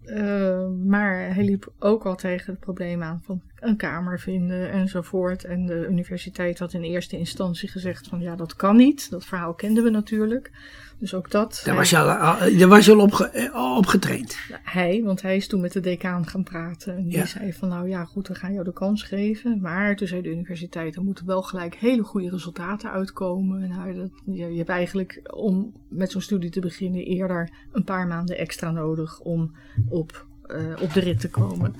Uh, 0.05 0.69
maar 0.86 1.34
hij 1.34 1.43
liep 1.43 1.73
ook 1.80 2.05
al 2.05 2.15
tegen 2.15 2.51
het 2.51 2.59
probleem 2.59 3.03
aan 3.03 3.21
van 3.23 3.41
een 3.60 3.76
kamer 3.76 4.20
vinden 4.20 4.72
enzovoort. 4.72 5.43
En 5.43 5.66
de 5.66 5.88
universiteit 5.89 6.60
had 6.60 6.74
in 6.74 6.84
eerste 6.84 7.18
instantie 7.18 7.70
gezegd 7.70 8.07
van 8.07 8.20
ja, 8.20 8.36
dat 8.36 8.55
kan 8.55 8.76
niet. 8.76 9.10
Dat 9.10 9.26
verhaal 9.26 9.53
kenden 9.53 9.84
we 9.84 9.89
natuurlijk. 9.89 10.51
Dus 10.99 11.14
ook 11.14 11.32
dat. 11.32 11.62
Daar 11.66 11.76
was 11.76 11.89
je 11.89 11.97
al, 11.97 12.10
al, 12.10 12.57
daar 12.57 12.68
was 12.68 12.86
je 12.86 12.93
al 12.93 12.99
op, 12.99 13.14
ge, 13.14 13.51
op 13.78 13.86
getraind. 13.86 14.38
Hij, 14.64 15.01
want 15.03 15.22
hij 15.22 15.36
is 15.36 15.47
toen 15.47 15.62
met 15.62 15.72
de 15.72 15.80
decaan 15.80 16.28
gaan 16.28 16.43
praten. 16.43 16.95
En 16.95 17.03
die 17.03 17.18
ja. 17.18 17.26
zei 17.26 17.53
van 17.53 17.70
nou 17.70 17.89
ja, 17.89 18.05
goed, 18.05 18.28
we 18.28 18.36
gaan 18.36 18.53
jou 18.53 18.66
de 18.66 18.74
kans 18.74 19.03
geven. 19.03 19.62
Maar 19.62 19.95
toen 19.95 20.07
zei 20.07 20.22
de 20.22 20.30
universiteit, 20.30 20.95
er 20.95 21.03
moeten 21.03 21.26
wel 21.26 21.41
gelijk 21.41 21.76
hele 21.76 22.03
goede 22.03 22.30
resultaten 22.30 22.91
uitkomen. 22.91 23.62
En 23.62 23.72
hij, 23.72 23.93
dat, 23.93 24.10
je, 24.26 24.51
je 24.51 24.57
hebt 24.57 24.70
eigenlijk 24.70 25.22
om 25.34 25.74
met 25.89 26.12
zo'n 26.12 26.22
studie 26.22 26.49
te 26.49 26.60
beginnen 26.60 27.05
eerder 27.05 27.49
een 27.72 27.84
paar 27.84 28.07
maanden 28.07 28.38
extra 28.38 28.72
nodig 28.72 29.20
om 29.20 29.55
op, 29.89 30.26
uh, 30.47 30.82
op 30.82 30.93
de 30.93 30.99
rit 30.99 31.20
te 31.20 31.30
komen. 31.30 31.76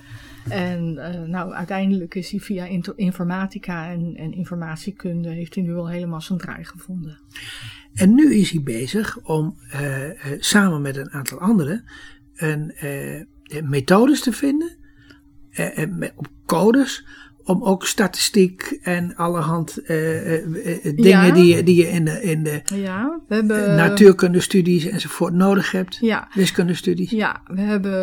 En 0.50 0.94
uh, 0.96 1.22
nou, 1.22 1.54
uiteindelijk 1.54 2.16
is 2.16 2.32
hij 2.32 2.40
via 2.40 2.66
informatica 2.96 3.92
en, 3.92 4.16
en 4.16 4.34
informatiekunde 4.34 5.30
heeft 5.30 5.56
hij 5.56 5.64
nu 5.64 5.76
al 5.76 5.90
helemaal 5.90 6.22
zijn 6.22 6.40
draai 6.40 6.64
gevonden. 6.64 7.20
En 7.94 8.14
nu 8.14 8.36
is 8.36 8.52
hij 8.52 8.62
bezig 8.64 9.20
om 9.24 9.56
uh, 9.74 10.08
uh, 10.08 10.14
samen 10.40 10.82
met 10.82 10.96
een 10.96 11.12
aantal 11.12 11.40
anderen 11.40 11.84
een, 12.36 12.74
methodes 13.64 14.22
te 14.22 14.32
vinden 14.32 14.78
op 16.16 16.28
codes 16.46 17.06
om 17.50 17.64
ook 17.64 17.86
statistiek 17.86 18.80
en 18.82 19.16
allerhand 19.16 19.82
dingen 19.86 20.96
ja. 20.96 21.32
die, 21.32 21.56
je, 21.56 21.64
die 21.64 21.76
je 21.76 21.88
in 21.88 22.06
de, 22.06 22.22
in 22.22 22.44
de 22.44 22.62
ja, 22.76 23.20
we 23.28 23.36
hebben, 23.36 23.76
natuurkundestudies 23.76 24.86
enzovoort 24.86 25.34
nodig 25.34 25.72
hebt. 25.72 25.98
Ja. 26.02 26.28
Wiskundestudies. 26.34 27.10
Ja, 27.10 27.42
we 27.48 27.62
hebben 27.62 27.94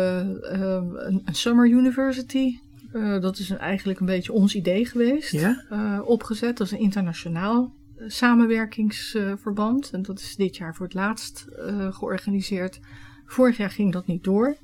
een, 0.41 1.21
een 1.25 1.35
Summer 1.35 1.67
University. 1.67 2.59
Uh, 2.93 3.21
dat 3.21 3.37
is 3.37 3.49
een, 3.49 3.57
eigenlijk 3.57 3.99
een 3.99 4.05
beetje 4.05 4.33
ons 4.33 4.55
idee 4.55 4.85
geweest. 4.85 5.31
Ja? 5.31 5.63
Uh, 5.71 5.99
opgezet. 6.05 6.57
Dat 6.57 6.67
is 6.67 6.73
een 6.73 6.79
internationaal 6.79 7.73
samenwerkingsverband. 8.07 9.89
En 9.91 10.01
dat 10.01 10.19
is 10.19 10.35
dit 10.35 10.57
jaar 10.57 10.75
voor 10.75 10.85
het 10.85 10.95
laatst 10.95 11.47
uh, 11.59 11.93
georganiseerd. 11.93 12.79
Vorig 13.25 13.57
jaar 13.57 13.69
ging 13.69 13.93
dat 13.93 14.07
niet 14.07 14.23
door. 14.23 14.57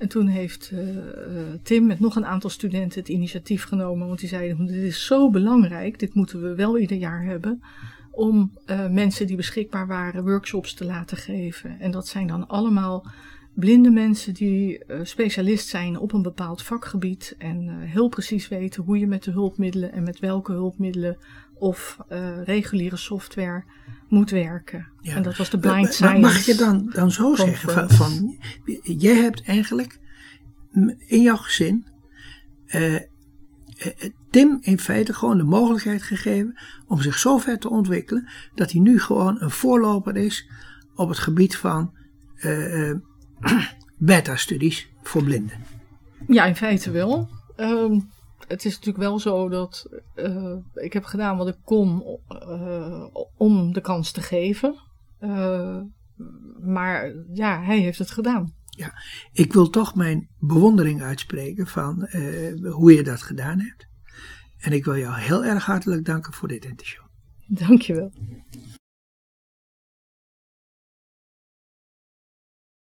En 0.00 0.08
toen 0.08 0.26
heeft 0.26 0.70
uh, 0.74 0.80
Tim 1.62 1.86
met 1.86 2.00
nog 2.00 2.16
een 2.16 2.26
aantal 2.26 2.50
studenten 2.50 3.00
het 3.00 3.08
initiatief 3.08 3.64
genomen. 3.64 4.06
Want 4.06 4.20
die 4.20 4.28
zeiden, 4.28 4.66
dit 4.66 4.82
is 4.82 5.06
zo 5.06 5.30
belangrijk. 5.30 5.98
Dit 5.98 6.14
moeten 6.14 6.42
we 6.42 6.54
wel 6.54 6.78
ieder 6.78 6.96
jaar 6.96 7.24
hebben. 7.24 7.62
Om 8.10 8.52
uh, 8.66 8.88
mensen 8.88 9.26
die 9.26 9.36
beschikbaar 9.36 9.86
waren 9.86 10.24
workshops 10.24 10.74
te 10.74 10.84
laten 10.84 11.16
geven. 11.16 11.80
En 11.80 11.90
dat 11.90 12.08
zijn 12.08 12.26
dan 12.26 12.48
allemaal 12.48 13.06
blinde 13.54 13.90
mensen 13.90 14.34
die 14.34 14.84
uh, 14.86 15.00
specialist 15.02 15.68
zijn 15.68 15.98
op 15.98 16.12
een 16.12 16.22
bepaald 16.22 16.62
vakgebied. 16.62 17.34
En 17.38 17.64
uh, 17.64 17.74
heel 17.78 18.08
precies 18.08 18.48
weten 18.48 18.82
hoe 18.82 18.98
je 18.98 19.06
met 19.06 19.22
de 19.22 19.30
hulpmiddelen 19.30 19.92
en 19.92 20.02
met 20.02 20.18
welke 20.18 20.52
hulpmiddelen 20.52 21.18
of 21.54 21.98
uh, 22.12 22.42
reguliere 22.42 22.96
software 22.96 23.64
moet 24.08 24.30
werken. 24.30 24.86
Ja. 25.00 25.16
En 25.16 25.22
dat 25.22 25.36
was 25.36 25.50
de 25.50 25.58
Blind 25.58 25.92
Science. 25.92 26.02
Maar 26.02 26.20
mag 26.20 26.44
je 26.44 26.54
dan, 26.54 26.90
dan 26.92 27.10
zo 27.10 27.34
zeggen 27.34 27.70
van, 27.70 27.90
van 27.90 28.38
jij 28.82 29.16
hebt 29.16 29.42
eigenlijk 29.42 29.98
in 31.06 31.22
jouw 31.22 31.36
gezin 31.36 31.86
Tim 34.30 34.58
in 34.60 34.78
feite 34.78 35.14
gewoon 35.14 35.36
de 35.36 35.44
mogelijkheid 35.44 36.02
gegeven 36.02 36.58
om 36.86 37.00
zich 37.00 37.18
zo 37.18 37.38
ver 37.38 37.58
te 37.58 37.70
ontwikkelen 37.70 38.28
dat 38.54 38.70
hij 38.70 38.80
nu 38.80 39.00
gewoon 39.00 39.36
een 39.40 39.50
voorloper 39.50 40.16
is 40.16 40.48
op 40.94 41.08
het 41.08 41.18
gebied 41.18 41.56
van 41.56 41.94
uh, 42.36 42.94
beta-studies 43.98 44.88
voor 45.02 45.24
blinden. 45.24 45.64
Ja, 46.26 46.44
in 46.44 46.56
feite 46.56 46.90
wel. 46.90 47.28
Um, 47.56 48.10
het 48.48 48.64
is 48.64 48.72
natuurlijk 48.72 49.04
wel 49.04 49.18
zo 49.18 49.48
dat 49.48 49.88
uh, 50.16 50.56
ik 50.74 50.92
heb 50.92 51.04
gedaan 51.04 51.36
wat 51.36 51.48
ik 51.48 51.56
kon 51.64 52.18
uh, 52.28 53.06
om 53.36 53.72
de 53.72 53.80
kans 53.80 54.12
te 54.12 54.20
geven. 54.20 54.74
Uh, 55.20 55.80
maar 56.60 57.12
ja, 57.32 57.62
hij 57.62 57.78
heeft 57.78 57.98
het 57.98 58.10
gedaan. 58.10 58.54
Ja, 58.64 58.92
ik 59.32 59.52
wil 59.52 59.70
toch 59.70 59.94
mijn 59.94 60.28
bewondering 60.38 61.02
uitspreken 61.02 61.66
van 61.66 62.08
hoe 62.70 62.94
je 62.94 63.02
dat 63.02 63.22
gedaan 63.22 63.60
hebt. 63.60 63.88
En 64.58 64.72
ik 64.72 64.84
wil 64.84 64.96
jou 64.96 65.18
heel 65.18 65.44
erg 65.44 65.64
hartelijk 65.64 66.04
danken 66.04 66.32
voor 66.32 66.48
dit 66.48 66.64
interview. 66.64 67.02
Dankjewel. 67.46 68.12